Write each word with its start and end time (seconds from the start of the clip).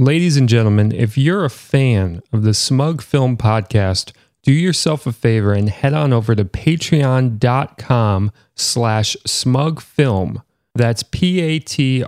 Ladies 0.00 0.38
and 0.38 0.48
gentlemen, 0.48 0.92
if 0.92 1.18
you're 1.18 1.44
a 1.44 1.50
fan 1.50 2.22
of 2.32 2.42
the 2.42 2.54
Smug 2.54 3.02
Film 3.02 3.36
Podcast, 3.36 4.12
do 4.42 4.50
yourself 4.50 5.06
a 5.06 5.12
favor 5.12 5.52
and 5.52 5.68
head 5.68 5.92
on 5.92 6.10
over 6.10 6.34
to 6.34 6.42
patreon.com 6.42 8.32
slash 8.54 9.14
smugfilm. 9.26 10.42
That's 10.74 11.02
P-A-T-R-E-O-N 11.02 12.06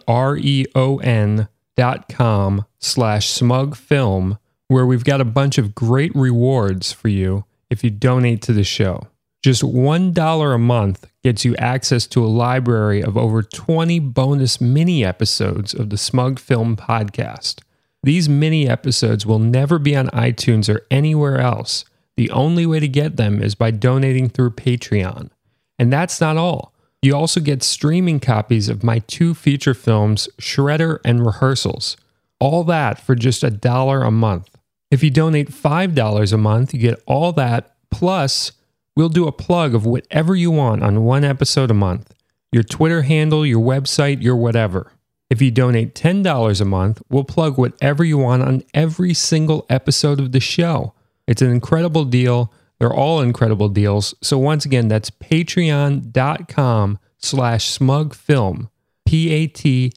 dot 1.77 2.09
com 2.09 2.65
slash 2.79 3.29
smugfilm, 3.31 4.39
where 4.69 4.87
we've 4.87 5.05
got 5.05 5.21
a 5.21 5.27
bunch 5.27 5.59
of 5.59 5.75
great 5.75 6.15
rewards 6.15 6.93
for 6.93 7.09
you 7.09 7.45
if 7.69 7.85
you 7.85 7.91
donate 7.91 8.41
to 8.41 8.55
the 8.55 8.65
show. 8.65 9.07
Just 9.43 9.61
$1 9.61 10.55
a 10.55 10.59
month 10.59 11.11
gets 11.23 11.45
you 11.45 11.55
access 11.57 12.07
to 12.07 12.25
a 12.25 12.27
library 12.27 13.03
of 13.03 13.19
over 13.19 13.43
20 13.43 13.99
bonus 13.99 14.63
mini 14.63 15.05
episodes 15.05 15.75
of 15.75 15.91
the 15.91 15.99
Smug 15.99 16.39
Film 16.39 16.75
Podcast. 16.75 17.61
These 18.03 18.29
mini 18.29 18.69
episodes 18.69 19.25
will 19.25 19.39
never 19.39 19.79
be 19.79 19.95
on 19.97 20.09
iTunes 20.09 20.73
or 20.73 20.87
anywhere 20.91 21.39
else. 21.39 21.85
The 22.17 22.31
only 22.31 22.67
way 22.67 22.81
to 22.81 22.89
get 22.89 23.17
them 23.17 23.43
is 23.43 23.55
by 23.55 23.71
donating 23.71 24.29
through 24.29 24.51
Patreon. 24.53 25.31
And 25.79 25.93
that's 25.93 26.21
not 26.21 26.37
all. 26.37 26.75
You 27.01 27.17
also 27.17 27.41
get 27.41 27.63
streaming 27.63 28.21
copies 28.21 28.69
of 28.69 28.85
my 28.85 29.01
two 29.01 29.35
feature 29.35 29.75
films, 29.75 30.29
Shredder 30.41 30.99
and 31.05 31.25
Rehearsals. 31.25 31.97
All 32.39 32.65
that 32.65 33.01
for 33.01 33.15
just 33.15 33.43
a 33.43 33.51
dollar 33.51 34.03
a 34.03 34.11
month. 34.11 34.51
If 34.91 35.03
you 35.03 35.11
donate 35.11 35.51
$5 35.51 36.33
a 36.33 36.37
month, 36.37 36.75
you 36.75 36.81
get 36.81 37.03
all 37.07 37.33
that 37.33 37.75
plus 37.91 38.53
We'll 38.95 39.09
do 39.09 39.27
a 39.27 39.33
plug 39.33 39.75
of 39.75 39.87
whatever 39.87 40.37
you 40.37 40.51
want 40.51 40.83
on 40.83 41.05
one 41.05 41.25
episode 41.25 41.71
a 41.71 41.75
month 41.75 42.13
your 42.51 42.63
Twitter 42.63 43.01
handle, 43.01 43.47
your 43.47 43.63
website, 43.63 44.21
your 44.21 44.37
whatever. 44.37 44.92
If 45.33 45.41
you 45.41 45.51
donate 45.51 45.95
$10 45.95 46.61
a 46.61 46.65
month, 46.67 47.01
we'll 47.09 47.25
plug 47.25 47.57
whatever 47.57 48.05
you 48.05 48.19
want 48.19 48.43
on 48.43 48.63
every 48.75 49.15
single 49.15 49.65
episode 49.71 50.21
of 50.21 50.33
the 50.33 50.41
show. 50.41 50.93
It's 51.27 51.41
an 51.41 51.49
incredible 51.49 52.05
deal. 52.05 52.53
They're 52.79 52.93
all 52.93 53.23
incredible 53.23 53.71
deals. 53.71 54.15
So 54.21 54.37
once 54.37 54.67
again, 54.67 54.89
that's 54.89 55.09
patreon.com 55.09 56.99
slash 57.17 57.79
smugfilm. 57.79 58.69
P-A-T-R-E-O-N 59.07 59.97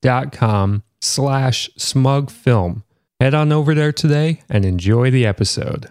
dot 0.00 0.32
com 0.32 0.84
slash 1.00 1.70
smugfilm. 1.76 2.84
Head 3.18 3.34
on 3.34 3.50
over 3.50 3.74
there 3.74 3.90
today 3.90 4.42
and 4.48 4.64
enjoy 4.64 5.10
the 5.10 5.26
episode. 5.26 5.90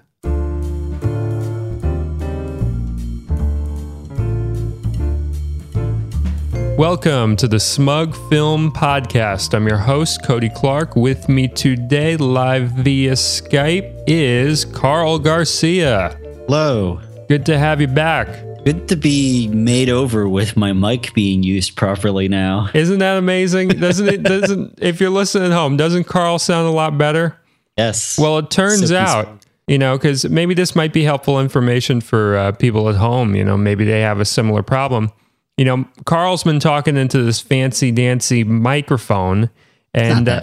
Welcome 6.78 7.36
to 7.36 7.48
the 7.48 7.60
Smug 7.60 8.16
Film 8.30 8.72
Podcast. 8.72 9.54
I'm 9.54 9.68
your 9.68 9.78
host, 9.78 10.24
Cody 10.24 10.50
Clark. 10.50 10.96
With 10.96 11.30
me 11.30 11.48
today, 11.48 12.18
live 12.18 12.72
via 12.72 13.12
Skype, 13.12 14.04
is 14.08 14.66
Carl 14.66 15.20
Garcia. 15.20 16.18
Hello. 16.48 17.00
Good 17.28 17.46
to 17.48 17.58
have 17.60 17.82
you 17.82 17.88
back. 17.88 18.28
Good 18.64 18.88
to 18.88 18.96
be 18.96 19.48
made 19.50 19.90
over 19.90 20.28
with 20.28 20.58
my 20.58 20.74
mic 20.74 21.14
being 21.14 21.44
used 21.44 21.76
properly 21.76 22.28
now. 22.28 22.70
Isn't 22.74 23.00
that 23.00 23.18
amazing? 23.18 23.70
Doesn't 23.70 24.08
it? 24.08 24.24
Doesn't 24.24 24.78
if 24.82 25.00
you're 25.00 25.10
listening 25.12 25.52
at 25.52 25.56
home, 25.56 25.78
doesn't 25.78 26.06
Carl 26.06 26.40
sound 26.40 26.68
a 26.68 26.72
lot 26.72 26.98
better? 26.98 27.38
Yes. 27.78 28.18
Well, 28.18 28.40
it 28.40 28.50
turns 28.50 28.90
So 28.90 28.96
out, 28.96 29.46
you 29.68 29.78
know, 29.78 29.98
because 29.98 30.28
maybe 30.30 30.54
this 30.54 30.76
might 30.76 30.94
be 30.94 31.04
helpful 31.04 31.40
information 31.40 32.02
for 32.02 32.38
uh, 32.38 32.52
people 32.54 32.90
at 32.90 32.96
home. 32.96 33.36
You 33.36 33.44
know, 33.44 33.58
maybe 33.58 33.84
they 33.86 34.02
have 34.02 34.20
a 34.20 34.26
similar 34.26 34.64
problem. 34.64 35.12
You 35.58 35.66
know, 35.66 35.86
Carl's 36.06 36.44
been 36.44 36.60
talking 36.60 36.98
into 36.98 37.22
this 37.24 37.40
fancy 37.40 37.92
dancy 37.92 38.44
microphone, 38.44 39.50
and 39.94 40.28
uh, 40.28 40.42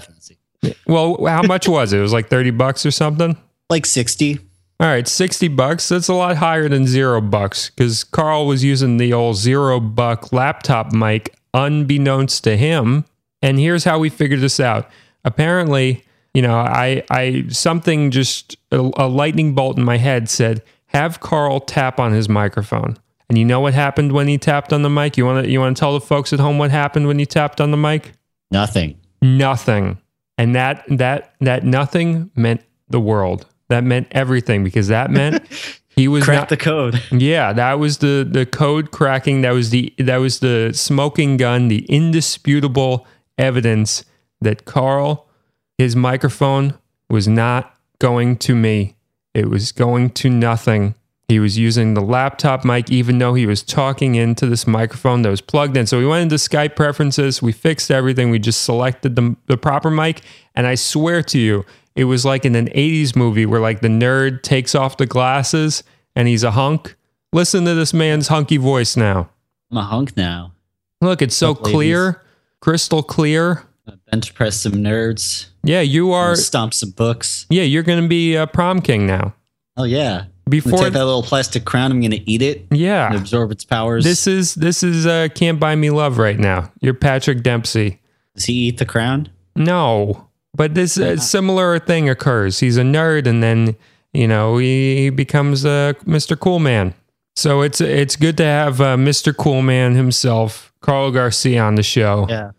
well, 0.87 1.25
how 1.27 1.43
much 1.43 1.67
was 1.69 1.93
it? 1.93 1.99
It 1.99 2.03
was 2.03 2.13
like 2.13 2.29
thirty 2.29 2.51
bucks 2.51 2.87
or 2.87 2.91
something. 2.91 3.37
Like 3.71 3.85
60. 3.85 4.39
All 4.81 4.87
right, 4.87 5.07
60 5.07 5.49
bucks. 5.49 5.89
That's 5.89 6.09
a 6.09 6.15
lot 6.15 6.37
higher 6.37 6.69
than 6.69 6.87
zero 6.87 7.21
bucks 7.21 7.69
because 7.71 8.05
Carl 8.05 8.47
was 8.47 8.65
using 8.65 8.97
the 8.97 9.13
old 9.13 9.37
zero 9.37 9.81
buck 9.81 10.33
laptop 10.33 10.93
mic 10.93 11.35
unbeknownst 11.53 12.45
to 12.45 12.57
him. 12.57 13.05
And 13.43 13.59
here's 13.59 13.85
how 13.85 13.99
we 13.99 14.09
figured 14.09 14.41
this 14.41 14.61
out. 14.61 14.89
Apparently, 15.25 16.05
you 16.33 16.43
know, 16.43 16.57
I, 16.57 17.03
I, 17.11 17.47
something 17.49 18.11
just, 18.11 18.57
a, 18.71 18.91
a 18.97 19.09
lightning 19.09 19.55
bolt 19.55 19.77
in 19.77 19.85
my 19.85 19.99
head 19.99 20.31
said, 20.31 20.63
have 20.87 21.21
Carl 21.21 21.61
tap 21.61 21.99
on 21.99 22.13
his 22.13 22.29
microphone. 22.29 22.97
And 23.29 23.37
you 23.37 23.45
know 23.45 23.61
what 23.61 23.75
happened 23.75 24.13
when 24.13 24.27
he 24.29 24.39
tapped 24.39 24.73
on 24.73 24.83
the 24.83 24.89
mic? 24.91 25.17
You 25.17 25.27
want 25.27 25.45
to, 25.45 25.51
you 25.51 25.61
want 25.61 25.77
to 25.77 25.81
tell 25.81 25.93
the 25.93 26.01
folks 26.01 26.33
at 26.33 26.41
home 26.41 26.57
what 26.59 26.71
happened 26.71 27.07
when 27.07 27.19
he 27.19 27.27
tapped 27.27 27.61
on 27.61 27.71
the 27.71 27.77
mic? 27.77 28.13
Nothing. 28.51 28.99
nothing 29.21 29.99
and 30.39 30.55
that 30.55 30.85
that 30.89 31.35
that 31.41 31.65
nothing 31.65 32.31
meant 32.37 32.63
the 32.89 33.01
world 33.01 33.45
that 33.69 33.83
meant 33.85 34.07
everything 34.13 34.63
because 34.65 34.89
that 34.89 35.11
meant 35.11 35.43
he 35.89 36.07
was 36.09 36.25
Crack 36.25 36.37
not 36.39 36.49
the 36.49 36.57
code. 36.57 37.03
yeah 37.11 37.53
that 37.53 37.75
was 37.79 37.99
the 37.99 38.27
the 38.31 38.47
code 38.47 38.91
cracking 38.93 39.43
that 39.43 39.51
was 39.51 39.69
the 39.71 39.93
that 39.99 40.17
was 40.19 40.39
the 40.39 40.71
smoking 40.73 41.37
gun 41.37 41.69
the 41.69 41.85
indisputable 41.87 43.07
evidence 43.37 44.05
that 44.41 44.65
carl 44.65 45.29
his 45.77 45.95
microphone 45.97 46.73
was 47.11 47.27
not 47.29 47.75
going 47.99 48.37
to 48.37 48.55
me 48.55 48.95
it 49.35 49.51
was 49.51 49.73
going 49.73 50.09
to 50.11 50.31
nothing 50.31 50.95
he 51.29 51.39
was 51.39 51.59
using 51.59 51.93
the 51.93 52.01
laptop 52.01 52.65
mic, 52.65 52.91
even 52.91 53.19
though 53.19 53.35
he 53.35 53.45
was 53.45 53.63
talking 53.63 54.15
into 54.15 54.47
this 54.47 54.67
microphone 54.67 55.21
that 55.23 55.29
was 55.29 55.43
plugged 55.43 55.77
in. 55.77 55.87
So 55.87 55.99
we 55.99 56.07
went 56.07 56.23
into 56.23 56.37
Skype 56.37 56.75
preferences, 56.75 57.43
we 57.43 57.53
fixed 57.53 57.91
everything, 57.91 58.31
we 58.31 58.39
just 58.39 58.63
selected 58.63 59.15
the, 59.15 59.37
the 59.47 59.59
proper 59.59 59.91
mic. 59.91 60.23
And 60.55 60.67
I 60.67 60.75
swear 60.75 61.23
to 61.25 61.39
you, 61.39 61.67
it 61.95 62.05
was 62.05 62.25
like 62.25 62.47
in 62.47 62.55
an 62.55 62.69
80s 62.69 63.15
movie 63.15 63.45
where 63.45 63.61
like 63.61 63.83
the 63.83 63.89
nerd 63.89 64.43
takes 64.43 64.75
off 64.75 64.97
the 64.97 65.05
glasses 65.05 65.85
and 66.17 66.29
he's 66.29 66.45
a 66.45 66.53
hunk. 66.53 66.97
Listen 67.33 67.67
to 67.67 67.75
this 67.75 67.93
man's 67.93 68.29
hunky 68.29 68.57
voice 68.57 68.97
now. 68.97 69.29
I'm 69.71 69.77
a 69.77 69.83
hunk 69.83 70.17
now. 70.17 70.55
Look, 71.03 71.21
it's 71.21 71.37
so 71.37 71.53
ladies. 71.53 71.73
clear, 71.73 72.23
crystal 72.61 73.03
clear. 73.03 73.65
Bench 74.11 74.35
press 74.35 74.61
some 74.61 74.73
nerds. 74.73 75.49
Yeah, 75.63 75.81
you 75.83 76.13
are. 76.13 76.37
Stomp 76.37 76.73
some 76.73 76.91
books. 76.91 77.47
Yeah, 77.51 77.65
you're 77.65 77.83
going 77.83 78.03
to 78.03 78.09
be 78.09 78.35
a 78.35 78.47
prom 78.47 78.81
king 78.81 79.07
now. 79.07 79.35
Oh, 79.77 79.85
yeah. 79.85 80.25
Before, 80.49 80.79
take 80.79 80.93
that 80.93 81.05
little 81.05 81.23
plastic 81.23 81.65
crown. 81.65 81.91
I'm 81.91 82.01
going 82.01 82.13
to 82.13 82.31
eat 82.31 82.43
it 82.43 82.67
and 82.71 82.79
yeah, 82.79 83.15
absorb 83.15 83.51
its 83.51 83.65
powers. 83.65 84.05
this 84.05 84.27
is 84.27 84.55
this 84.55 84.83
is 84.83 85.07
uh, 85.07 85.29
can't 85.35 85.59
buy 85.59 85.75
me 85.75 85.91
love 85.91 86.19
right 86.19 86.39
now. 86.39 86.73
You're 86.81 86.95
Patrick 86.95 87.43
Dempsey. 87.43 88.01
Does 88.35 88.45
he 88.45 88.55
eat 88.55 88.79
the 88.79 88.87
crown? 88.87 89.29
No, 89.57 90.29
but 90.55 90.75
this 90.75 90.97
a 90.97 91.19
similar 91.19 91.79
thing 91.79 92.09
occurs. 92.09 92.61
He's 92.61 92.77
a 92.77 92.83
nerd, 92.83 93.27
and 93.27 93.43
then 93.43 93.77
you 94.13 94.29
know 94.29 94.59
he, 94.59 94.97
he 94.97 95.11
becomes 95.11 95.65
uh, 95.65 95.95
Mr. 96.05 96.39
Cool 96.39 96.61
Man. 96.61 96.95
So 97.37 97.63
it's 97.63 97.81
it's 97.81 98.17
good 98.17 98.37
to 98.39 98.45
have 98.45 98.81
uh, 98.81 98.97
Mr. 98.97 99.37
Cool 99.37 99.63
Man 99.63 99.95
himself, 99.95 100.73
Carl 100.81 101.11
Garcia, 101.11 101.63
on 101.63 101.75
the 101.77 101.83
show. 101.83 102.27
Yeah. 102.29 102.53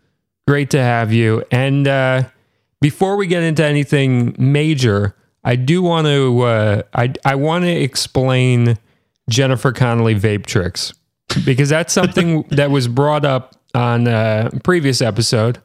Great 0.46 0.70
to 0.70 0.82
have 0.82 1.12
you. 1.12 1.44
And 1.50 1.86
uh, 1.86 2.24
before 2.80 3.16
we 3.16 3.26
get 3.26 3.42
into 3.42 3.64
anything 3.64 4.34
major, 4.38 5.14
I 5.44 5.56
do 5.56 5.82
want 5.82 6.06
to 6.06 6.40
uh, 6.42 6.82
I 6.94 7.12
I 7.24 7.34
want 7.36 7.64
to 7.64 7.70
explain 7.70 8.76
Jennifer 9.28 9.72
Connelly 9.72 10.14
vape 10.14 10.46
tricks 10.46 10.92
because 11.44 11.68
that's 11.68 11.92
something 11.92 12.42
that 12.50 12.70
was 12.70 12.88
brought 12.88 13.24
up 13.24 13.54
on 13.74 14.06
a 14.06 14.50
previous 14.64 15.00
episode. 15.00 15.58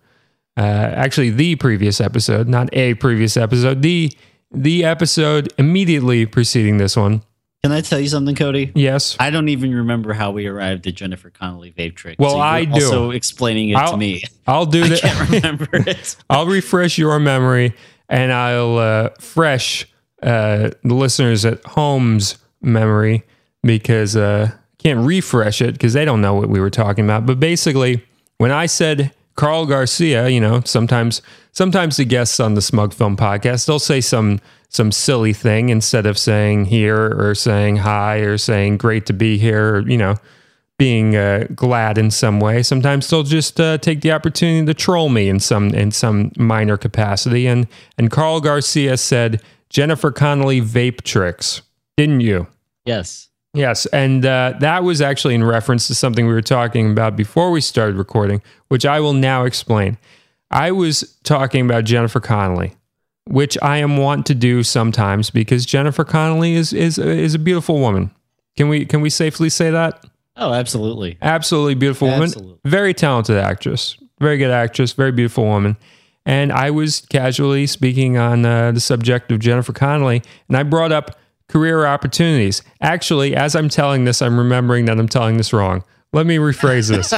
Uh, 0.57 0.61
actually, 0.61 1.31
the 1.31 1.55
previous 1.55 1.99
episode, 1.99 2.47
not 2.47 2.69
a 2.73 2.93
previous 2.95 3.35
episode. 3.35 3.81
The 3.81 4.11
the 4.51 4.85
episode 4.85 5.51
immediately 5.57 6.25
preceding 6.25 6.77
this 6.77 6.95
one. 6.95 7.23
Can 7.63 7.71
I 7.71 7.81
tell 7.81 7.99
you 7.99 8.07
something, 8.07 8.35
Cody? 8.35 8.71
Yes. 8.75 9.17
I 9.19 9.31
don't 9.31 9.49
even 9.49 9.73
remember 9.73 10.13
how 10.13 10.29
we 10.29 10.45
arrived 10.45 10.85
at 10.85 10.93
Jennifer 10.93 11.31
Connelly 11.31 11.71
vape 11.71 11.95
trick. 11.95 12.17
Well, 12.19 12.35
you're 12.35 12.43
I 12.43 12.63
do. 12.65 12.73
Also 12.75 13.09
explaining 13.09 13.69
it 13.69 13.75
I'll- 13.75 13.91
to 13.93 13.97
me. 13.97 14.23
I'll 14.45 14.67
do 14.67 14.83
I 14.85 14.87
that. 14.89 14.99
can't 15.01 15.29
remember 15.31 15.67
it. 15.73 16.15
I'll 16.29 16.45
refresh 16.45 16.99
your 16.99 17.19
memory 17.19 17.73
and 18.09 18.31
I'll 18.31 18.77
uh, 18.77 19.09
fresh 19.19 19.87
uh, 20.21 20.71
the 20.83 20.93
listeners 20.93 21.45
at 21.45 21.63
home's 21.65 22.37
memory 22.61 23.23
because 23.63 24.15
uh, 24.15 24.51
can't 24.77 25.05
refresh 25.05 25.61
it 25.61 25.73
because 25.73 25.93
they 25.93 26.05
don't 26.05 26.21
know 26.21 26.33
what 26.33 26.49
we 26.49 26.59
were 26.59 26.69
talking 26.69 27.05
about. 27.05 27.25
But 27.25 27.39
basically, 27.39 28.03
when 28.37 28.51
I 28.51 28.65
said 28.65 29.11
Carl 29.35 29.65
Garcia, 29.65 30.29
you 30.29 30.39
know, 30.39 30.61
sometimes 30.65 31.21
sometimes 31.51 31.97
the 31.97 32.05
guests 32.05 32.39
on 32.39 32.53
the 32.53 32.61
Smug 32.61 32.93
Film 32.93 33.17
podcast 33.17 33.65
they'll 33.65 33.79
say 33.79 34.01
some 34.01 34.39
some 34.69 34.91
silly 34.91 35.33
thing 35.33 35.69
instead 35.69 36.05
of 36.05 36.17
saying 36.17 36.65
here 36.65 37.15
or 37.17 37.33
saying 37.33 37.77
hi 37.77 38.17
or 38.17 38.37
saying 38.37 38.77
great 38.77 39.05
to 39.05 39.13
be 39.13 39.37
here, 39.37 39.75
or, 39.75 39.89
you 39.89 39.97
know 39.97 40.15
being 40.77 41.15
uh, 41.15 41.47
glad 41.55 41.97
in 41.97 42.11
some 42.11 42.39
way. 42.39 42.61
Sometimes 42.61 43.07
they'll 43.09 43.23
just 43.23 43.59
uh, 43.59 43.77
take 43.77 44.01
the 44.01 44.11
opportunity 44.11 44.65
to 44.65 44.73
troll 44.73 45.09
me 45.09 45.29
in 45.29 45.39
some 45.39 45.69
in 45.69 45.91
some 45.91 46.31
minor 46.37 46.77
capacity. 46.77 47.47
And 47.47 47.67
and 47.97 48.11
Carl 48.11 48.41
Garcia 48.41 48.97
said 48.97 49.41
Jennifer 49.69 50.11
Connelly 50.11 50.61
vape 50.61 51.01
tricks, 51.01 51.61
didn't 51.97 52.21
you? 52.21 52.47
Yes. 52.85 53.29
Yes, 53.53 53.85
and 53.87 54.25
uh, 54.25 54.53
that 54.59 54.83
was 54.83 54.99
actually 54.99 55.33
in 55.33 55.41
reference 55.41 55.87
to 55.87 55.95
something 55.95 56.27
we 56.27 56.33
were 56.33 56.41
talking 56.41 56.91
about 56.91 57.15
before 57.15 57.51
we 57.51 57.61
started 57.61 57.95
recording, 57.95 58.41
which 58.67 58.85
I 58.85 58.99
will 58.99 59.13
now 59.13 59.45
explain. 59.45 59.97
I 60.51 60.71
was 60.71 61.17
talking 61.23 61.63
about 61.65 61.85
Jennifer 61.85 62.19
Connelly, 62.19 62.73
which 63.27 63.57
I 63.61 63.77
am 63.77 63.95
wont 63.95 64.25
to 64.25 64.35
do 64.35 64.61
sometimes 64.61 65.29
because 65.29 65.65
Jennifer 65.65 66.03
Connelly 66.03 66.55
is 66.55 66.73
is 66.73 66.97
is 66.97 67.33
a 67.33 67.39
beautiful 67.39 67.79
woman. 67.79 68.11
Can 68.57 68.67
we 68.67 68.85
can 68.85 68.99
we 68.99 69.09
safely 69.09 69.49
say 69.49 69.71
that? 69.71 70.03
Oh, 70.37 70.53
absolutely. 70.53 71.17
Absolutely 71.21 71.75
beautiful 71.75 72.07
woman. 72.07 72.23
Absolutely. 72.23 72.59
Very 72.65 72.93
talented 72.93 73.37
actress. 73.37 73.97
Very 74.19 74.37
good 74.37 74.51
actress. 74.51 74.93
Very 74.93 75.11
beautiful 75.11 75.45
woman. 75.45 75.77
And 76.25 76.51
I 76.51 76.71
was 76.71 77.01
casually 77.01 77.67
speaking 77.67 78.17
on 78.17 78.45
uh, 78.45 78.71
the 78.71 78.79
subject 78.79 79.31
of 79.31 79.39
Jennifer 79.39 79.73
Connelly, 79.73 80.23
and 80.47 80.57
I 80.57 80.63
brought 80.63 80.91
up 80.91 81.19
career 81.47 81.85
opportunities. 81.85 82.63
Actually, 82.81 83.35
as 83.35 83.55
I'm 83.55 83.69
telling 83.69 84.05
this, 84.05 84.21
I'm 84.21 84.37
remembering 84.37 84.85
that 84.85 84.99
I'm 84.99 85.07
telling 85.07 85.37
this 85.37 85.53
wrong. 85.53 85.83
Let 86.13 86.25
me 86.25 86.37
rephrase 86.37 86.89
this. 86.89 87.13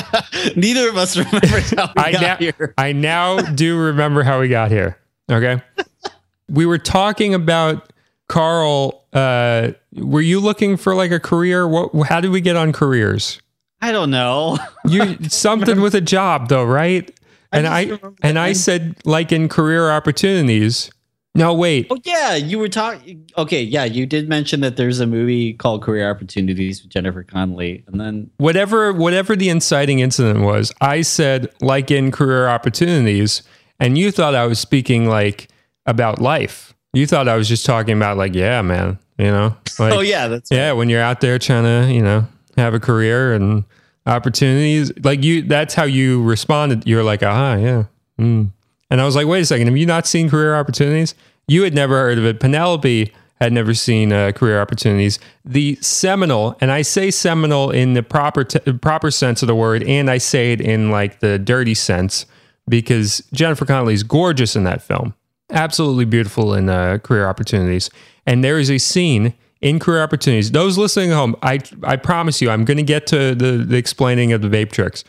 Neither 0.57 0.89
of 0.89 0.97
us 0.97 1.15
remember 1.15 1.59
how 1.75 1.91
we 1.95 2.03
I 2.03 2.11
got 2.11 2.21
now, 2.21 2.35
here. 2.37 2.73
I 2.77 2.91
now 2.91 3.37
do 3.39 3.79
remember 3.79 4.23
how 4.23 4.39
we 4.39 4.49
got 4.49 4.71
here. 4.71 4.97
Okay. 5.31 5.61
we 6.49 6.65
were 6.65 6.79
talking 6.79 7.33
about 7.33 7.93
Carl. 8.27 9.05
Uh, 9.13 9.71
were 9.97 10.21
you 10.21 10.39
looking 10.39 10.77
for 10.77 10.95
like 10.95 11.11
a 11.11 11.19
career? 11.19 11.67
What? 11.67 12.07
How 12.07 12.21
did 12.21 12.31
we 12.31 12.41
get 12.41 12.55
on 12.55 12.73
careers? 12.73 13.41
I 13.81 13.91
don't 13.91 14.09
know. 14.11 14.57
You 14.87 15.17
something 15.27 15.81
with 15.81 15.95
a 15.95 16.01
job 16.01 16.47
though, 16.47 16.63
right? 16.63 17.13
I 17.51 17.57
And 17.57 17.67
I 17.67 17.99
and 18.21 18.39
I 18.39 18.53
said 18.53 18.95
like 19.03 19.33
in 19.33 19.49
career 19.49 19.89
opportunities. 19.91 20.89
No, 21.35 21.53
wait. 21.53 21.87
Oh 21.89 21.97
yeah, 22.05 22.35
you 22.35 22.57
were 22.57 22.69
talking. 22.69 23.29
Okay, 23.37 23.61
yeah, 23.61 23.83
you 23.83 24.05
did 24.05 24.29
mention 24.29 24.61
that 24.61 24.77
there's 24.77 25.01
a 25.01 25.05
movie 25.05 25.53
called 25.53 25.83
Career 25.83 26.09
Opportunities 26.09 26.81
with 26.81 26.89
Jennifer 26.89 27.21
Connelly, 27.21 27.83
and 27.85 27.99
then 27.99 28.31
Whatever 28.37 28.93
whatever 28.93 29.35
the 29.35 29.49
inciting 29.49 29.99
incident 29.99 30.39
was, 30.45 30.71
I 30.79 31.01
said 31.01 31.49
like 31.61 31.91
in 31.91 32.11
career 32.11 32.47
opportunities, 32.47 33.43
and 33.77 33.97
you 33.97 34.09
thought 34.11 34.35
I 34.35 34.47
was 34.47 34.57
speaking 34.57 35.09
like 35.09 35.49
about 35.85 36.21
life. 36.21 36.73
You 36.93 37.05
thought 37.05 37.27
I 37.27 37.35
was 37.35 37.47
just 37.47 37.65
talking 37.65 37.97
about 37.97 38.17
like, 38.17 38.33
yeah, 38.33 38.61
man, 38.61 38.97
you 39.17 39.25
know, 39.25 39.55
like 39.79 39.93
oh 39.93 40.01
yeah, 40.01 40.27
that's 40.27 40.51
yeah, 40.51 40.71
when 40.71 40.89
you're 40.89 41.01
out 41.01 41.21
there 41.21 41.39
trying 41.39 41.63
to, 41.63 41.93
you 41.93 42.01
know, 42.01 42.27
have 42.57 42.73
a 42.73 42.79
career 42.79 43.33
and 43.33 43.63
opportunities, 44.05 44.91
like 45.03 45.23
you, 45.23 45.41
that's 45.41 45.73
how 45.73 45.83
you 45.83 46.23
responded. 46.23 46.87
You're 46.87 47.03
like, 47.03 47.23
ah, 47.23 47.55
yeah. 47.55 47.83
Mm. 48.19 48.51
And 48.89 49.01
I 49.01 49.05
was 49.05 49.15
like, 49.15 49.27
wait 49.27 49.41
a 49.41 49.45
second, 49.45 49.67
have 49.67 49.77
you 49.77 49.85
not 49.85 50.07
seen 50.07 50.29
career 50.29 50.55
opportunities? 50.55 51.13
You 51.47 51.63
had 51.63 51.73
never 51.73 51.95
heard 51.95 52.17
of 52.17 52.25
it. 52.25 52.39
Penelope 52.39 53.11
had 53.39 53.53
never 53.53 53.73
seen 53.73 54.11
uh, 54.11 54.31
career 54.31 54.59
opportunities. 54.61 55.19
The 55.45 55.75
seminal, 55.75 56.55
and 56.59 56.71
I 56.71 56.81
say 56.81 57.11
seminal 57.11 57.69
in 57.69 57.93
the 57.93 58.03
proper 58.03 58.43
t- 58.43 58.59
proper 58.73 59.11
sense 59.11 59.43
of 59.43 59.47
the 59.47 59.55
word, 59.55 59.83
and 59.83 60.09
I 60.09 60.17
say 60.17 60.53
it 60.53 60.61
in 60.61 60.89
like 60.89 61.19
the 61.19 61.37
dirty 61.37 61.75
sense 61.75 62.25
because 62.67 63.21
Jennifer 63.33 63.65
Connelly 63.65 63.93
is 63.93 64.03
gorgeous 64.03 64.55
in 64.55 64.63
that 64.63 64.81
film, 64.81 65.13
absolutely 65.51 66.05
beautiful 66.05 66.53
in 66.53 66.69
uh, 66.69 66.97
career 66.97 67.27
opportunities. 67.27 67.89
And 68.27 68.43
there 68.43 68.59
is 68.59 68.69
a 68.69 68.77
scene 68.77 69.33
in 69.61 69.79
career 69.79 70.03
opportunities. 70.03 70.51
Those 70.51 70.77
listening 70.77 71.09
at 71.11 71.15
home, 71.15 71.35
I 71.41 71.59
I 71.83 71.95
promise 71.95 72.41
you, 72.41 72.51
I'm 72.51 72.65
going 72.65 72.77
to 72.77 72.83
get 72.83 73.07
to 73.07 73.33
the, 73.33 73.65
the 73.67 73.77
explaining 73.77 74.33
of 74.33 74.41
the 74.43 74.49
vape 74.49 74.71
tricks. 74.71 75.03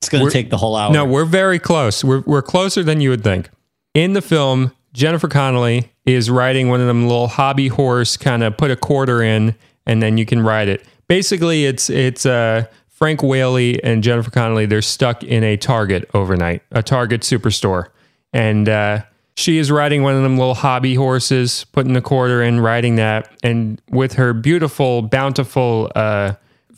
it's 0.00 0.10
gonna 0.10 0.30
take 0.30 0.50
the 0.50 0.58
whole 0.58 0.76
hour. 0.76 0.92
No, 0.92 1.06
we're 1.06 1.24
very 1.24 1.58
close. 1.58 2.04
We're 2.04 2.20
we're 2.26 2.42
closer 2.42 2.82
than 2.82 3.00
you 3.00 3.08
would 3.10 3.24
think. 3.24 3.48
In 3.94 4.12
the 4.12 4.20
film, 4.20 4.72
Jennifer 4.92 5.28
Connelly 5.28 5.90
is 6.04 6.28
riding 6.28 6.68
one 6.68 6.80
of 6.80 6.86
them 6.86 7.04
little 7.08 7.28
hobby 7.28 7.68
horse, 7.68 8.16
kind 8.16 8.42
of 8.42 8.56
put 8.56 8.70
a 8.70 8.76
quarter 8.76 9.22
in, 9.22 9.54
and 9.86 10.02
then 10.02 10.18
you 10.18 10.26
can 10.26 10.42
ride 10.42 10.68
it. 10.68 10.84
Basically, 11.08 11.64
it's 11.64 11.88
it's 11.88 12.26
uh, 12.26 12.66
Frank 12.88 13.22
Whaley 13.22 13.82
and 13.82 14.02
Jennifer 14.02 14.30
Connelly. 14.30 14.66
They're 14.66 14.82
stuck 14.82 15.22
in 15.22 15.44
a 15.44 15.56
Target 15.56 16.10
overnight, 16.12 16.62
a 16.72 16.82
Target 16.82 17.22
superstore, 17.22 17.86
and 18.32 18.68
uh, 18.68 19.02
she 19.36 19.58
is 19.58 19.70
riding 19.70 20.02
one 20.02 20.14
of 20.14 20.22
them 20.22 20.38
little 20.38 20.54
hobby 20.54 20.94
horses, 20.94 21.64
putting 21.72 21.92
the 21.92 22.00
quarter 22.00 22.42
in, 22.42 22.60
riding 22.60 22.96
that, 22.96 23.30
and 23.42 23.80
with 23.90 24.14
her 24.14 24.32
beautiful, 24.32 25.02
bountiful 25.02 25.90
uh, 25.94 26.34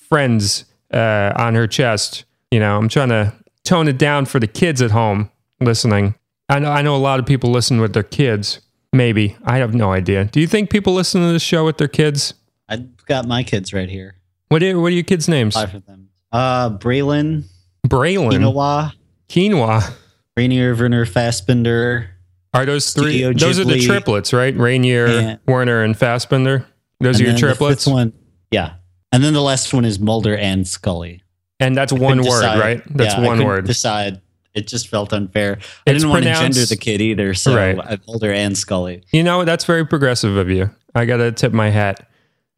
friends 0.08 0.64
uh, 0.92 1.32
on 1.36 1.54
her 1.54 1.66
chest. 1.66 2.24
You 2.50 2.60
know, 2.60 2.76
I'm 2.76 2.88
trying 2.88 3.10
to 3.10 3.34
tone 3.64 3.88
it 3.88 3.98
down 3.98 4.24
for 4.26 4.38
the 4.38 4.46
kids 4.46 4.80
at 4.80 4.90
home 4.90 5.30
listening. 5.60 6.14
I 6.48 6.58
know 6.58 6.70
I 6.70 6.82
know 6.82 6.94
a 6.94 6.98
lot 6.98 7.18
of 7.18 7.26
people 7.26 7.50
listen 7.50 7.80
with 7.80 7.92
their 7.92 8.02
kids. 8.02 8.60
Maybe 8.92 9.36
I 9.44 9.58
have 9.58 9.74
no 9.74 9.92
idea. 9.92 10.26
Do 10.26 10.40
you 10.40 10.46
think 10.46 10.70
people 10.70 10.94
listen 10.94 11.20
to 11.20 11.32
this 11.32 11.42
show 11.42 11.64
with 11.64 11.76
their 11.76 11.88
kids? 11.88 12.34
I've 12.68 13.04
got 13.06 13.26
my 13.26 13.42
kids 13.42 13.72
right 13.72 13.88
here. 13.88 14.16
What 14.48 14.62
are, 14.62 14.80
what 14.80 14.88
are 14.88 14.94
your 14.94 15.04
kids' 15.04 15.28
names? 15.28 15.54
Five 15.54 15.74
of 15.74 15.84
them. 15.86 16.08
Uh, 16.32 16.70
Braylon, 16.70 17.44
Braylon, 17.86 18.32
Inowa, 18.32 18.92
Quinoa. 19.28 19.92
Rainier, 20.36 20.74
Werner, 20.74 21.06
Fassbender. 21.06 22.10
Are 22.56 22.66
those 22.66 22.92
three? 22.92 23.18
Studio 23.18 23.32
Those 23.32 23.58
are 23.58 23.64
the 23.64 23.80
triplets, 23.80 24.32
right? 24.32 24.56
Rainier, 24.56 25.06
And- 25.06 25.38
Werner, 25.46 25.82
and 25.82 25.96
Fassbender. 25.96 26.66
Those 27.00 27.18
and 27.20 27.26
are 27.26 27.30
your 27.30 27.38
triplets, 27.38 27.86
one, 27.86 28.12
yeah. 28.50 28.74
And 29.12 29.22
then 29.22 29.32
the 29.34 29.42
last 29.42 29.72
one 29.74 29.84
is 29.84 29.98
Mulder 30.00 30.36
and 30.36 30.66
Scully. 30.66 31.22
and 31.60 31.76
that's 31.76 31.92
one 31.92 32.18
word, 32.18 32.24
decide. 32.24 32.58
right? 32.60 32.82
That's 32.96 33.14
Yeah, 33.14 33.20
one 33.20 33.44
word. 33.44 33.66
Decide. 33.66 34.20
It 34.54 34.66
just 34.66 34.88
felt 34.88 35.12
unfair. 35.12 35.58
I 35.86 35.90
It's 35.90 36.00
didn't 36.00 36.08
want 36.10 36.24
to 36.24 36.32
gender 36.32 36.64
the 36.64 36.76
kid 36.76 37.02
either, 37.02 37.34
so 37.34 37.54
Right. 37.54 37.78
I 37.78 37.98
Mulder 38.06 38.32
and 38.32 38.56
Scully. 38.56 39.02
You 39.12 39.22
know, 39.22 39.44
that's 39.44 39.64
very 39.66 39.86
progressive 39.86 40.36
of 40.36 40.48
you. 40.50 40.70
I 40.94 41.04
got 41.04 41.18
to 41.18 41.30
tip 41.32 41.52
my 41.52 41.68
hat. 41.70 42.08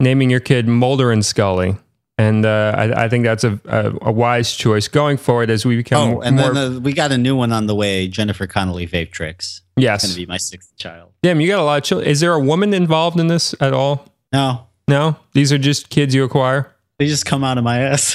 Naming 0.00 0.30
your 0.30 0.38
kid 0.40 0.68
Mulder 0.68 1.10
and 1.10 1.26
Scully. 1.26 1.74
And 2.18 2.44
uh, 2.44 2.74
I, 2.76 3.04
I 3.04 3.08
think 3.08 3.24
that's 3.24 3.44
a, 3.44 3.60
a, 3.66 3.92
a 4.02 4.12
wise 4.12 4.52
choice 4.54 4.88
going 4.88 5.16
forward 5.16 5.50
as 5.50 5.64
we 5.64 5.76
become 5.76 6.14
Oh, 6.16 6.20
and 6.20 6.36
more. 6.36 6.52
then 6.52 6.74
the, 6.74 6.80
we 6.80 6.92
got 6.92 7.12
a 7.12 7.18
new 7.18 7.36
one 7.36 7.52
on 7.52 7.66
the 7.68 7.76
way. 7.76 8.08
Jennifer 8.08 8.46
Connelly 8.48 8.88
vape 8.88 9.12
tricks. 9.12 9.62
It's 9.76 9.84
yes. 9.84 10.04
gonna 10.04 10.16
be 10.16 10.26
my 10.26 10.36
sixth 10.36 10.76
child. 10.76 11.12
Damn, 11.22 11.40
you 11.40 11.46
got 11.46 11.60
a 11.60 11.64
lot 11.64 11.78
of 11.78 11.84
children. 11.84 12.10
Is 12.10 12.18
there 12.18 12.32
a 12.32 12.40
woman 12.40 12.74
involved 12.74 13.20
in 13.20 13.28
this 13.28 13.54
at 13.60 13.72
all? 13.72 14.04
No, 14.32 14.66
No? 14.88 15.16
These 15.32 15.52
are 15.52 15.58
just 15.58 15.90
kids 15.90 16.14
you 16.14 16.24
acquire? 16.24 16.74
they 16.98 17.06
just 17.06 17.24
come 17.24 17.44
out 17.44 17.56
of 17.58 17.62
my 17.64 17.78
ass. 17.78 18.14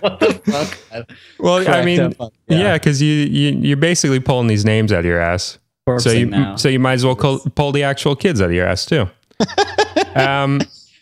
what 0.00 0.20
the 0.20 0.40
fuck? 0.44 1.08
Well, 1.38 1.66
I 1.66 1.82
mean, 1.82 2.00
up 2.00 2.32
yeah, 2.46 2.74
because 2.74 3.00
you, 3.00 3.14
you, 3.14 3.58
you're 3.60 3.76
basically 3.78 4.20
pulling 4.20 4.46
these 4.46 4.66
names 4.66 4.92
out 4.92 5.00
of 5.00 5.04
your 5.06 5.20
ass. 5.20 5.58
So 5.96 6.10
you 6.10 6.26
now. 6.26 6.56
so 6.56 6.68
you 6.68 6.78
might 6.78 6.92
as 6.94 7.04
well 7.06 7.16
call, 7.16 7.38
pull 7.54 7.72
the 7.72 7.82
actual 7.84 8.14
kids 8.14 8.42
out 8.42 8.50
of 8.50 8.52
your 8.52 8.66
ass 8.66 8.84
too. 8.84 9.08
um, 10.14 10.60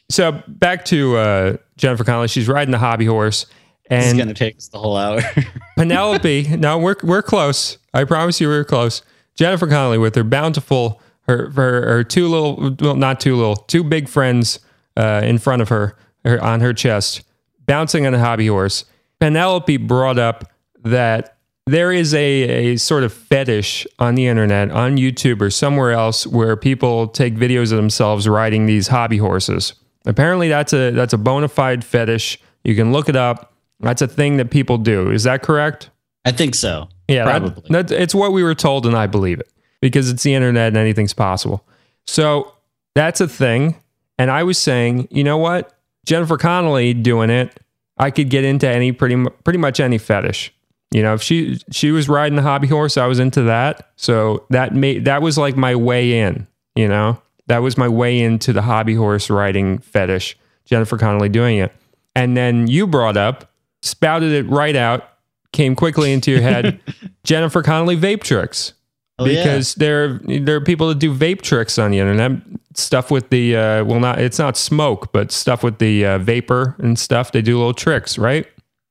so 0.09 0.41
back 0.47 0.85
to 0.87 1.17
uh, 1.17 1.57
Jennifer 1.77 2.05
Connelly. 2.05 2.29
She's 2.29 2.49
riding 2.49 2.73
the 2.73 2.79
hobby 2.79 3.05
horse, 3.07 3.47
And 3.91 4.05
it's 4.05 4.19
gonna 4.19 4.35
take 4.35 4.57
us 4.57 4.69
the 4.69 4.79
whole 4.79 4.97
hour. 4.97 5.21
Penelope. 5.77 6.57
no, 6.57 6.79
we're 6.79 6.97
we're 7.03 7.23
close. 7.23 7.79
I 7.93 8.05
promise 8.05 8.41
you, 8.41 8.49
we're 8.49 8.65
close. 8.65 9.03
Jennifer 9.35 9.67
Connelly 9.67 9.99
with 9.99 10.15
her 10.15 10.25
bountiful, 10.25 11.01
her 11.23 11.51
her, 11.51 11.87
her 11.89 12.05
two 12.05 12.29
little, 12.29 12.75
well, 12.81 12.95
not 12.97 13.21
two 13.21 13.37
little, 13.37 13.57
two 13.57 13.85
big 13.85 14.09
friends 14.09 14.61
uh, 14.97 15.21
in 15.25 15.39
front 15.39 15.63
of 15.63 15.69
her, 15.69 15.97
her 16.25 16.43
on 16.43 16.61
her 16.61 16.73
chest, 16.73 17.23
bouncing 17.67 18.07
on 18.07 18.15
a 18.15 18.19
hobby 18.19 18.47
horse. 18.47 18.85
Penelope 19.21 19.77
brought 19.79 20.19
up 20.19 20.51
that 20.83 21.37
there 21.67 21.91
is 21.91 22.15
a, 22.15 22.73
a 22.73 22.77
sort 22.77 23.03
of 23.03 23.13
fetish 23.13 23.87
on 23.99 24.15
the 24.15 24.27
internet, 24.27 24.71
on 24.71 24.97
YouTube 24.97 25.41
or 25.41 25.51
somewhere 25.51 25.91
else, 25.91 26.27
where 26.27 26.57
people 26.57 27.09
take 27.09 27.35
videos 27.35 27.73
of 27.73 27.77
themselves 27.77 28.29
riding 28.29 28.67
these 28.67 28.89
hobby 28.89 29.17
horses. 29.17 29.75
Apparently, 30.07 30.49
that's 30.49 30.73
a 30.73 30.91
that's 30.93 31.13
a 31.13 31.19
bona 31.19 31.49
fide 31.49 31.85
fetish. 31.85 32.39
You 32.65 32.75
can 32.75 32.93
look 32.93 33.09
it 33.09 33.17
up. 33.17 33.53
That's 33.81 34.01
a 34.03 34.09
thing 34.09 34.39
that 34.39 34.51
people 34.51 34.79
do. 34.79 35.11
Is 35.11 35.25
that 35.25 35.43
correct? 35.43 35.91
I 36.25 36.33
think 36.33 36.55
so. 36.55 36.89
Yeah, 37.09 37.25
probably. 37.25 37.63
that- 37.71 37.91
it's 37.91 38.15
what 38.15 38.33
we 38.33 38.43
were 38.43 38.55
told, 38.55 38.87
and 38.87 38.97
I 38.97 39.07
believe 39.07 39.39
it 39.41 39.51
because 39.81 40.11
it's 40.11 40.23
the 40.23 40.35
internet 40.35 40.69
and 40.69 40.77
anything's 40.77 41.13
possible. 41.13 41.65
So 42.07 42.53
that's 42.95 43.21
a 43.21 43.29
thing. 43.29 43.77
And 44.19 44.31
I 44.31 44.43
was 44.45 44.57
saying, 44.59 45.09
you 45.11 45.23
know 45.23 45.37
what, 45.37 45.77
Jennifer 46.07 46.37
Connelly 46.39 46.95
doing 46.95 47.29
it, 47.31 47.61
I 47.99 48.11
could 48.11 48.31
get 48.31 48.45
into 48.45 48.67
any 48.69 48.93
pretty 48.93 49.23
pretty 49.45 49.59
much 49.59 49.79
any 49.81 49.99
fetish. 49.99 50.53
You 50.93 51.03
know, 51.03 51.15
if 51.15 51.23
she 51.23 51.59
she 51.71 51.91
was 51.91 52.09
riding 52.09 52.37
the 52.37 52.43
hobby 52.43 52.69
horse, 52.69 52.97
I 52.97 53.07
was 53.07 53.19
into 53.19 53.43
that. 53.43 53.91
So 53.97 54.47
that 54.51 54.75
made 54.75 55.05
that 55.05 55.21
was 55.21 55.37
like 55.37 55.57
my 55.57 55.75
way 55.75 56.19
in. 56.21 56.47
You 56.75 56.89
know, 56.89 57.21
that 57.47 57.59
was 57.59 57.77
my 57.79 57.89
way 57.89 58.21
into 58.21 58.53
the 58.53 58.63
hobby 58.63 58.95
horse 58.95 59.31
riding 59.31 59.79
fetish. 59.79 60.37
Jennifer 60.65 60.99
Connelly 60.99 61.29
doing 61.29 61.59
it, 61.59 61.73
and 62.15 62.37
then 62.37 62.67
you 62.67 62.87
brought 62.87 63.17
up, 63.17 63.53
spouted 63.83 64.33
it 64.33 64.49
right 64.51 64.75
out, 64.75 65.09
came 65.53 65.77
quickly 65.77 66.13
into 66.13 66.31
your 66.31 66.41
head. 66.41 66.81
Jennifer 67.25 67.63
Connelly 67.63 67.97
vape 67.97 68.23
tricks 68.23 68.73
Oh, 69.19 69.25
yeah. 69.27 69.43
because 69.45 69.75
there 69.77 70.19
there 70.25 70.57
are 70.57 70.61
people 70.61 70.89
that 70.89 70.99
do 70.99 71.15
vape 71.15 71.41
tricks 71.43 71.79
on 71.79 71.91
the 71.93 71.99
internet. 72.01 72.33
Stuff 72.75 73.11
with 73.11 73.31
the 73.31 73.57
uh, 73.57 73.85
well, 73.85 74.01
not 74.01 74.21
it's 74.21 74.39
not 74.39 74.57
smoke, 74.57 75.11
but 75.13 75.33
stuff 75.33 75.63
with 75.63 75.79
the 75.79 76.05
uh, 76.05 76.19
vapor 76.19 76.75
and 76.79 76.99
stuff. 76.99 77.33
They 77.33 77.41
do 77.43 77.57
little 77.57 77.73
tricks, 77.73 78.19
right? 78.19 78.47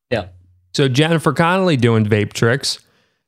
yeah. 0.10 0.28
So 0.74 0.88
Jennifer 0.88 1.32
Connelly 1.34 1.78
doing 1.78 2.06
vape 2.06 2.34
tricks, 2.34 2.80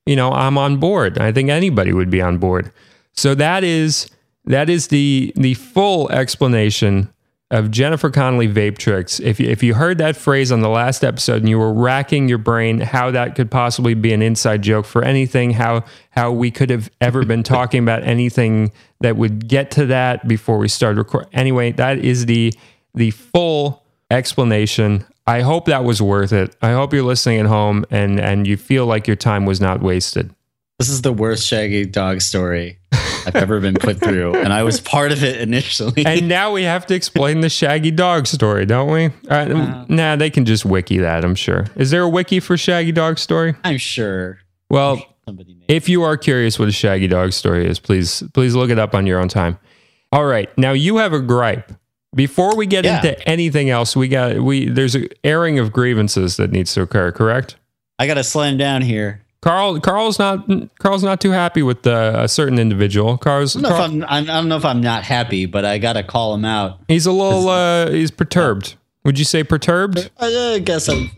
you 0.05 0.15
know, 0.15 0.31
I'm 0.31 0.57
on 0.57 0.77
board. 0.77 1.17
I 1.19 1.31
think 1.31 1.50
anybody 1.50 1.93
would 1.93 2.10
be 2.10 2.22
on 2.22 2.39
board. 2.39 2.72
So 3.13 3.36
that 3.36 3.63
is 3.63 4.10
that 4.48 4.70
is 4.70 4.88
the 4.88 5.32
the 5.36 5.54
full 5.54 6.10
explanation 6.12 7.10
of 7.50 7.72
Jennifer 7.72 8.10
Connelly 8.10 8.48
vape 8.48 8.77
tricks. 8.77 9.22
If 9.22 9.39
you, 9.39 9.50
if 9.50 9.63
you 9.63 9.74
heard 9.74 10.00
that 10.00 10.18
phrase 10.18 10.51
on 10.51 10.60
the 10.60 10.70
last 10.70 11.04
episode 11.04 11.38
and 11.38 11.48
you 11.50 11.58
were 11.58 11.72
racking 11.72 12.27
your 12.27 12.39
brain 12.39 12.82
how 12.82 13.10
that 13.12 13.36
could 13.36 13.50
possibly 13.50 13.94
be 13.94 14.12
an 14.12 14.22
inside 14.22 14.62
joke 14.63 14.86
for 14.86 15.04
anything, 15.04 15.51
how 15.51 15.86
how 16.10 16.32
we 16.32 16.51
could 16.51 16.70
have 16.70 16.89
ever 17.00 17.24
been 17.24 17.44
talking 17.44 17.82
about 17.82 18.04
anything 18.04 18.72
that 19.00 19.16
would 19.16 19.48
get 19.48 19.72
to 19.72 19.86
that 19.86 20.27
before 20.27 20.58
we 20.58 20.68
started 20.68 20.98
recording. 20.98 21.30
Anyway, 21.34 21.72
that 21.74 22.00
is 22.00 22.25
the 22.25 22.54
the 22.94 23.12
full 23.12 23.84
explanation. 24.12 25.06
I 25.25 25.42
hope 25.42 25.66
that 25.66 25.84
was 25.84 26.01
worth 26.01 26.34
it. 26.34 26.56
I 26.62 26.72
hope 26.72 26.94
you're 26.94 27.04
listening 27.04 27.39
at 27.39 27.46
home 27.46 27.86
and 27.89 28.20
and 28.20 28.46
you 28.46 28.58
feel 28.58 28.86
like 28.86 29.08
your 29.08 29.16
time 29.16 29.46
was 29.46 29.62
not 29.62 29.82
wasted. 29.82 30.34
This 30.79 30.89
is 30.89 31.01
the 31.01 31.12
worst 31.12 31.48
Shaggy 31.48 31.86
Dog 31.86 32.22
story 32.22 32.77
I've 32.91 33.36
ever 33.36 33.60
been 33.60 33.74
put 33.74 34.00
through, 34.00 34.36
and 34.36 34.53
I 34.53 34.62
was 34.62 34.79
part 34.79 35.12
of 35.12 35.24
it 35.24 35.41
initially. 35.41 36.05
And 36.05 36.27
now 36.29 36.51
we 36.51 36.63
have 36.63 36.86
to 36.86 36.93
explain 36.93 37.41
the 37.41 37.50
Shaggy 37.50 37.89
Dog 37.89 38.27
story, 38.27 38.67
don't 38.67 38.91
we? 38.91 39.10
Uh, 39.27 39.86
nah, 39.89 40.15
they 40.17 40.29
can 40.29 40.46
just 40.46 40.65
wiki 40.65 41.00
that. 41.00 41.25
I'm 41.25 41.34
sure. 41.34 41.65
Is 41.77 41.89
there 41.89 42.03
a 42.03 42.10
wiki 42.10 42.39
for 42.39 42.57
Shaggy 42.57 42.91
Dog 42.91 43.17
story? 43.17 43.55
I'm 43.63 43.79
sure 43.79 44.38
Well, 44.69 45.03
if 45.67 45.89
you 45.89 46.03
are 46.03 46.15
curious 46.15 46.60
what 46.60 46.67
a 46.67 46.72
Shaggy 46.72 47.07
Dog 47.07 47.34
story 47.34 47.67
is, 47.67 47.79
please 47.79 48.22
please 48.36 48.53
look 48.53 48.69
it 48.69 48.77
up 48.77 48.93
on 48.93 49.07
your 49.07 49.19
own 49.19 49.29
time. 49.29 49.57
All 50.12 50.25
right, 50.25 50.55
now 50.60 50.74
you 50.74 50.98
have 50.98 51.12
a 51.12 51.19
gripe. 51.19 51.72
Before 52.15 52.55
we 52.55 52.67
get 52.67 52.86
Yeah. 52.86 52.98
into 52.98 53.27
anything 53.27 53.72
else, 53.72 53.96
we 53.96 54.07
got 54.10 54.41
we 54.41 54.69
there's 54.69 54.93
an 54.93 55.07
airing 55.24 55.57
of 55.57 55.74
grievances 55.74 56.38
that 56.38 56.51
needs 56.51 56.72
to 56.75 56.81
occur. 56.84 57.12
Correct? 57.12 57.55
I 57.98 58.05
got 58.05 58.13
to 58.13 58.24
slam 58.24 58.57
down 58.57 58.84
here. 58.84 59.24
Carl 59.41 59.79
Carl's 59.79 60.20
not 60.20 60.48
Carl's 60.79 61.03
not 61.03 61.22
too 61.22 61.32
happy 61.32 61.62
with 61.62 61.86
uh, 61.86 62.13
a 62.15 62.27
certain 62.27 62.58
individual. 62.58 63.17
Carl's 63.17 63.56
I 63.56 63.62
don't, 63.62 63.70
know 63.70 63.70
if 63.70 63.75
Carl- 63.75 64.03
I'm, 64.03 64.06
I'm, 64.10 64.25
don't 64.25 64.50
know 64.50 64.58
if 64.58 64.65
I'm 64.65 64.82
not 64.82 65.03
happy, 65.03 65.46
but 65.46 65.63
I 65.65 65.77
got 65.77 65.94
to 65.94 66.03
call 66.03 66.34
him 66.34 66.46
out. 66.46 66.79
he's 66.88 67.06
a 67.06 67.12
little 67.12 67.48
uh, 67.50 67.89
he's 67.91 68.12
perturbed. 68.12 68.75
Would 69.06 69.17
you 69.20 69.25
say 69.25 69.44
perturbed? 69.44 70.10
I 70.17 70.34
uh, 70.34 70.60
guess 70.60 70.89
I'm. 70.89 71.12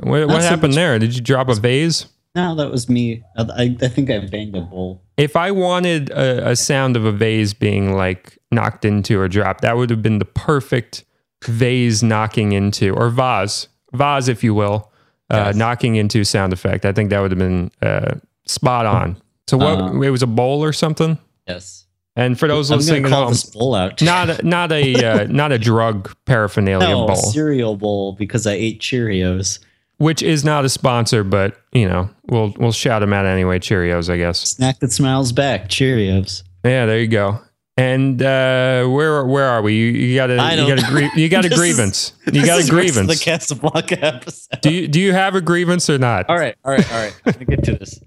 What, 0.00 0.28
what 0.28 0.42
happened 0.42 0.72
much- 0.72 0.76
there? 0.76 0.98
Did 0.98 1.14
you 1.16 1.20
drop 1.20 1.48
a 1.48 1.54
vase? 1.54 2.06
No, 2.34 2.54
that 2.56 2.70
was 2.70 2.88
me. 2.88 3.22
I, 3.36 3.42
I, 3.42 3.76
I 3.80 3.88
think 3.88 4.10
I 4.10 4.18
banged 4.18 4.56
a 4.56 4.60
bowl. 4.60 5.02
If 5.16 5.36
I 5.36 5.52
wanted 5.52 6.10
a, 6.10 6.50
a 6.50 6.56
sound 6.56 6.96
of 6.96 7.04
a 7.04 7.12
vase 7.12 7.54
being 7.54 7.94
like 7.94 8.38
knocked 8.50 8.84
into 8.84 9.20
or 9.20 9.28
dropped, 9.28 9.62
that 9.62 9.76
would 9.76 9.90
have 9.90 10.02
been 10.02 10.18
the 10.18 10.24
perfect 10.24 11.04
vase 11.44 12.02
knocking 12.02 12.52
into 12.52 12.92
or 12.92 13.08
vase, 13.10 13.68
vase, 13.92 14.28
if 14.28 14.42
you 14.42 14.54
will, 14.54 14.90
uh, 15.34 15.46
Yes. 15.46 15.56
knocking 15.56 15.96
into 15.96 16.24
sound 16.24 16.52
effect. 16.52 16.84
I 16.84 16.92
think 16.92 17.10
that 17.10 17.20
would 17.20 17.30
have 17.30 17.38
been 17.38 17.70
uh, 17.82 18.14
spot 18.46 18.86
on. 18.86 19.16
So 19.46 19.56
what? 19.58 19.78
Uh, 19.80 20.00
it 20.00 20.10
was 20.10 20.22
a 20.22 20.26
bowl 20.26 20.62
or 20.64 20.72
something. 20.72 21.18
Yes. 21.46 21.86
And 22.16 22.38
for 22.38 22.46
those 22.46 22.70
I'm 22.70 22.78
listening 22.78 23.04
at 23.04 23.08
to 23.08 23.14
call 23.14 23.22
home, 23.24 23.32
this 23.32 23.44
bowl 23.44 23.74
out. 23.74 24.00
not 24.00 24.30
a, 24.30 24.46
not 24.46 24.70
a 24.72 24.94
uh, 24.94 25.24
not 25.28 25.50
a 25.52 25.58
drug 25.58 26.14
paraphernalia 26.26 26.88
no, 26.88 27.04
a 27.04 27.06
bowl, 27.08 27.16
cereal 27.16 27.76
bowl 27.76 28.12
because 28.12 28.46
I 28.46 28.52
ate 28.52 28.80
Cheerios. 28.80 29.58
which 29.98 30.22
is 30.22 30.44
not 30.44 30.64
a 30.64 30.68
sponsor, 30.68 31.24
but 31.24 31.56
you 31.72 31.88
know 31.88 32.08
we'll 32.26 32.54
we'll 32.58 32.70
shout 32.72 33.00
them 33.00 33.12
out 33.12 33.26
anyway. 33.26 33.58
Cheerios, 33.58 34.08
I 34.08 34.16
guess. 34.16 34.38
Snack 34.38 34.78
that 34.78 34.92
smiles 34.92 35.32
back. 35.32 35.68
Cheerios. 35.68 36.44
Yeah, 36.64 36.86
there 36.86 37.00
you 37.00 37.08
go. 37.08 37.40
And 37.76 38.22
uh, 38.22 38.84
where 38.86 39.24
where 39.24 39.46
are 39.46 39.60
we? 39.60 39.74
You, 39.74 39.86
you 39.86 40.14
got 40.14 40.30
a 40.30 40.36
I 40.36 40.54
you 40.54 40.66
got 40.76 40.78
a 40.88 40.90
grie- 40.92 41.10
you 41.16 41.28
got 41.28 41.44
a 41.44 41.48
This 41.50 41.58
is- 41.58 41.60
grievance. 41.60 42.12
you 42.26 42.32
This 42.32 42.46
got 42.46 42.56
a 42.56 42.60
is 42.60 42.68
the 42.68 42.76
rest 42.76 42.88
of 42.90 42.94
grievance. 42.94 43.18
The 43.18 43.24
Casablanca 43.24 44.04
episode. 44.04 44.60
do 44.60 44.72
you 44.72 44.86
do 44.86 45.00
you 45.00 45.12
have 45.12 45.34
a 45.34 45.40
grievance 45.40 45.90
or 45.90 45.98
not? 45.98 46.28
All 46.30 46.38
right, 46.38 46.54
all 46.64 46.70
right, 46.70 46.92
all 46.92 46.98
right. 47.02 47.20
I'm 47.26 47.32
gonna 47.32 47.44
get 47.46 47.64
to 47.64 47.72
this. 47.76 47.98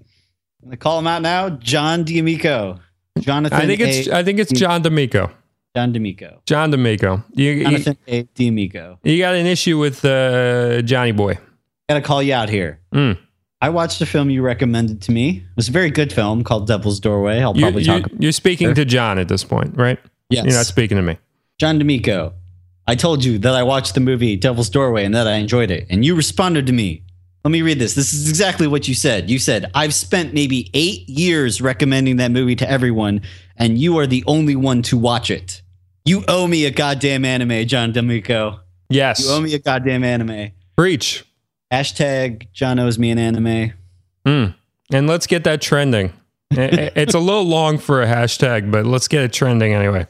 I'm 0.62 0.68
gonna 0.70 0.76
call 0.78 0.98
him 0.98 1.06
out 1.06 1.20
now. 1.20 1.50
John 1.50 2.04
D'Amico. 2.04 2.80
Jonathan. 3.18 3.60
I 3.60 3.66
think 3.66 3.80
it's 3.80 4.08
A. 4.08 4.16
I 4.16 4.22
think 4.22 4.38
it's 4.38 4.52
John 4.52 4.80
D'Amico. 4.80 5.30
John 5.76 5.92
D'Amico. 5.92 6.40
John 6.46 6.70
D'Amico. 6.70 7.22
You 7.34 7.50
you, 7.50 7.64
Jonathan 7.64 7.98
A. 8.06 8.22
D'Amico. 8.34 8.98
you 9.02 9.18
got 9.18 9.34
an 9.34 9.44
issue 9.46 9.76
with 9.78 10.02
uh, 10.04 10.80
Johnny 10.82 11.12
Boy. 11.12 11.36
Gotta 11.90 12.00
call 12.00 12.22
you 12.22 12.32
out 12.32 12.48
here. 12.48 12.80
Mm. 12.94 13.18
I 13.60 13.70
watched 13.70 14.00
a 14.00 14.06
film 14.06 14.30
you 14.30 14.42
recommended 14.42 15.02
to 15.02 15.12
me. 15.12 15.38
It 15.38 15.56
was 15.56 15.68
a 15.68 15.72
very 15.72 15.90
good 15.90 16.12
film 16.12 16.44
called 16.44 16.68
Devil's 16.68 17.00
Doorway. 17.00 17.40
I'll 17.40 17.56
You, 17.56 17.62
probably 17.62 17.82
you, 17.82 17.86
talk 17.86 18.06
about 18.06 18.22
you're 18.22 18.32
speaking 18.32 18.74
to 18.74 18.84
John 18.84 19.18
at 19.18 19.28
this 19.28 19.42
point, 19.44 19.76
right? 19.76 19.98
yes. 20.30 20.44
You're 20.44 20.54
not 20.54 20.66
speaking 20.66 20.96
to 20.96 21.02
me. 21.02 21.18
John 21.58 21.78
D'Amico. 21.78 22.34
I 22.86 22.94
told 22.94 23.24
you 23.24 23.36
that 23.38 23.54
I 23.54 23.64
watched 23.64 23.94
the 23.94 24.00
movie 24.00 24.36
Devil's 24.36 24.70
Doorway 24.70 25.04
and 25.04 25.14
that 25.14 25.26
I 25.26 25.34
enjoyed 25.34 25.70
it. 25.70 25.86
And 25.90 26.04
you 26.04 26.14
responded 26.14 26.66
to 26.68 26.72
me. 26.72 27.02
Let 27.44 27.50
me 27.50 27.62
read 27.62 27.78
this. 27.78 27.94
This 27.94 28.12
is 28.12 28.28
exactly 28.28 28.66
what 28.66 28.88
you 28.88 28.94
said. 28.94 29.28
You 29.28 29.38
said, 29.38 29.70
I've 29.74 29.94
spent 29.94 30.34
maybe 30.34 30.70
eight 30.74 31.08
years 31.08 31.60
recommending 31.60 32.16
that 32.16 32.30
movie 32.30 32.56
to 32.56 32.68
everyone, 32.70 33.22
and 33.56 33.78
you 33.78 33.98
are 33.98 34.06
the 34.06 34.24
only 34.26 34.56
one 34.56 34.82
to 34.82 34.96
watch 34.96 35.30
it. 35.30 35.62
You 36.04 36.24
owe 36.28 36.46
me 36.46 36.64
a 36.64 36.70
goddamn 36.70 37.24
anime, 37.24 37.66
John 37.66 37.92
D'Amico. 37.92 38.60
Yes. 38.88 39.24
You 39.24 39.30
owe 39.32 39.40
me 39.40 39.54
a 39.54 39.58
goddamn 39.58 40.02
anime. 40.04 40.52
Breach. 40.76 41.24
Hashtag 41.72 42.48
John 42.52 42.78
owes 42.78 42.98
me 42.98 43.10
an 43.10 43.18
anime. 43.18 43.72
Mm. 44.26 44.54
And 44.92 45.06
let's 45.06 45.26
get 45.26 45.44
that 45.44 45.60
trending. 45.60 46.12
It's 46.50 47.14
a 47.14 47.18
little 47.18 47.44
long 47.44 47.76
for 47.78 48.02
a 48.02 48.06
hashtag, 48.06 48.70
but 48.70 48.86
let's 48.86 49.06
get 49.06 49.22
it 49.22 49.32
trending 49.34 49.74
anyway. 49.74 50.06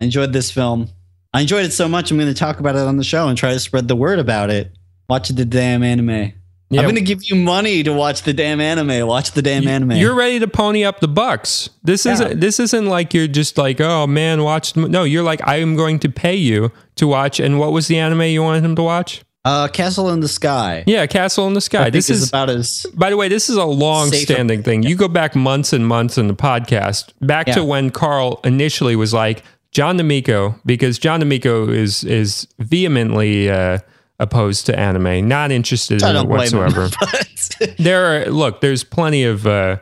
I 0.00 0.04
enjoyed 0.04 0.32
this 0.32 0.50
film. 0.50 0.88
I 1.34 1.40
enjoyed 1.42 1.64
it 1.66 1.72
so 1.72 1.88
much, 1.88 2.10
I'm 2.10 2.16
going 2.16 2.32
to 2.32 2.38
talk 2.38 2.60
about 2.60 2.76
it 2.76 2.82
on 2.82 2.96
the 2.96 3.04
show 3.04 3.28
and 3.28 3.36
try 3.36 3.52
to 3.52 3.58
spread 3.60 3.88
the 3.88 3.96
word 3.96 4.18
about 4.20 4.50
it. 4.50 4.72
Watch 5.08 5.28
the 5.30 5.44
damn 5.44 5.82
anime. 5.82 6.32
Yeah. 6.72 6.80
I'm 6.80 6.84
going 6.84 6.94
to 6.94 7.00
give 7.00 7.24
you 7.24 7.34
money 7.34 7.82
to 7.82 7.92
watch 7.92 8.22
the 8.22 8.32
damn 8.32 8.60
anime. 8.60 9.04
Watch 9.06 9.32
the 9.32 9.42
damn 9.42 9.66
anime. 9.66 9.92
You're 9.92 10.14
ready 10.14 10.38
to 10.38 10.46
pony 10.46 10.84
up 10.84 11.00
the 11.00 11.08
bucks. 11.08 11.68
This 11.82 12.06
Yeah. 12.06 12.12
isn't 12.12 12.40
this 12.40 12.60
isn't 12.60 12.86
like 12.86 13.12
you're 13.12 13.26
just 13.26 13.58
like, 13.58 13.80
oh 13.80 14.06
man, 14.06 14.44
watch. 14.44 14.74
the-" 14.74 14.88
No, 14.88 15.02
you're 15.02 15.24
like, 15.24 15.40
I 15.46 15.56
am 15.56 15.74
going 15.74 15.98
to 16.00 16.08
pay 16.08 16.36
you 16.36 16.70
to 16.94 17.08
watch. 17.08 17.40
And 17.40 17.58
what 17.58 17.72
was 17.72 17.88
the 17.88 17.98
anime 17.98 18.22
you 18.22 18.42
wanted 18.44 18.64
him 18.64 18.76
to 18.76 18.82
watch? 18.84 19.22
Uh, 19.44 19.68
Castle 19.68 20.10
in 20.10 20.20
the 20.20 20.28
Sky. 20.28 20.84
Yeah, 20.86 21.06
Castle 21.06 21.46
in 21.46 21.54
the 21.54 21.60
Sky. 21.60 21.90
This 21.90 22.10
is 22.10 22.28
about 22.28 22.50
as 22.50 22.86
by 22.94 23.10
the 23.10 23.16
way, 23.16 23.28
this 23.28 23.48
is 23.48 23.56
a 23.56 23.64
long-standing 23.64 24.62
thing. 24.62 24.82
You 24.82 24.96
go 24.96 25.08
back 25.08 25.34
months 25.34 25.72
and 25.72 25.86
months 25.86 26.18
in 26.18 26.28
the 26.28 26.34
podcast, 26.34 27.12
back 27.20 27.46
to 27.48 27.64
when 27.64 27.90
Carl 27.90 28.40
initially 28.44 28.96
was 28.96 29.14
like 29.14 29.42
John 29.72 29.96
D'Amico, 29.96 30.56
because 30.66 30.98
John 30.98 31.20
D'Amico 31.20 31.68
is 31.68 32.04
is 32.04 32.46
vehemently 32.58 33.50
uh, 33.50 33.78
opposed 34.18 34.66
to 34.66 34.78
anime, 34.78 35.26
not 35.26 35.50
interested 35.50 36.02
I 36.02 36.10
in 36.10 36.16
it 36.16 36.20
him. 36.20 36.28
whatsoever. 36.28 36.88
but 37.00 37.74
there 37.78 38.22
are 38.22 38.26
look 38.26 38.60
there's 38.60 38.84
plenty 38.84 39.24
of 39.24 39.46
uh, 39.46 39.78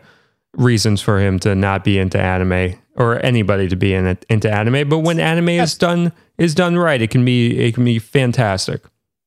reasons 0.55 1.00
for 1.00 1.19
him 1.19 1.38
to 1.41 1.55
not 1.55 1.85
be 1.85 1.99
into 1.99 2.21
anime 2.21 2.79
or 2.97 3.25
anybody 3.25 3.69
to 3.69 3.77
be 3.77 3.95
in 3.95 4.07
it, 4.07 4.25
into 4.29 4.50
anime 4.50 4.88
but 4.88 5.00
when 5.00 5.21
anime 5.21 5.50
is 5.50 5.77
done 5.77 6.12
is 6.37 6.55
done 6.55 6.77
right 6.77 7.00
it 7.00 7.11
can 7.11 7.25
be 7.25 7.57
it 7.59 7.75
can 7.75 7.85
be 7.85 7.99
fantastic 7.99 8.83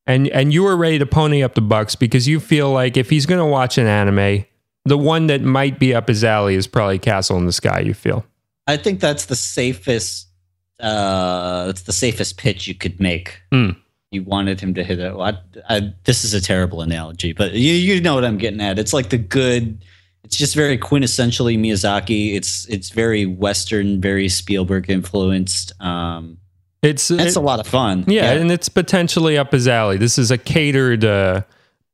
and 0.07 0.27
and 0.29 0.53
you 0.53 0.63
were 0.63 0.75
ready 0.75 0.99
to 0.99 1.05
pony 1.05 1.43
up 1.43 1.53
the 1.55 1.61
bucks 1.61 1.95
because 1.95 2.27
you 2.27 2.39
feel 2.39 2.71
like 2.71 2.97
if 2.97 3.09
he's 3.09 3.25
going 3.25 3.39
to 3.39 3.45
watch 3.45 3.77
an 3.77 3.87
anime 3.87 4.45
the 4.85 4.97
one 4.97 5.27
that 5.27 5.41
might 5.41 5.79
be 5.79 5.93
up 5.93 6.07
his 6.07 6.23
alley 6.23 6.55
is 6.55 6.67
probably 6.67 6.97
castle 6.97 7.37
in 7.37 7.45
the 7.45 7.51
sky 7.51 7.79
you 7.79 7.93
feel 7.93 8.25
I 8.67 8.77
think 8.77 8.99
that's 8.99 9.25
the 9.25 9.35
safest. 9.35 10.27
Uh, 10.79 11.67
it's 11.69 11.83
the 11.83 11.93
safest 11.93 12.37
pitch 12.37 12.67
you 12.67 12.75
could 12.75 12.99
make. 12.99 13.41
Hmm. 13.51 13.71
You 14.11 14.23
wanted 14.23 14.59
him 14.59 14.73
to 14.73 14.83
hit 14.83 14.99
it. 14.99 15.13
I, 15.13 15.37
I, 15.69 15.93
this 16.03 16.23
is 16.23 16.33
a 16.33 16.41
terrible 16.41 16.81
analogy, 16.81 17.33
but 17.33 17.53
you 17.53 17.73
you 17.73 18.01
know 18.01 18.15
what 18.15 18.25
I'm 18.25 18.37
getting 18.37 18.61
at. 18.61 18.79
It's 18.79 18.93
like 18.93 19.09
the 19.09 19.17
good. 19.17 19.83
It's 20.23 20.37
just 20.37 20.53
very 20.55 20.77
quintessentially 20.77 21.57
Miyazaki. 21.57 22.35
It's 22.35 22.65
it's 22.67 22.89
very 22.89 23.25
Western, 23.25 24.01
very 24.01 24.27
Spielberg 24.29 24.89
influenced. 24.89 25.73
Um, 25.81 26.37
it's 26.83 27.11
it's 27.11 27.35
it- 27.35 27.35
a 27.35 27.41
lot 27.41 27.59
of 27.59 27.67
fun. 27.67 28.03
Yeah, 28.07 28.31
and 28.31 28.51
it's 28.51 28.69
potentially 28.69 29.37
up 29.37 29.51
his 29.51 29.67
alley. 29.67 29.97
This 29.97 30.17
is 30.17 30.31
a 30.31 30.37
catered 30.37 31.05
uh, 31.05 31.41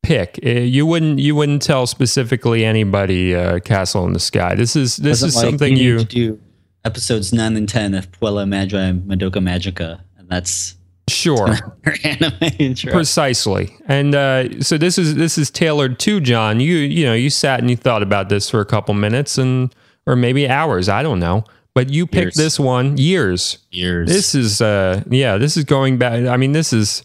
pick. 0.04 0.40
Uh, 0.46 0.50
You 0.50 0.86
wouldn't 0.86 1.20
you 1.20 1.36
wouldn't 1.36 1.62
tell 1.62 1.88
specifically 1.88 2.64
anybody 2.66 3.36
uh, 3.36 3.60
Castle 3.60 4.06
in 4.06 4.14
the 4.14 4.20
Sky. 4.20 4.56
This 4.56 4.76
is 4.76 4.98
this 4.98 5.22
Wasn't 5.22 5.30
is 5.30 5.36
like 5.36 5.46
something 5.46 5.78
you 5.78 5.98
to 6.00 6.06
do 6.06 6.40
episodes 6.86 7.34
nine 7.34 7.56
and 7.58 7.68
ten 7.68 7.94
of 7.94 8.12
Puella 8.12 8.48
Magi 8.48 8.92
Madoka 8.94 9.40
Magica, 9.44 10.00
and 10.18 10.30
that's 10.30 10.76
sure 11.10 11.56
precisely. 12.92 13.76
And 13.88 14.16
uh, 14.16 14.62
so 14.62 14.78
this 14.78 14.98
is 14.98 15.16
this 15.16 15.38
is 15.38 15.50
tailored 15.50 16.00
to 16.00 16.20
John. 16.20 16.60
You 16.60 16.76
you 16.78 17.06
know 17.06 17.14
you 17.14 17.30
sat 17.30 17.60
and 17.60 17.70
you 17.70 17.76
thought 17.76 18.04
about 18.04 18.30
this 18.30 18.50
for 18.50 18.60
a 18.62 18.66
couple 18.66 18.94
minutes 18.94 19.38
and 19.38 19.74
or 20.06 20.16
maybe 20.16 20.48
hours. 20.48 20.88
I 20.90 21.04
don't 21.04 21.20
know, 21.20 21.44
but 21.78 21.92
you 21.92 22.08
picked 22.08 22.24
Years. 22.24 22.34
this 22.34 22.60
one 22.60 22.98
years. 22.98 23.60
Years. 23.70 24.10
This 24.10 24.34
is 24.34 24.62
uh 24.62 25.04
yeah, 25.12 25.38
this 25.38 25.56
is 25.56 25.64
going 25.64 26.00
back 26.00 26.26
I 26.26 26.36
mean 26.36 26.52
this 26.52 26.72
has 26.72 27.04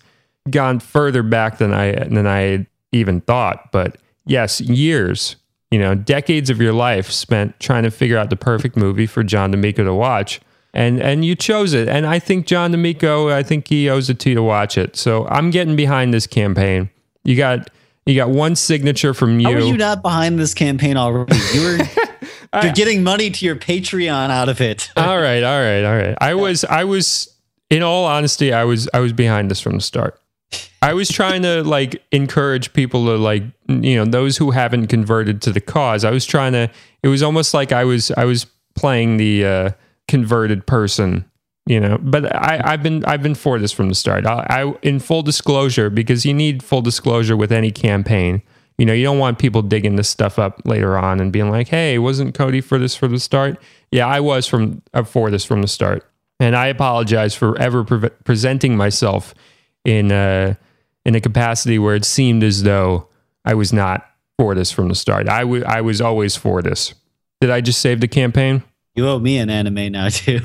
gone 0.48 0.80
further 0.80 1.22
back 1.22 1.58
than 1.58 1.74
I 1.74 1.92
than 1.92 2.26
I 2.26 2.66
even 2.90 3.20
thought, 3.20 3.70
but 3.70 3.98
yes, 4.24 4.62
years, 4.62 5.36
you 5.70 5.78
know, 5.78 5.94
decades 5.94 6.48
of 6.48 6.58
your 6.58 6.72
life 6.72 7.10
spent 7.10 7.60
trying 7.60 7.82
to 7.82 7.90
figure 7.90 8.16
out 8.16 8.30
the 8.30 8.36
perfect 8.36 8.74
movie 8.74 9.04
for 9.04 9.22
John 9.22 9.50
D'Amico 9.50 9.84
to 9.84 9.92
watch. 9.92 10.40
And 10.72 11.02
and 11.02 11.22
you 11.22 11.36
chose 11.36 11.74
it. 11.74 11.86
And 11.86 12.06
I 12.06 12.18
think 12.18 12.46
John 12.46 12.70
D'Amico, 12.70 13.28
I 13.28 13.42
think 13.42 13.68
he 13.68 13.90
owes 13.90 14.08
it 14.08 14.18
to 14.20 14.30
you 14.30 14.36
to 14.36 14.42
watch 14.42 14.78
it. 14.78 14.96
So 14.96 15.26
I'm 15.28 15.50
getting 15.50 15.76
behind 15.76 16.14
this 16.14 16.26
campaign. 16.26 16.88
You 17.24 17.36
got 17.36 17.68
you 18.06 18.14
got 18.14 18.30
one 18.30 18.56
signature 18.56 19.12
from 19.12 19.38
you. 19.38 19.48
How 19.48 19.52
are 19.52 19.60
you 19.60 19.76
not 19.76 20.00
behind 20.00 20.38
this 20.38 20.54
campaign 20.54 20.96
already? 20.96 21.36
You 21.52 21.60
were 21.62 21.78
you're 22.60 22.72
getting 22.72 23.02
money 23.02 23.30
to 23.30 23.44
your 23.44 23.56
Patreon 23.56 24.30
out 24.30 24.48
of 24.48 24.60
it. 24.60 24.90
all 24.96 25.20
right, 25.20 25.42
all 25.42 25.60
right, 25.60 25.84
all 25.84 25.96
right. 25.96 26.16
I 26.20 26.34
was 26.34 26.64
I 26.64 26.84
was 26.84 27.34
in 27.70 27.82
all 27.82 28.04
honesty, 28.04 28.52
I 28.52 28.64
was 28.64 28.88
I 28.92 29.00
was 29.00 29.12
behind 29.12 29.50
this 29.50 29.60
from 29.60 29.76
the 29.76 29.80
start. 29.80 30.18
I 30.82 30.94
was 30.94 31.08
trying 31.08 31.42
to 31.42 31.62
like 31.62 32.02
encourage 32.10 32.72
people 32.72 33.06
to 33.06 33.16
like 33.16 33.44
you 33.68 33.96
know 33.96 34.04
those 34.04 34.36
who 34.36 34.50
haven't 34.50 34.88
converted 34.88 35.40
to 35.42 35.52
the 35.52 35.60
cause. 35.60 36.04
I 36.04 36.10
was 36.10 36.26
trying 36.26 36.52
to. 36.52 36.70
It 37.02 37.08
was 37.08 37.22
almost 37.22 37.54
like 37.54 37.72
I 37.72 37.84
was 37.84 38.10
I 38.12 38.24
was 38.24 38.46
playing 38.74 39.16
the 39.16 39.44
uh, 39.44 39.70
converted 40.08 40.66
person, 40.66 41.24
you 41.66 41.80
know. 41.80 41.98
But 41.98 42.34
I, 42.34 42.60
I've 42.64 42.82
been 42.82 43.04
I've 43.04 43.22
been 43.22 43.34
for 43.34 43.58
this 43.58 43.72
from 43.72 43.88
the 43.88 43.94
start. 43.94 44.26
I, 44.26 44.44
I 44.48 44.74
in 44.82 44.98
full 44.98 45.22
disclosure 45.22 45.88
because 45.88 46.26
you 46.26 46.34
need 46.34 46.62
full 46.62 46.82
disclosure 46.82 47.36
with 47.36 47.52
any 47.52 47.70
campaign. 47.70 48.42
You 48.78 48.86
know, 48.86 48.92
you 48.92 49.04
don't 49.04 49.18
want 49.18 49.38
people 49.38 49.62
digging 49.62 49.96
this 49.96 50.08
stuff 50.08 50.38
up 50.38 50.62
later 50.64 50.96
on 50.96 51.20
and 51.20 51.32
being 51.32 51.50
like, 51.50 51.68
"Hey, 51.68 51.98
wasn't 51.98 52.34
Cody 52.34 52.60
for 52.60 52.78
this 52.78 52.96
from 52.96 53.12
the 53.12 53.20
start?" 53.20 53.60
Yeah, 53.90 54.06
I 54.06 54.20
was 54.20 54.46
from 54.46 54.82
uh, 54.94 55.02
for 55.04 55.30
this 55.30 55.44
from 55.44 55.62
the 55.62 55.68
start, 55.68 56.08
and 56.40 56.56
I 56.56 56.66
apologize 56.68 57.34
for 57.34 57.58
ever 57.58 57.84
pre- 57.84 58.08
presenting 58.24 58.76
myself 58.76 59.34
in 59.84 60.10
uh, 60.10 60.54
in 61.04 61.14
a 61.14 61.20
capacity 61.20 61.78
where 61.78 61.94
it 61.94 62.04
seemed 62.04 62.42
as 62.42 62.62
though 62.62 63.08
I 63.44 63.54
was 63.54 63.72
not 63.72 64.06
for 64.38 64.54
this 64.54 64.70
from 64.70 64.88
the 64.88 64.94
start. 64.94 65.28
I, 65.28 65.40
w- 65.40 65.64
I 65.64 65.80
was 65.80 66.00
always 66.00 66.36
for 66.36 66.62
this. 66.62 66.94
Did 67.40 67.50
I 67.50 67.60
just 67.60 67.80
save 67.80 68.00
the 68.00 68.08
campaign? 68.08 68.62
You 68.94 69.08
owe 69.08 69.18
me 69.18 69.38
an 69.38 69.50
anime 69.50 69.92
now 69.92 70.08
too. 70.08 70.40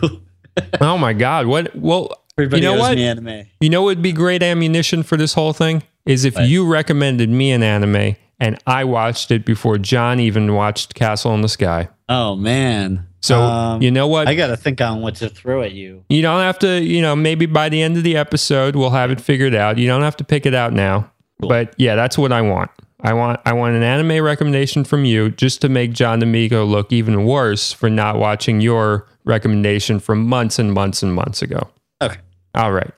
oh 0.82 0.98
my 0.98 1.14
god! 1.14 1.48
What? 1.48 1.76
Well, 1.76 2.24
Everybody 2.38 2.62
you 2.62 2.68
know 2.68 2.76
owes 2.76 2.82
what? 2.82 2.96
me 2.98 3.06
anime. 3.06 3.46
You 3.62 3.70
know 3.70 3.82
what 3.82 3.88
would 3.88 4.02
be 4.02 4.12
great 4.12 4.44
ammunition 4.44 5.04
for 5.04 5.18
this 5.18 5.34
whole 5.34 5.54
thing 5.54 5.84
is 6.08 6.26
if 6.26 6.36
What? 6.36 6.48
you 6.48 6.66
recommended 6.66 7.30
me 7.30 7.52
an 7.52 7.64
anime 7.64 8.16
and 8.40 8.58
I 8.68 8.84
watched 8.84 9.32
it 9.32 9.46
before 9.46 9.78
John 9.78 10.20
even 10.20 10.54
watched 10.54 10.94
Castle 10.96 11.34
in 11.34 11.42
the 11.42 11.50
Sky. 11.50 11.90
Oh 12.10 12.36
man. 12.36 13.06
So 13.22 13.42
Um, 13.42 13.82
you 13.82 13.90
know 13.92 14.08
what? 14.08 14.28
I 14.28 14.36
got 14.36 14.48
to 14.48 14.58
think 14.58 14.80
on 14.80 15.02
what 15.02 15.16
to 15.16 15.28
throw 15.30 15.62
at 15.64 15.72
you. 15.74 16.04
you 16.10 16.22
don't 16.22 16.40
have 16.42 16.60
to. 16.60 16.82
You 16.82 17.02
know, 17.02 17.16
maybe 17.16 17.46
by 17.48 17.68
the 17.70 17.82
end 17.82 17.98
of 17.98 18.04
the 18.04 18.16
episode 18.16 18.76
we'll 18.76 18.92
have 18.92 19.12
it 19.12 19.20
figured 19.20 19.56
out. 19.56 19.78
You 19.78 19.88
don't 19.88 20.04
have 20.04 20.16
to 20.18 20.24
pick 20.24 20.46
it 20.46 20.54
out 20.54 20.72
now. 20.74 21.12
Cool. 21.42 21.50
But 21.50 21.74
yeah, 21.78 21.96
that's 21.96 22.18
what 22.18 22.32
I 22.32 22.42
want. 22.42 22.72
I 23.02 23.14
want 23.14 23.40
I 23.46 23.54
want 23.54 23.76
an 23.76 23.84
anime 23.84 24.24
recommendation 24.24 24.84
from 24.84 25.06
you 25.06 25.30
just 25.32 25.62
to 25.62 25.70
make 25.70 25.92
John 25.94 26.20
D'Amico 26.20 26.64
look 26.66 26.92
even 26.92 27.26
worse 27.26 27.72
for 27.74 27.90
not 27.90 28.18
watching 28.18 28.60
your 28.62 29.08
recommendation 29.26 30.00
from 30.00 30.26
months 30.26 30.58
and 30.58 30.74
months 30.74 31.04
and 31.04 31.14
months 31.14 31.42
ago. 31.42 31.70
Okay. 32.02 32.18
All 32.56 32.72
right. 32.72 32.92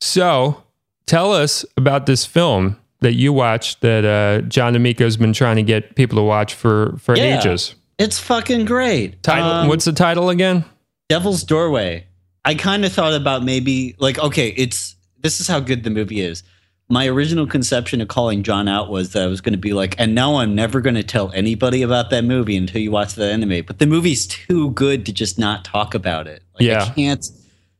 So 0.00 0.62
tell 1.06 1.32
us 1.32 1.64
about 1.76 2.06
this 2.06 2.24
film 2.26 2.78
that 3.00 3.14
you 3.14 3.32
watched 3.32 3.80
that 3.82 4.04
uh, 4.04 4.40
John 4.48 4.72
D'Amico's 4.72 5.16
been 5.16 5.32
trying 5.32 5.56
to 5.56 5.62
get 5.62 5.94
people 5.96 6.16
to 6.16 6.22
watch 6.22 6.54
for 6.54 6.96
for 6.98 7.16
Yeah. 7.16 7.38
ages. 7.38 7.74
It's 7.98 8.18
fucking 8.18 8.64
great. 8.64 9.22
Title. 9.22 9.48
Um, 9.48 9.68
what's 9.68 9.84
the 9.84 9.92
title 9.92 10.30
again? 10.30 10.64
Devil's 11.08 11.44
Doorway. 11.44 12.06
I 12.44 12.54
kind 12.54 12.84
of 12.84 12.92
thought 12.92 13.14
about 13.14 13.44
maybe 13.44 13.94
like 13.98 14.18
okay, 14.18 14.48
it's 14.56 14.96
this 15.20 15.40
is 15.40 15.46
how 15.48 15.60
good 15.60 15.84
the 15.84 15.90
movie 15.90 16.20
is. 16.20 16.42
My 16.90 17.06
original 17.08 17.46
conception 17.46 18.02
of 18.02 18.08
calling 18.08 18.42
John 18.42 18.68
out 18.68 18.90
was 18.90 19.12
that 19.12 19.22
I 19.22 19.26
was 19.26 19.40
going 19.40 19.54
to 19.54 19.58
be 19.58 19.72
like, 19.72 19.94
and 19.98 20.14
now 20.14 20.36
I'm 20.36 20.54
never 20.54 20.82
going 20.82 20.96
to 20.96 21.02
tell 21.02 21.32
anybody 21.32 21.80
about 21.80 22.10
that 22.10 22.24
movie 22.24 22.56
until 22.58 22.82
you 22.82 22.90
watch 22.90 23.14
the 23.14 23.24
anime. 23.24 23.64
But 23.66 23.78
the 23.78 23.86
movie's 23.86 24.26
too 24.26 24.70
good 24.72 25.06
to 25.06 25.12
just 25.12 25.38
not 25.38 25.64
talk 25.64 25.94
about 25.94 26.26
it. 26.26 26.42
Like, 26.54 26.62
Yeah. 26.68 26.84
I 26.84 26.90
can't. 26.90 27.24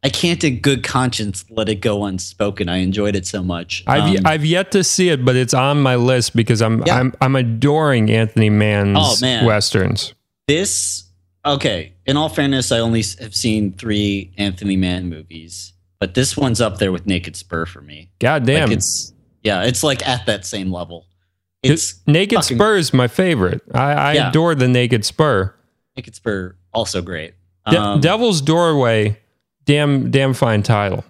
I 0.05 0.11
can't 0.11 0.45
in 0.45 0.61
good 0.61 0.85
conscience 0.85 1.45
let 1.49 1.69
it 1.71 1.77
go 1.77 2.05
unspoken. 2.05 2.69
I 2.69 2.77
enjoyed 2.79 3.17
it 3.17 3.27
so 3.27 3.43
much. 3.43 3.83
I've 3.87 4.19
Um, 4.19 4.27
I've 4.27 4.45
yet 4.45 4.71
to 4.73 4.85
see 4.85 5.09
it, 5.09 5.25
but 5.25 5.35
it's 5.35 5.55
on 5.55 5.81
my 5.81 5.97
list 5.97 6.37
because 6.37 6.61
I'm 6.63 6.83
Yeah. 6.87 6.99
I'm 7.01 7.15
I'm 7.21 7.35
adoring 7.37 8.11
Anthony 8.11 8.51
Mann's 8.51 8.99
Oh, 9.01 9.17
man. 9.21 9.45
westerns. 9.47 10.13
this 10.47 11.05
okay 11.47 11.93
in 12.07 12.17
all 12.17 12.29
fairness 12.31 12.73
i 12.73 12.79
only 12.79 13.03
have 13.21 13.35
seen 13.35 13.71
three 13.73 14.33
anthony 14.39 14.77
mann 14.77 15.09
movies 15.11 15.75
but 15.99 16.15
this 16.15 16.37
one's 16.39 16.59
up 16.61 16.79
there 16.79 16.91
with 16.91 17.05
naked 17.07 17.37
spur 17.37 17.67
for 17.67 17.83
me 17.83 18.11
God 18.19 18.47
damn, 18.47 18.69
like 18.69 18.77
it's 18.79 19.13
yeah 19.43 19.63
it's 19.65 19.83
like 19.83 20.07
at 20.09 20.25
that 20.27 20.47
same 20.47 20.71
level 20.73 21.07
it's 21.63 22.01
Naked 22.07 22.37
fucking- 22.41 22.57
Spur 22.59 22.77
is 22.77 22.93
my 22.93 23.09
favorite. 23.09 23.63
I, 23.73 23.93
I 23.93 24.13
Yeah. 24.13 24.29
adore 24.29 24.55
the 24.55 24.69
Naked 24.69 25.03
Spur. 25.05 25.55
naked 25.97 26.15
spur 26.15 26.57
also 26.75 27.01
great 27.03 27.35
De- 27.71 27.79
um, 27.81 28.01
Devil's 28.01 28.43
Doorway, 28.43 29.19
damn 29.65 30.11
damn 30.11 30.35
fine 30.35 30.63
title. 30.63 31.05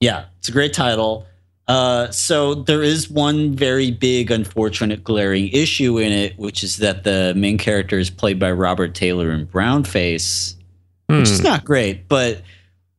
yeah 0.00 0.24
it's 0.38 0.48
a 0.48 0.52
great 0.52 0.72
title 0.72 1.24
uh, 1.68 2.10
so 2.10 2.54
there 2.54 2.82
is 2.82 3.10
one 3.10 3.54
very 3.54 3.90
big 3.90 4.30
unfortunate 4.30 5.04
glaring 5.04 5.48
issue 5.48 5.98
in 5.98 6.10
it 6.12 6.38
which 6.38 6.64
is 6.64 6.78
that 6.78 7.04
the 7.04 7.34
main 7.36 7.58
character 7.58 7.98
is 7.98 8.08
played 8.10 8.38
by 8.38 8.50
robert 8.50 8.94
taylor 8.94 9.30
in 9.30 9.46
brownface 9.46 10.54
Hmm. 11.10 11.20
which 11.20 11.30
is 11.30 11.42
not 11.42 11.64
great, 11.64 12.06
but 12.06 12.42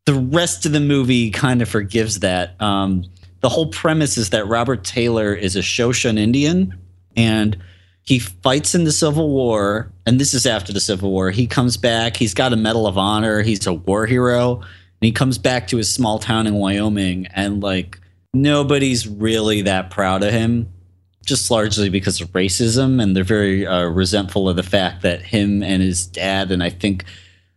the 0.07 0.15
rest 0.15 0.65
of 0.65 0.71
the 0.71 0.79
movie 0.79 1.29
kind 1.29 1.61
of 1.61 1.69
forgives 1.69 2.21
that. 2.21 2.59
Um, 2.59 3.05
the 3.41 3.49
whole 3.49 3.67
premise 3.67 4.17
is 4.17 4.31
that 4.31 4.47
Robert 4.47 4.83
Taylor 4.83 5.31
is 5.31 5.55
a 5.55 5.61
Shoshone 5.61 6.17
Indian 6.17 6.75
and 7.15 7.55
he 8.01 8.17
fights 8.17 8.73
in 8.73 8.83
the 8.85 8.91
Civil 8.91 9.29
War. 9.29 9.91
And 10.07 10.19
this 10.19 10.33
is 10.33 10.47
after 10.47 10.73
the 10.73 10.79
Civil 10.79 11.11
War. 11.11 11.29
He 11.29 11.45
comes 11.45 11.77
back, 11.77 12.17
he's 12.17 12.33
got 12.33 12.51
a 12.51 12.55
Medal 12.55 12.87
of 12.87 12.97
Honor, 12.97 13.43
he's 13.43 13.67
a 13.67 13.73
war 13.73 14.07
hero, 14.07 14.63
he 15.01 15.11
comes 15.11 15.37
back 15.37 15.67
to 15.67 15.77
his 15.77 15.91
small 15.91 16.19
town 16.19 16.47
in 16.47 16.55
Wyoming, 16.55 17.27
and 17.27 17.61
like 17.61 17.99
nobody's 18.33 19.07
really 19.07 19.61
that 19.63 19.91
proud 19.91 20.23
of 20.23 20.31
him. 20.31 20.71
Just 21.25 21.51
largely 21.51 21.89
because 21.89 22.21
of 22.21 22.31
racism, 22.31 23.01
and 23.01 23.15
they're 23.15 23.23
very 23.23 23.67
uh, 23.67 23.83
resentful 23.83 24.49
of 24.49 24.55
the 24.55 24.63
fact 24.63 25.03
that 25.03 25.21
him 25.21 25.61
and 25.61 25.81
his 25.81 26.07
dad, 26.07 26.51
and 26.51 26.63
I 26.63 26.69
think 26.69 27.03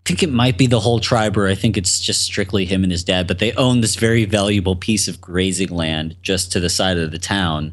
I 0.04 0.08
think 0.08 0.22
it 0.24 0.32
might 0.32 0.58
be 0.58 0.66
the 0.66 0.80
whole 0.80 0.98
tribe, 0.98 1.38
or 1.38 1.46
I 1.46 1.54
think 1.54 1.76
it's 1.76 2.00
just 2.00 2.22
strictly 2.22 2.64
him 2.64 2.82
and 2.82 2.90
his 2.90 3.04
dad, 3.04 3.28
but 3.28 3.38
they 3.38 3.52
own 3.52 3.80
this 3.80 3.94
very 3.94 4.24
valuable 4.24 4.74
piece 4.74 5.06
of 5.06 5.20
grazing 5.20 5.68
land 5.68 6.16
just 6.22 6.50
to 6.52 6.60
the 6.60 6.68
side 6.68 6.98
of 6.98 7.12
the 7.12 7.20
town. 7.20 7.72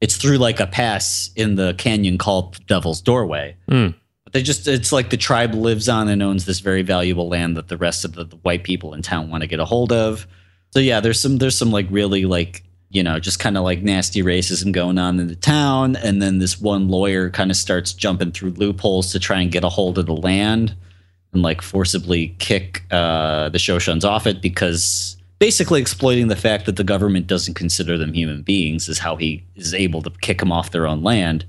It's 0.00 0.16
through 0.16 0.38
like 0.38 0.58
a 0.58 0.66
pass 0.66 1.30
in 1.36 1.54
the 1.54 1.74
canyon 1.74 2.18
called 2.18 2.64
Devil's 2.66 3.00
Doorway. 3.00 3.56
Hmm. 3.68 3.90
But 4.28 4.34
they 4.34 4.42
just, 4.42 4.68
it's 4.68 4.92
like 4.92 5.08
the 5.08 5.16
tribe 5.16 5.54
lives 5.54 5.88
on 5.88 6.06
and 6.06 6.22
owns 6.22 6.44
this 6.44 6.60
very 6.60 6.82
valuable 6.82 7.30
land 7.30 7.56
that 7.56 7.68
the 7.68 7.78
rest 7.78 8.04
of 8.04 8.12
the, 8.12 8.24
the 8.24 8.36
white 8.36 8.62
people 8.62 8.92
in 8.92 9.00
town 9.00 9.30
want 9.30 9.40
to 9.40 9.46
get 9.46 9.58
a 9.58 9.64
hold 9.64 9.90
of. 9.90 10.26
So 10.72 10.80
yeah, 10.80 11.00
there's 11.00 11.18
some, 11.18 11.38
there's 11.38 11.56
some 11.56 11.70
like 11.70 11.86
really 11.88 12.26
like, 12.26 12.62
you 12.90 13.02
know, 13.02 13.18
just 13.18 13.38
kind 13.38 13.56
of 13.56 13.64
like 13.64 13.80
nasty 13.80 14.22
racism 14.22 14.70
going 14.70 14.98
on 14.98 15.18
in 15.18 15.28
the 15.28 15.34
town. 15.34 15.96
And 15.96 16.20
then 16.20 16.40
this 16.40 16.60
one 16.60 16.88
lawyer 16.88 17.30
kind 17.30 17.50
of 17.50 17.56
starts 17.56 17.94
jumping 17.94 18.32
through 18.32 18.50
loopholes 18.50 19.12
to 19.12 19.18
try 19.18 19.40
and 19.40 19.50
get 19.50 19.64
a 19.64 19.70
hold 19.70 19.96
of 19.96 20.04
the 20.04 20.14
land 20.14 20.76
and 21.32 21.42
like 21.42 21.62
forcibly 21.62 22.36
kick 22.38 22.84
uh, 22.90 23.48
the 23.48 23.56
Shoshones 23.56 24.04
off 24.04 24.26
it 24.26 24.42
because 24.42 25.16
basically 25.38 25.80
exploiting 25.80 26.28
the 26.28 26.36
fact 26.36 26.66
that 26.66 26.76
the 26.76 26.84
government 26.84 27.26
doesn't 27.26 27.54
consider 27.54 27.96
them 27.96 28.12
human 28.12 28.42
beings 28.42 28.90
is 28.90 28.98
how 28.98 29.16
he 29.16 29.42
is 29.56 29.72
able 29.72 30.02
to 30.02 30.10
kick 30.20 30.40
them 30.40 30.52
off 30.52 30.70
their 30.70 30.86
own 30.86 31.02
land. 31.02 31.46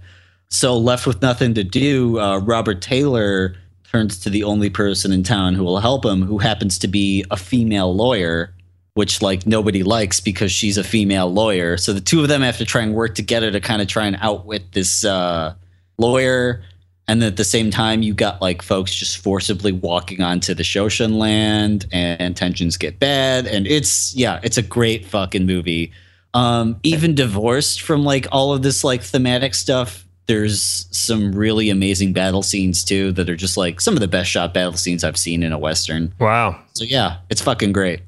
So 0.51 0.77
left 0.77 1.05
with 1.05 1.21
nothing 1.21 1.53
to 1.55 1.63
do, 1.63 2.19
uh, 2.19 2.39
Robert 2.39 2.81
Taylor 2.81 3.55
turns 3.91 4.19
to 4.19 4.29
the 4.29 4.43
only 4.43 4.69
person 4.69 5.11
in 5.11 5.23
town 5.23 5.55
who 5.55 5.63
will 5.63 5.79
help 5.79 6.05
him, 6.05 6.21
who 6.21 6.37
happens 6.37 6.77
to 6.79 6.87
be 6.87 7.25
a 7.31 7.37
female 7.37 7.95
lawyer, 7.95 8.53
which 8.93 9.21
like 9.21 9.45
nobody 9.45 9.83
likes 9.83 10.19
because 10.19 10.51
she's 10.51 10.77
a 10.77 10.83
female 10.83 11.31
lawyer. 11.31 11.77
So 11.77 11.93
the 11.93 12.01
two 12.01 12.21
of 12.21 12.27
them 12.27 12.41
have 12.41 12.57
to 12.57 12.65
try 12.65 12.81
and 12.81 12.93
work 12.93 13.15
together 13.15 13.51
to 13.51 13.59
kind 13.59 13.81
of 13.81 13.87
try 13.87 14.05
and 14.05 14.17
outwit 14.21 14.73
this 14.73 15.05
uh, 15.05 15.53
lawyer 15.97 16.63
and 17.09 17.23
at 17.23 17.37
the 17.37 17.43
same 17.43 17.71
time 17.71 18.03
you 18.03 18.13
got 18.13 18.39
like 18.39 18.61
folks 18.61 18.93
just 18.93 19.17
forcibly 19.17 19.71
walking 19.71 20.21
onto 20.21 20.53
the 20.53 20.63
Shoshone 20.63 21.17
land 21.17 21.87
and 21.91 22.37
tensions 22.37 22.77
get 22.77 22.99
bad 22.99 23.47
and 23.47 23.65
it's 23.65 24.15
yeah 24.15 24.39
it's 24.43 24.57
a 24.57 24.61
great 24.61 25.05
fucking 25.05 25.45
movie 25.45 25.91
um 26.35 26.79
even 26.83 27.15
divorced 27.15 27.81
from 27.81 28.03
like 28.03 28.27
all 28.31 28.53
of 28.53 28.61
this 28.61 28.83
like 28.83 29.01
thematic 29.01 29.55
stuff 29.55 30.05
there's 30.29 30.87
some 30.97 31.33
really 31.33 31.69
amazing 31.69 32.13
battle 32.13 32.41
scenes 32.43 32.83
too 32.85 33.11
that 33.11 33.29
are 33.29 33.35
just 33.35 33.57
like 33.57 33.81
some 33.81 33.95
of 33.95 33.99
the 33.99 34.07
best 34.07 34.29
shot 34.29 34.53
battle 34.53 34.73
scenes 34.77 35.03
I've 35.03 35.17
seen 35.17 35.43
in 35.43 35.51
a 35.51 35.57
western 35.59 36.13
Wow. 36.19 36.61
so 36.73 36.85
yeah 36.85 37.17
it's 37.29 37.41
fucking 37.41 37.73
great 37.73 38.01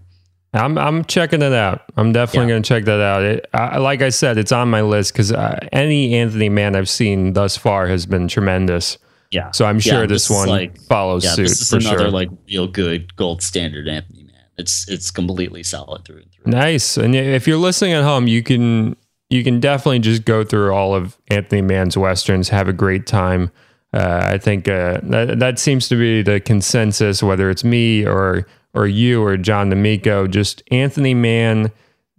I'm 0.53 0.77
I'm 0.77 1.05
checking 1.05 1.41
it 1.41 1.53
out. 1.53 1.83
I'm 1.95 2.11
definitely 2.11 2.47
Yeah. 2.47 2.53
going 2.55 2.63
to 2.63 2.67
check 2.67 2.83
that 2.83 2.99
out. 2.99 3.23
It, 3.23 3.45
I, 3.53 3.77
like 3.77 4.01
I 4.01 4.09
said, 4.09 4.37
it's 4.37 4.51
on 4.51 4.69
my 4.69 4.81
list 4.81 5.13
because 5.13 5.31
uh, 5.31 5.57
any 5.71 6.13
Anthony 6.15 6.49
Mann 6.49 6.75
I've 6.75 6.89
seen 6.89 7.31
thus 7.31 7.55
far 7.55 7.87
has 7.87 8.05
been 8.05 8.27
tremendous. 8.27 8.97
yeah 9.31 9.51
So 9.51 9.63
I'm 9.65 9.77
Yeah, 9.77 9.79
sure 9.93 10.07
this, 10.07 10.27
this 10.27 10.37
one 10.37 10.49
like- 10.49 10.77
follows 10.81 11.23
yeah 11.23 11.35
suit 11.35 11.43
this 11.47 11.61
is 11.61 11.69
for 11.69 11.77
another 11.77 11.99
sure. 11.99 12.09
like 12.11 12.29
real 12.49 12.67
good 12.67 13.15
gold 13.15 13.41
standard 13.41 13.87
Anthony 13.87 14.23
Mann 14.23 14.43
it's 14.57 14.89
it's 14.89 15.09
completely 15.09 15.63
solid 15.63 16.03
through 16.03 16.17
and 16.23 16.31
through 16.33 16.51
Nice. 16.51 16.97
And 16.97 17.15
if 17.15 17.47
you're 17.47 17.55
listening 17.57 17.93
at 17.93 18.03
home, 18.03 18.27
you 18.27 18.43
can 18.43 18.97
you 19.31 19.45
can 19.45 19.61
definitely 19.61 19.99
just 19.99 20.25
go 20.25 20.43
through 20.43 20.73
all 20.73 20.93
of 20.93 21.17
Anthony 21.29 21.61
Mann's 21.61 21.97
westerns, 21.97 22.49
have 22.49 22.67
a 22.67 22.73
great 22.73 23.07
time. 23.07 23.49
Uh, 23.93 24.29
I 24.33 24.37
think 24.37 24.67
uh, 24.67 24.99
that 25.03 25.39
that 25.39 25.57
seems 25.57 25.87
to 25.87 25.95
be 25.95 26.21
the 26.21 26.39
consensus, 26.39 27.23
whether 27.23 27.49
it's 27.49 27.63
me 27.63 28.05
or 28.05 28.45
or 28.73 28.87
you 28.87 29.23
or 29.23 29.37
John 29.37 29.69
D'Amico. 29.69 30.27
Just 30.27 30.63
Anthony 30.69 31.13
Mann, 31.13 31.71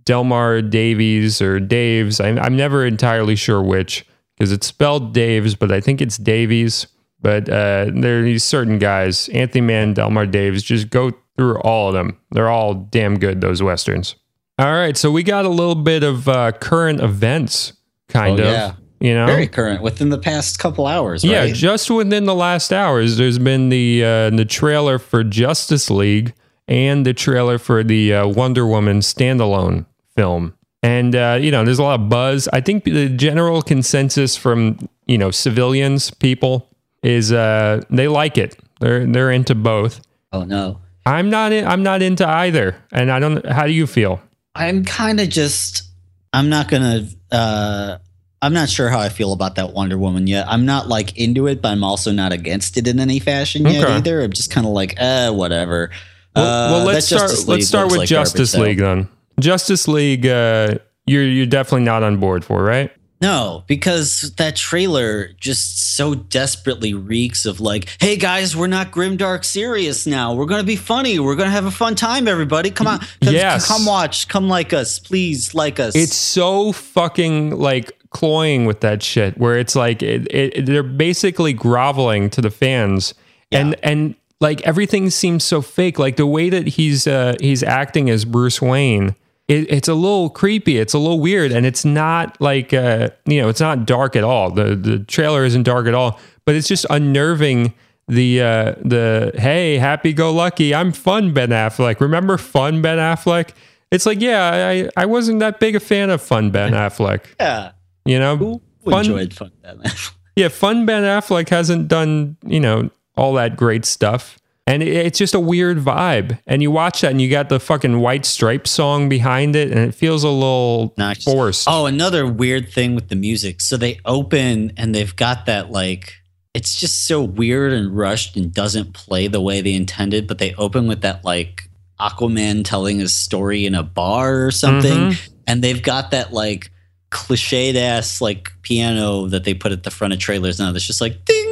Delmer 0.04 0.62
Davies 0.62 1.40
or 1.42 1.60
Daves. 1.60 2.22
I'm, 2.22 2.38
I'm 2.38 2.56
never 2.56 2.84
entirely 2.86 3.36
sure 3.36 3.62
which 3.62 4.06
because 4.36 4.50
it's 4.50 4.66
spelled 4.66 5.14
Daves, 5.14 5.58
but 5.58 5.70
I 5.70 5.80
think 5.80 6.00
it's 6.00 6.16
Davies. 6.16 6.86
But 7.20 7.48
uh, 7.48 7.90
there 7.94 8.20
are 8.20 8.22
these 8.22 8.42
certain 8.42 8.78
guys, 8.78 9.28
Anthony 9.28 9.60
Mann, 9.60 9.94
Delmer 9.94 10.26
Davies, 10.26 10.62
Just 10.62 10.90
go 10.90 11.12
through 11.36 11.60
all 11.60 11.88
of 11.88 11.94
them. 11.94 12.18
They're 12.32 12.48
all 12.50 12.74
damn 12.74 13.18
good, 13.18 13.40
those 13.40 13.62
westerns. 13.62 14.16
All 14.62 14.72
right, 14.72 14.96
so 14.96 15.10
we 15.10 15.22
got 15.24 15.44
a 15.44 15.48
little 15.48 15.74
bit 15.74 16.04
of 16.04 16.28
uh, 16.28 16.52
current 16.52 17.00
events, 17.00 17.72
kind 18.08 18.38
Oh, 18.38 18.44
of. 18.44 18.48
yeah. 18.50 18.74
You 19.00 19.14
know, 19.14 19.26
Very 19.26 19.48
current 19.48 19.82
within 19.82 20.10
the 20.10 20.18
past 20.18 20.60
couple 20.60 20.86
hours. 20.86 21.24
yeah, 21.24 21.40
right? 21.40 21.52
just 21.54 21.90
within 21.90 22.24
the 22.26 22.34
last 22.36 22.72
hours, 22.72 23.16
there's 23.16 23.40
been 23.40 23.68
the 23.68 24.04
uh, 24.04 24.30
the 24.30 24.44
trailer 24.44 25.00
for 25.00 25.24
Justice 25.24 25.90
League 25.90 26.32
and 26.68 27.04
the 27.04 27.12
trailer 27.12 27.58
for 27.58 27.82
the 27.82 28.14
uh, 28.14 28.28
Wonder 28.28 28.64
Woman 28.64 29.00
standalone 29.00 29.86
film. 30.14 30.54
And 30.84 31.16
uh, 31.16 31.38
you 31.40 31.50
know, 31.50 31.64
there's 31.64 31.80
a 31.80 31.82
lot 31.82 31.98
of 31.98 32.08
buzz. 32.08 32.48
I 32.52 32.60
think 32.60 32.84
the 32.84 33.08
general 33.08 33.60
consensus 33.62 34.36
from 34.36 34.88
you 35.06 35.18
know 35.18 35.32
civilians, 35.32 36.12
people, 36.12 36.68
is 37.02 37.32
uh, 37.32 37.82
they 37.90 38.06
like 38.06 38.38
it. 38.38 38.56
They're 38.78 39.04
they're 39.04 39.32
into 39.32 39.56
both. 39.56 40.00
oh 40.32 40.44
no. 40.44 40.78
I'm 41.04 41.28
not. 41.28 41.50
In, 41.50 41.66
I'm 41.66 41.82
not 41.82 42.02
into 42.02 42.28
either. 42.28 42.76
And 42.92 43.10
I 43.10 43.18
don't. 43.18 43.44
How 43.44 43.66
do 43.66 43.72
you 43.72 43.88
feel? 43.88 44.20
I'm 44.54 44.84
kind 44.84 45.20
of 45.20 45.28
just. 45.28 45.84
I'm 46.32 46.48
not 46.48 46.68
gonna. 46.70 47.06
uh 47.30 47.98
I'm 48.40 48.52
not 48.52 48.68
sure 48.68 48.88
how 48.88 48.98
I 48.98 49.08
feel 49.08 49.32
about 49.32 49.54
that 49.54 49.72
Wonder 49.72 49.96
Woman 49.96 50.26
yet. 50.26 50.46
I'm 50.48 50.66
not 50.66 50.88
like 50.88 51.16
into 51.16 51.46
it, 51.46 51.62
but 51.62 51.68
I'm 51.68 51.84
also 51.84 52.10
not 52.10 52.32
against 52.32 52.76
it 52.76 52.88
in 52.88 52.98
any 52.98 53.20
fashion 53.20 53.64
yet 53.64 53.84
Okay. 53.84 53.92
either. 53.92 54.20
I'm 54.20 54.32
just 54.32 54.50
kind 54.50 54.66
of 54.66 54.72
like, 54.72 54.94
eh, 54.96 55.28
whatever. 55.28 55.90
Well, 56.34 56.44
Uh, 56.44 56.72
well 56.72 56.84
let's 56.86 57.08
that 57.10 57.30
start. 57.30 57.48
Let's 57.48 57.68
start 57.68 57.86
with 57.90 57.98
like 57.98 58.08
Justice 58.08 58.52
garbage, 58.54 58.78
though. 58.78 58.84
League 58.94 58.98
then. 58.98 59.08
Justice 59.38 59.86
League. 59.86 60.26
Uh, 60.26 60.74
you're 61.06 61.22
you're 61.22 61.46
definitely 61.46 61.84
not 61.84 62.02
on 62.02 62.16
board 62.18 62.44
for 62.44 62.62
right. 62.64 62.90
No, 63.22 63.62
because 63.68 64.32
that 64.38 64.56
trailer 64.56 65.28
just 65.38 65.94
so 65.96 66.16
desperately 66.16 66.92
reeks 66.92 67.46
of 67.46 67.60
like, 67.60 67.88
hey 68.00 68.16
guys, 68.16 68.56
we're 68.56 68.66
not 68.66 68.90
grimdark 68.90 69.44
serious 69.44 70.08
now. 70.08 70.34
We're 70.34 70.46
gonna 70.46 70.64
be 70.64 70.74
funny. 70.74 71.20
We're 71.20 71.36
gonna 71.36 71.50
have 71.50 71.64
a 71.64 71.70
fun 71.70 71.94
time, 71.94 72.26
everybody. 72.26 72.70
Come 72.72 72.88
on. 72.88 72.98
Come, 72.98 73.32
Yes. 73.34 73.68
come 73.68 73.86
watch. 73.86 74.26
Come 74.26 74.48
like 74.48 74.72
us. 74.72 74.98
Please 74.98 75.54
like 75.54 75.78
us. 75.78 75.94
It's 75.94 76.16
so 76.16 76.72
fucking 76.72 77.56
like 77.60 77.92
cloying 78.10 78.66
with 78.66 78.80
that 78.80 79.04
shit 79.04 79.38
where 79.38 79.56
it's 79.56 79.76
like 79.76 80.02
it, 80.02 80.26
it, 80.34 80.66
they're 80.66 80.82
basically 80.82 81.52
groveling 81.52 82.28
to 82.30 82.40
the 82.40 82.50
fans 82.50 83.14
and 83.52 83.76
and 83.84 84.16
like 84.40 84.60
everything 84.62 85.08
seems 85.10 85.44
so 85.44 85.62
fake 85.62 85.96
like 85.98 86.16
the 86.16 86.26
way 86.26 86.50
that 86.50 86.66
he's 86.66 87.06
uh 87.06 87.36
he's 87.40 87.62
acting 87.62 88.10
as 88.10 88.24
Bruce 88.24 88.60
Wayne 88.60 89.14
it, 89.48 89.70
it's 89.70 89.88
a 89.88 89.94
little 89.94 90.30
creepy. 90.30 90.78
It's 90.78 90.94
a 90.94 90.98
little 90.98 91.20
weird. 91.20 91.52
And 91.52 91.66
it's 91.66 91.84
not 91.84 92.40
like 92.40 92.72
uh 92.72 93.10
you 93.26 93.40
know 93.40 93.48
it's 93.48 93.60
not 93.60 93.86
dark 93.86 94.16
at 94.16 94.24
all. 94.24 94.50
The 94.50 94.74
the 94.76 94.98
trailer 95.00 95.44
isn't 95.44 95.64
dark 95.64 95.86
at 95.86 95.94
all 95.94 96.18
but 96.44 96.56
it's 96.56 96.66
just 96.66 96.84
unnerving 96.90 97.72
the 98.08 98.42
uh 98.42 98.74
the 98.84 99.32
hey 99.36 99.78
happy 99.78 100.12
go 100.12 100.32
lucky. 100.32 100.74
I'm 100.74 100.92
fun 100.92 101.32
Ben 101.32 101.50
Affleck. 101.50 102.00
Remember 102.00 102.36
fun 102.38 102.82
Ben 102.82 102.98
Affleck? 102.98 103.50
It's 103.90 104.06
like 104.06 104.20
yeah 104.20 104.68
I 104.96 105.02
I 105.02 105.06
wasn't 105.06 105.40
that 105.40 105.60
big 105.60 105.76
a 105.76 105.80
fan 105.80 106.10
of 106.10 106.20
fun 106.22 106.50
Ben 106.50 106.72
Affleck. 106.72 107.24
Yeah. 107.38 107.72
you 108.04 108.18
know 108.18 108.36
Who 108.36 108.62
Fun- 108.90 109.00
enjoyed 109.04 109.32
fun 109.34 109.52
Batman? 109.62 109.92
yeah, 110.36 110.48
fun 110.48 110.86
Ben 110.86 111.04
Affleck 111.04 111.48
hasn't 111.50 111.86
done, 111.86 112.36
you 112.44 112.58
know, 112.58 112.90
all 113.16 113.34
that 113.34 113.56
great 113.56 113.84
stuff. 113.84 114.38
And 114.66 114.82
it- 114.82 114.88
it's 115.06 115.18
just 115.18 115.34
a 115.34 115.40
weird 115.40 115.78
vibe. 115.78 116.38
And 116.46 116.62
you 116.62 116.70
watch 116.70 117.00
that 117.00 117.10
and 117.10 117.20
you 117.20 117.28
got 117.28 117.48
the 117.48 117.58
fucking 117.58 117.98
White 118.00 118.24
Stripe 118.24 118.66
song 118.68 119.08
behind 119.08 119.56
it 119.56 119.70
and 119.70 119.80
it 119.80 119.94
feels 119.94 120.22
a 120.24 120.28
little 120.28 120.94
forced. 121.24 121.66
Oh, 121.68 121.86
another 121.86 122.26
weird 122.26 122.68
thing 122.72 122.94
with 122.94 123.08
the 123.08 123.16
music. 123.16 123.60
So 123.60 123.76
they 123.76 123.98
open 124.04 124.72
and 124.76 124.94
they've 124.94 125.14
got 125.14 125.46
that 125.46 125.70
like 125.72 126.14
it's 126.54 126.78
just 126.78 127.06
so 127.08 127.22
weird 127.22 127.72
and 127.72 127.96
rushed 127.96 128.36
and 128.36 128.52
doesn't 128.52 128.92
play 128.92 129.26
the 129.26 129.40
way 129.40 129.62
they 129.62 129.72
intended, 129.72 130.26
but 130.28 130.38
they 130.38 130.54
open 130.54 130.86
with 130.86 131.00
that 131.00 131.24
like 131.24 131.68
Aquaman 131.98 132.62
telling 132.64 132.98
his 133.00 133.16
story 133.16 133.64
in 133.64 133.74
a 133.74 133.82
bar 133.82 134.44
or 134.44 134.50
something. 134.50 134.92
Mhm. 135.12 135.28
And 135.46 135.64
they've 135.64 135.82
got 135.82 136.10
that 136.12 136.32
like 136.32 136.70
cliched 137.10 137.74
ass 137.74 138.20
like 138.20 138.52
piano 138.62 139.26
that 139.28 139.44
they 139.44 139.54
put 139.54 139.72
at 139.72 139.82
the 139.82 139.90
front 139.90 140.12
of 140.12 140.18
trailers 140.18 140.58
now 140.58 140.72
that's 140.72 140.86
just 140.86 141.00
like 141.00 141.24
ding 141.24 141.51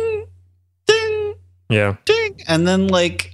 Yeah. 1.70 1.96
ding 2.04 2.40
and 2.48 2.66
then 2.66 2.88
like 2.88 3.32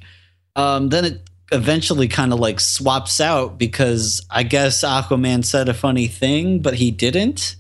um 0.57 0.89
then 0.91 1.05
it 1.05 1.29
eventually 1.53 2.09
kind 2.09 2.33
of 2.33 2.39
like 2.41 2.59
swaps 2.61 3.21
out 3.21 3.57
because 3.59 4.21
i 4.31 4.43
guess 4.43 4.83
aquaman 4.85 5.45
said 5.45 5.69
a 5.69 5.75
funny 5.75 6.07
thing 6.09 6.61
but 6.61 6.75
he 6.75 6.91
didn't 6.91 7.57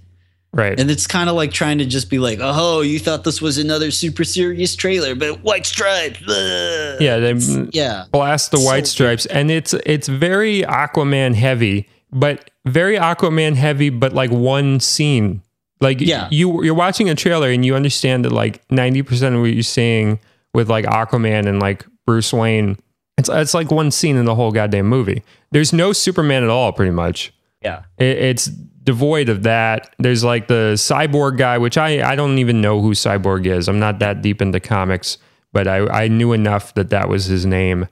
Right. 0.52 0.78
and 0.80 0.90
it's 0.90 1.06
kind 1.06 1.28
of 1.28 1.36
like 1.36 1.52
trying 1.52 1.78
to 1.78 1.84
just 1.84 2.08
be 2.08 2.18
like 2.18 2.38
oh 2.40 2.80
you 2.80 2.98
thought 2.98 3.24
this 3.24 3.42
was 3.42 3.58
another 3.58 3.90
super 3.90 4.24
serious 4.24 4.74
trailer 4.74 5.14
but 5.14 5.42
white 5.42 5.66
stripes 5.66 6.18
ugh." 6.26 7.00
Yeah, 7.00 7.18
they- 7.18 7.30
It's- 7.32 7.68
yeah 7.72 8.04
blast 8.10 8.52
the 8.52 8.56
So 8.58 8.64
white 8.64 8.86
stripes 8.86 9.26
and 9.26 9.50
it's 9.50 9.74
it's 9.84 10.08
very 10.08 10.62
aquaman 10.62 11.34
heavy 11.34 11.88
but 12.10 12.50
very 12.64 12.96
aquaman 12.96 13.54
heavy 13.56 13.90
but 13.90 14.14
like 14.14 14.30
one 14.30 14.80
scene 14.80 15.42
like 15.80 16.00
Yeah. 16.00 16.26
you 16.30 16.62
you're 16.64 16.74
watching 16.74 17.10
a 17.10 17.14
trailer 17.14 17.50
and 17.50 17.64
you 17.64 17.76
understand 17.76 18.24
that 18.24 18.32
like 18.32 18.66
90% 18.68 19.34
of 19.34 19.40
what 19.42 19.52
you're 19.52 19.62
seeing 19.62 20.18
with 20.56 20.68
like 20.68 20.84
aquaman 20.86 21.46
and 21.46 21.60
like 21.60 21.86
bruce 22.04 22.32
wayne 22.32 22.76
it's 23.16 23.28
it's 23.28 23.54
like 23.54 23.70
one 23.70 23.92
scene 23.92 24.16
in 24.16 24.24
the 24.24 24.34
whole 24.34 24.50
goddamn 24.50 24.86
movie 24.86 25.22
there's 25.52 25.72
no 25.72 25.92
superman 25.92 26.42
at 26.42 26.50
all 26.50 26.72
pretty 26.72 26.90
much 26.90 27.32
yeah 27.62 27.84
it, 27.98 28.18
it's 28.18 28.50
devoid 28.86 29.28
of 29.28 29.42
that. 29.42 29.94
There's 29.98 30.24
like 30.24 30.46
the 30.46 30.74
cyborg 30.76 31.36
guy, 31.36 31.58
which 31.58 31.76
I, 31.76 32.08
I 32.08 32.16
don't 32.16 32.38
even 32.38 32.62
know 32.62 32.80
who 32.80 32.92
cyborg 32.92 33.44
is. 33.44 33.68
I'm 33.68 33.80
not 33.80 33.98
that 33.98 34.22
deep 34.22 34.40
into 34.40 34.60
comics, 34.60 35.18
but 35.52 35.68
I, 35.68 36.04
I 36.04 36.08
knew 36.08 36.32
enough 36.32 36.72
that 36.74 36.90
that 36.90 37.08
was 37.08 37.26
his 37.26 37.44
name. 37.44 37.88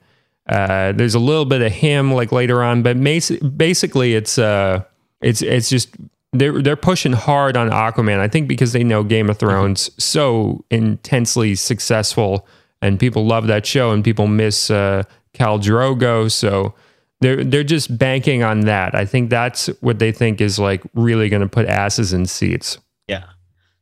Uh, 0.49 0.93
there's 0.93 1.15
a 1.15 1.19
little 1.19 1.45
bit 1.45 1.61
of 1.63 1.73
him 1.73 2.13
like 2.13 2.33
later 2.33 2.63
on, 2.63 2.83
but 2.83 2.97
mas- 2.97 3.31
basically 3.41 4.15
it's 4.15 4.39
uh 4.39 4.85
it's 5.21 5.43
it's 5.43 5.69
just 5.69 5.97
they're 6.35 6.61
they're 6.61 6.77
pushing 6.77 7.13
hard 7.13 7.57
on 7.57 7.71
Aquaman. 7.71 8.19
I 8.19 8.29
think 8.29 8.49
because 8.49 8.73
they 8.73 8.85
know 8.85 9.03
Game 9.03 9.31
of 9.31 9.39
Thrones 9.39 9.91
so 10.03 10.65
intensely 10.71 11.55
successful 11.55 12.47
and 12.83 13.01
people 13.01 13.25
love 13.27 13.47
that 13.47 13.65
show 13.65 13.93
and 13.93 14.05
people 14.05 14.27
miss 14.27 14.71
uh, 14.71 15.05
Khal 15.33 15.61
Drogo, 15.63 16.31
so 16.31 16.75
they're 17.21 17.43
they're 17.43 17.65
just 17.65 17.97
banking 17.97 18.43
on 18.43 18.61
that. 18.63 18.95
I 18.95 19.07
think 19.07 19.31
that's 19.31 19.67
what 19.81 19.99
they 19.99 20.13
think 20.13 20.41
is 20.41 20.59
like 20.59 20.83
really 20.95 21.29
going 21.29 21.43
to 21.43 21.49
put 21.49 21.67
asses 21.67 22.13
in 22.13 22.27
seats. 22.27 22.79
Yeah. 23.09 23.25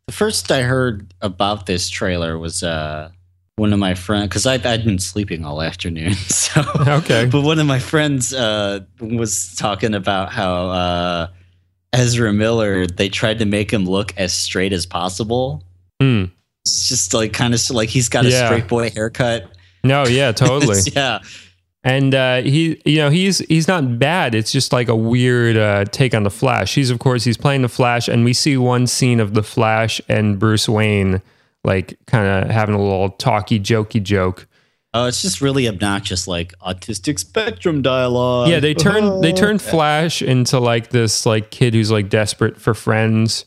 The 0.07 0.13
first 0.13 0.51
I 0.53 0.63
heard 0.63 1.13
about 1.21 1.67
this 1.67 1.89
trailer 1.89 2.39
was 2.39 2.63
uh 2.63 3.11
one 3.57 3.73
of 3.73 3.79
my 3.79 3.95
friends 3.95 4.29
because 4.29 4.47
I've 4.47 4.65
I'd 4.65 4.85
been 4.85 4.99
sleeping 4.99 5.45
all 5.45 5.63
afternoon. 5.63 6.15
So 6.29 6.63
Okay. 6.77 7.27
But 7.27 7.43
one 7.43 7.59
of 7.59 7.67
my 7.67 7.79
friends 7.79 8.33
uh 8.33 8.81
was 9.01 9.55
talking 9.57 9.95
about 9.95 10.33
how 10.33 10.69
uh 10.71 11.27
Ezra 11.93 12.33
Miller, 12.33 12.87
they 12.87 13.09
tried 13.09 13.39
to 13.41 13.45
make 13.45 13.73
him 13.73 13.85
look 13.85 14.15
as 14.17 14.33
straight 14.33 14.73
as 14.73 14.87
possible. 14.87 15.63
Hmm. 16.01 16.25
It's 16.65 16.89
just 16.89 17.13
like 17.15 17.33
kind 17.33 17.55
of 17.55 17.71
like 17.71 17.89
he's 17.89 18.09
got 18.09 18.25
a 18.25 18.31
Yeah. 18.31 18.47
straight 18.47 18.69
boy 18.69 18.91
haircut. 18.91 19.51
No, 19.85 20.07
yeah, 20.07 20.33
totally. 20.33 20.79
yeah. 20.95 21.19
and 21.85 22.15
uh, 22.15 22.43
he, 22.43 22.81
you 22.85 22.99
know, 22.99 23.11
he's 23.11 23.39
he's 23.39 23.67
not 23.69 23.99
bad. 23.99 24.35
It's 24.35 24.53
just 24.53 24.73
like 24.73 24.89
a 24.89 24.95
weird 24.97 25.57
uh, 25.57 25.85
take 25.87 26.15
on 26.15 26.23
the 26.23 26.31
Flash. 26.31 26.75
He's 26.75 26.91
of 26.91 26.99
course 27.01 27.25
he's 27.25 27.37
playing 27.37 27.63
the 27.63 27.69
Flash, 27.69 28.09
and 28.09 28.25
we 28.25 28.33
see 28.33 28.57
one 28.57 28.87
scene 28.87 29.19
of 29.21 29.35
the 29.35 29.43
Flash 29.43 30.01
and 30.09 30.39
Bruce 30.39 30.69
Wayne 30.69 31.21
like 31.65 31.99
kind 32.07 32.27
of 32.27 32.51
having 32.51 32.75
a 32.75 32.81
little 32.83 33.11
talky, 33.11 33.59
jokey 33.61 34.03
joke. 34.03 34.47
Oh, 34.95 35.07
it's 35.07 35.23
just 35.23 35.41
really 35.41 35.69
obnoxious, 35.69 36.29
like 36.29 36.53
autistic 36.59 37.19
spectrum 37.19 37.81
dialogue. 37.81 38.51
Yeah, 38.51 38.61
they 38.61 38.75
turn 38.75 39.23
they 39.23 39.33
oh. 39.33 39.37
turn 39.37 39.59
Flash 39.59 40.21
into 40.21 40.59
like 40.59 40.91
this 40.91 41.25
like 41.25 41.51
kid 41.51 41.73
who's 41.73 41.91
like 41.91 42.11
desperate 42.11 42.61
for 42.61 42.75
friends. 42.75 43.47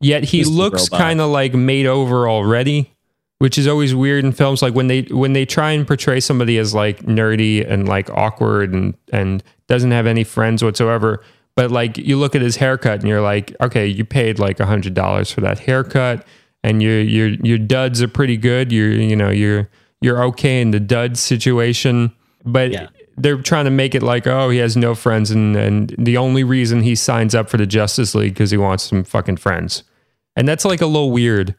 Yet 0.00 0.24
he 0.24 0.42
Mr. 0.42 0.56
looks 0.56 0.88
kind 0.88 1.20
of 1.20 1.30
like 1.30 1.52
made 1.52 1.86
over 1.86 2.28
already, 2.28 2.94
which 3.38 3.58
is 3.58 3.66
always 3.66 3.94
weird 3.94 4.24
in 4.24 4.32
films. 4.32 4.62
Like 4.62 4.74
when 4.74 4.86
they 4.86 5.02
when 5.02 5.34
they 5.34 5.44
try 5.44 5.72
and 5.72 5.86
portray 5.86 6.18
somebody 6.18 6.56
as 6.56 6.72
like 6.72 7.02
nerdy 7.02 7.68
and 7.68 7.86
like 7.86 8.08
awkward 8.10 8.72
and 8.72 8.94
and 9.12 9.42
doesn't 9.68 9.90
have 9.90 10.06
any 10.06 10.24
friends 10.24 10.64
whatsoever. 10.64 11.22
But 11.56 11.70
like 11.70 11.98
you 11.98 12.16
look 12.16 12.34
at 12.34 12.40
his 12.40 12.56
haircut 12.56 13.00
and 13.00 13.08
you're 13.08 13.22
like, 13.22 13.54
okay, 13.60 13.86
you 13.86 14.06
paid 14.06 14.38
like 14.38 14.60
a 14.60 14.66
hundred 14.66 14.94
dollars 14.94 15.30
for 15.30 15.42
that 15.42 15.58
haircut, 15.58 16.26
and 16.62 16.82
your 16.82 17.00
your 17.00 17.28
your 17.28 17.58
duds 17.58 18.00
are 18.00 18.08
pretty 18.08 18.38
good. 18.38 18.72
You're 18.72 18.92
you 18.92 19.16
know 19.16 19.30
you're 19.30 19.68
you're 20.00 20.22
okay 20.24 20.60
in 20.60 20.70
the 20.70 20.80
dud 20.80 21.16
situation, 21.18 22.12
but 22.44 22.70
Yeah. 22.70 22.88
they're 23.16 23.40
trying 23.40 23.64
to 23.64 23.70
make 23.70 23.94
it 23.94 24.02
like, 24.02 24.26
oh, 24.26 24.50
he 24.50 24.58
has 24.58 24.76
no 24.76 24.94
friends, 24.94 25.30
and 25.30 25.56
and 25.56 25.94
the 25.98 26.16
only 26.16 26.44
reason 26.44 26.82
he 26.82 26.94
signs 26.94 27.34
up 27.34 27.48
for 27.48 27.56
the 27.56 27.66
Justice 27.66 28.14
League 28.14 28.34
because 28.34 28.50
he 28.50 28.56
wants 28.56 28.84
some 28.84 29.04
fucking 29.04 29.38
friends, 29.38 29.82
and 30.36 30.46
that's 30.46 30.64
like 30.64 30.80
a 30.80 30.86
little 30.86 31.10
weird. 31.10 31.54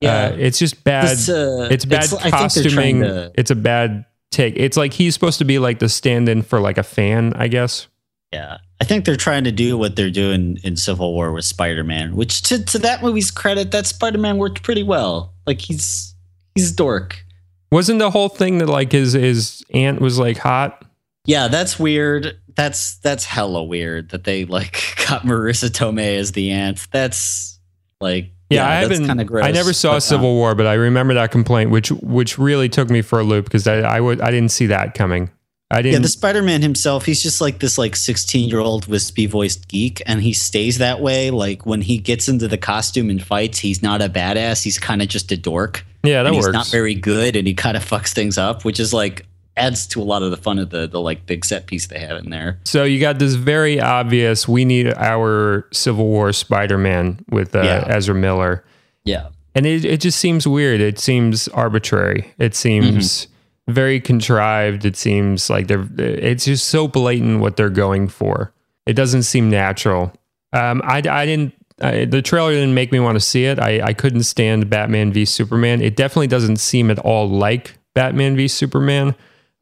Yeah. 0.00 0.30
uh, 0.32 0.36
it's 0.36 0.58
just 0.58 0.82
bad. 0.82 1.08
This, 1.10 1.28
uh, 1.28 1.68
it's 1.70 1.84
bad 1.84 2.04
it's- 2.04 2.12
I 2.24 2.30
think 2.48 2.52
they're 2.54 2.70
trying 2.72 3.00
costuming. 3.00 3.00
to- 3.02 3.32
It's 3.36 3.52
a 3.52 3.54
bad 3.54 4.04
take. 4.32 4.54
It's 4.56 4.76
like 4.76 4.94
he's 4.94 5.14
supposed 5.14 5.38
to 5.38 5.44
be 5.44 5.60
like 5.60 5.78
the 5.78 5.88
stand-in 5.88 6.42
for 6.42 6.58
like 6.58 6.76
a 6.76 6.82
fan, 6.82 7.34
I 7.36 7.46
guess. 7.46 7.86
Yeah. 8.32 8.56
I 8.80 8.84
think 8.84 9.04
they're 9.04 9.14
trying 9.14 9.44
to 9.44 9.52
do 9.52 9.78
what 9.78 9.94
they're 9.94 10.10
doing 10.10 10.58
in 10.64 10.74
Civil 10.76 11.12
War 11.12 11.30
with 11.30 11.44
Spider 11.44 11.84
Man, 11.84 12.16
which 12.16 12.42
to, 12.44 12.64
to 12.64 12.78
that 12.80 13.00
movie's 13.00 13.30
credit, 13.30 13.70
that 13.70 13.86
Spider 13.86 14.18
Man 14.18 14.38
worked 14.38 14.64
pretty 14.64 14.82
well. 14.82 15.34
Like 15.46 15.60
he's 15.60 16.16
he's 16.56 16.72
dork. 16.72 17.24
Wasn't 17.72 17.98
the 17.98 18.10
whole 18.10 18.28
thing 18.28 18.58
that 18.58 18.68
like 18.68 18.92
his 18.92 19.14
his 19.14 19.64
aunt 19.72 20.00
was 20.00 20.18
like 20.18 20.36
hot? 20.36 20.84
Yeah, 21.24 21.48
that's 21.48 21.78
weird. 21.78 22.36
That's 22.54 22.96
that's 22.98 23.24
hella 23.24 23.64
weird 23.64 24.10
that 24.10 24.24
they 24.24 24.44
like 24.44 24.72
got 25.08 25.22
Marisa 25.22 25.70
Tomei 25.70 26.18
as 26.18 26.32
the 26.32 26.50
aunt. 26.50 26.86
That's 26.92 27.58
like 27.98 28.30
yeah, 28.50 28.68
I 28.68 28.74
haven't. 28.74 29.06
Kind 29.06 29.22
of 29.22 29.26
gross. 29.26 29.46
I 29.46 29.52
never 29.52 29.72
saw 29.72 29.92
but, 29.92 29.96
uh, 29.96 30.00
Civil 30.00 30.34
War, 30.34 30.54
but 30.54 30.66
I 30.66 30.74
remember 30.74 31.14
that 31.14 31.30
complaint, 31.30 31.70
which 31.70 31.90
which 31.90 32.38
really 32.38 32.68
took 32.68 32.90
me 32.90 33.00
for 33.00 33.20
a 33.20 33.24
loop 33.24 33.46
because 33.46 33.66
I 33.66 33.78
I 33.78 34.00
would 34.00 34.20
I 34.20 34.30
didn't 34.30 34.50
see 34.50 34.66
that 34.66 34.92
coming. 34.92 35.30
I 35.70 35.76
Yeah, 35.78 35.82
didn't. 35.82 36.02
the 36.02 36.08
Spider-Man 36.08 36.60
himself, 36.60 37.06
he's 37.06 37.22
just 37.22 37.40
like 37.40 37.60
this 37.60 37.78
like 37.78 37.94
16-year-old 37.94 38.88
wispy 38.88 39.24
voiced 39.24 39.68
geek 39.68 40.02
and 40.04 40.20
he 40.20 40.34
stays 40.34 40.76
that 40.76 41.00
way 41.00 41.30
like 41.30 41.64
when 41.64 41.80
he 41.80 41.96
gets 41.96 42.28
into 42.28 42.46
the 42.46 42.58
costume 42.58 43.08
and 43.08 43.22
fights, 43.22 43.60
he's 43.60 43.82
not 43.82 44.02
a 44.02 44.10
badass, 44.10 44.62
he's 44.62 44.78
kind 44.78 45.00
of 45.00 45.08
just 45.08 45.32
a 45.32 45.36
dork. 45.38 45.86
Yeah, 46.02 46.22
that 46.22 46.26
and 46.26 46.34
he's 46.34 46.44
works. 46.44 46.52
not 46.54 46.68
very 46.68 46.94
good 46.94 47.36
and 47.36 47.46
he 47.46 47.54
kind 47.54 47.76
of 47.76 47.84
fucks 47.84 48.12
things 48.12 48.38
up, 48.38 48.64
which 48.64 48.78
is 48.80 48.92
like 48.92 49.26
adds 49.56 49.86
to 49.86 50.00
a 50.00 50.04
lot 50.04 50.22
of 50.22 50.30
the 50.30 50.36
fun 50.36 50.58
of 50.58 50.70
the 50.70 50.86
the 50.88 51.00
like 51.00 51.26
big 51.26 51.44
set 51.44 51.66
piece 51.66 51.86
they 51.88 51.98
have 51.98 52.16
in 52.16 52.30
there. 52.30 52.58
so 52.64 52.84
you 52.84 52.98
got 52.98 53.18
this 53.18 53.34
very 53.34 53.78
obvious. 53.80 54.48
We 54.48 54.64
need 54.64 54.92
our 54.94 55.66
Civil 55.72 56.06
War 56.06 56.32
Spider-Man 56.32 57.24
with 57.30 57.54
uh, 57.54 57.60
Yeah. 57.62 57.84
Ezra 57.88 58.14
Miller. 58.14 58.64
Yeah. 59.04 59.28
and 59.54 59.66
it, 59.66 59.84
it 59.84 60.00
just 60.00 60.18
seems 60.18 60.46
weird 60.46 60.80
it 60.80 60.98
seems 60.98 61.48
arbitrary 61.48 62.32
it 62.38 62.54
seems 62.54 63.26
very 63.68 64.00
contrived 64.00 64.84
it 64.86 64.96
seems 64.96 65.50
like 65.50 65.66
they're 65.66 65.86
it's 65.98 66.44
just 66.46 66.68
so 66.68 66.88
blatant 66.88 67.40
what 67.40 67.56
they're 67.56 67.68
going 67.68 68.08
for 68.08 68.52
it 68.86 68.94
doesn't 68.94 69.24
seem 69.24 69.50
natural 69.50 70.12
um 70.52 70.80
i, 70.84 70.98
I 70.98 71.26
didn't 71.26 71.52
I, 71.82 72.04
the 72.04 72.22
trailer 72.22 72.52
didn't 72.52 72.74
make 72.74 72.92
me 72.92 73.00
want 73.00 73.16
to 73.16 73.20
see 73.20 73.44
it 73.44 73.58
I, 73.58 73.80
I 73.82 73.92
couldn't 73.92 74.22
stand 74.22 74.70
batman 74.70 75.12
v 75.12 75.24
superman 75.24 75.82
it 75.82 75.96
definitely 75.96 76.28
doesn't 76.28 76.56
seem 76.56 76.90
at 76.90 76.98
all 76.98 77.28
like 77.28 77.78
batman 77.94 78.36
v 78.36 78.48
superman 78.48 79.14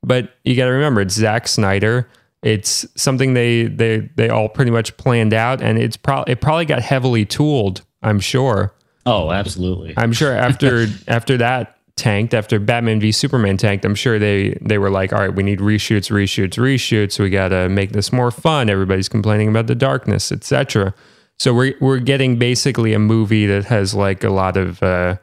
but 0.03 0.35
you 0.45 0.57
got 0.57 0.67
to 0.67 0.71
remember 0.71 1.01
it's 1.01 1.15
Zack 1.15 1.49
Snyder. 1.49 2.09
It's 2.43 2.87
something 2.97 3.35
they 3.35 3.65
they 3.65 4.09
they 4.17 4.31
all 4.31 4.49
pretty 4.49 4.71
much 4.71 4.97
planned 4.97 5.35
out, 5.35 5.61
and 5.61 5.79
it's 5.79 5.97
probably 5.97 6.33
it 6.33 6.41
probably 6.41 6.65
got 6.65 6.81
heavily 6.81 7.27
tooled. 7.27 7.83
I'm 8.03 8.21
sure. 8.21 8.73
Oh, 9.05 9.31
absolutely. 9.31 9.95
I'm 9.97 10.13
sure 10.13 10.33
after 10.33 10.87
after 11.09 11.37
that 11.37 11.77
tanked, 11.97 12.33
after 12.33 12.59
Batman 12.59 12.99
v 12.99 13.13
Superman 13.13 13.59
tanked, 13.59 13.85
I'm 13.85 13.95
sure 13.95 14.19
they 14.19 14.59
they 14.63 14.79
were 14.79 14.91
like, 14.91 15.13
all 15.13 15.21
right, 15.21 15.35
we 15.35 15.43
need 15.43 15.59
reshoots, 15.59 16.11
reshoots, 16.11 16.55
reshoots. 16.55 17.19
We 17.19 17.29
got 17.29 17.49
to 17.49 17.69
make 17.69 17.93
this 17.93 18.11
more 18.11 18.31
fun. 18.31 18.71
Everybody's 18.71 19.09
complaining 19.09 19.49
about 19.49 19.67
the 19.67 19.75
darkness, 19.75 20.33
etc. 20.33 20.95
So 21.41 21.55
we're 21.55 21.75
we're 21.81 22.01
getting 22.01 22.37
basically 22.37 22.93
a 22.93 22.99
movie 22.99 23.47
that 23.47 23.65
has 23.65 23.95
like 23.95 24.23
a 24.25 24.29
lot 24.29 24.59
of 24.59 24.83
uh, 24.83 25.17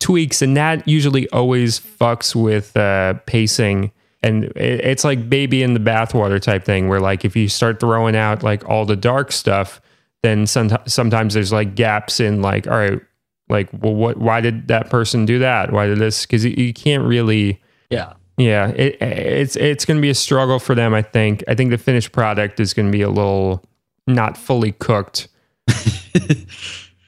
tweaks, 0.00 0.42
and 0.42 0.54
that 0.54 0.86
usually 0.86 1.26
always 1.30 1.80
fucks 1.80 2.34
with 2.34 2.76
uh, 2.76 3.14
pacing. 3.24 3.90
And 4.22 4.44
it, 4.44 4.84
it's 4.84 5.02
like 5.02 5.30
baby 5.30 5.62
in 5.62 5.72
the 5.72 5.80
bathwater 5.80 6.38
type 6.38 6.64
thing, 6.64 6.90
where 6.90 7.00
like 7.00 7.24
if 7.24 7.34
you 7.34 7.48
start 7.48 7.80
throwing 7.80 8.14
out 8.14 8.42
like 8.42 8.68
all 8.68 8.84
the 8.84 8.96
dark 8.96 9.32
stuff, 9.32 9.80
then 10.22 10.46
sometimes 10.46 10.92
sometimes 10.92 11.32
there's 11.32 11.52
like 11.52 11.74
gaps 11.74 12.20
in 12.20 12.42
like 12.42 12.66
all 12.66 12.76
right 12.76 13.00
like 13.48 13.70
well 13.72 13.94
what 13.94 14.18
why 14.18 14.42
did 14.42 14.68
that 14.68 14.90
person 14.90 15.24
do 15.24 15.38
that 15.38 15.72
why 15.72 15.86
did 15.86 15.98
this 15.98 16.26
because 16.26 16.44
you, 16.44 16.50
you 16.50 16.72
can't 16.72 17.02
really 17.02 17.60
yeah. 17.90 18.12
yeah 18.36 18.68
it, 18.68 19.00
it's 19.00 19.56
it's 19.56 19.84
going 19.84 19.96
to 19.96 20.02
be 20.02 20.10
a 20.10 20.14
struggle 20.14 20.58
for 20.58 20.74
them 20.76 20.94
i 20.94 21.02
think 21.02 21.42
i 21.48 21.54
think 21.54 21.70
the 21.70 21.76
finished 21.76 22.12
product 22.12 22.60
is 22.60 22.72
going 22.72 22.86
to 22.86 22.92
be 22.92 23.02
a 23.02 23.10
little 23.10 23.62
not 24.06 24.36
fully 24.36 24.72
cooked 24.72 25.26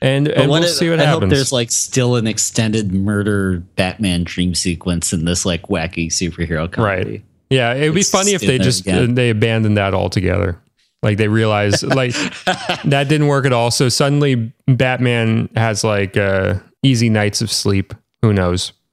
and, 0.01 0.29
and 0.29 0.51
we'll 0.51 0.63
if- 0.63 0.71
see 0.71 0.91
what 0.91 1.01
I 1.01 1.05
happens 1.05 1.23
hope 1.23 1.31
there's 1.31 1.53
like 1.53 1.71
still 1.71 2.17
an 2.17 2.27
extended 2.27 2.93
murder 2.93 3.59
Batman 3.77 4.25
dream 4.25 4.55
sequence 4.55 5.13
in 5.13 5.25
this 5.25 5.47
like 5.47 5.63
wacky 5.65 6.09
superhero 6.09 6.71
comedy. 6.71 7.11
Right. 7.11 7.23
yeah 7.51 7.75
it 7.75 7.89
would 7.89 7.95
be 7.95 8.03
funny 8.03 8.33
if 8.33 8.41
they 8.41 8.59
just 8.59 8.83
again. 8.83 9.15
they 9.15 9.31
abandoned 9.31 9.77
that 9.77 9.95
altogether 9.95 10.61
like 11.03 11.19
they 11.19 11.29
realized 11.29 11.83
like 11.95 12.13
that 12.85 13.07
didn't 13.09 13.29
work 13.29 13.47
at 13.47 13.53
all 13.53 13.71
so 13.71 13.89
suddenly 13.89 14.53
batman 14.67 15.49
has 15.57 15.85
like 15.85 16.17
uh 16.17 16.55
easy 16.83 17.09
nights 17.09 17.41
of 17.41 17.51
sleep 17.51 17.95
who 18.23 18.33
knows 18.33 18.73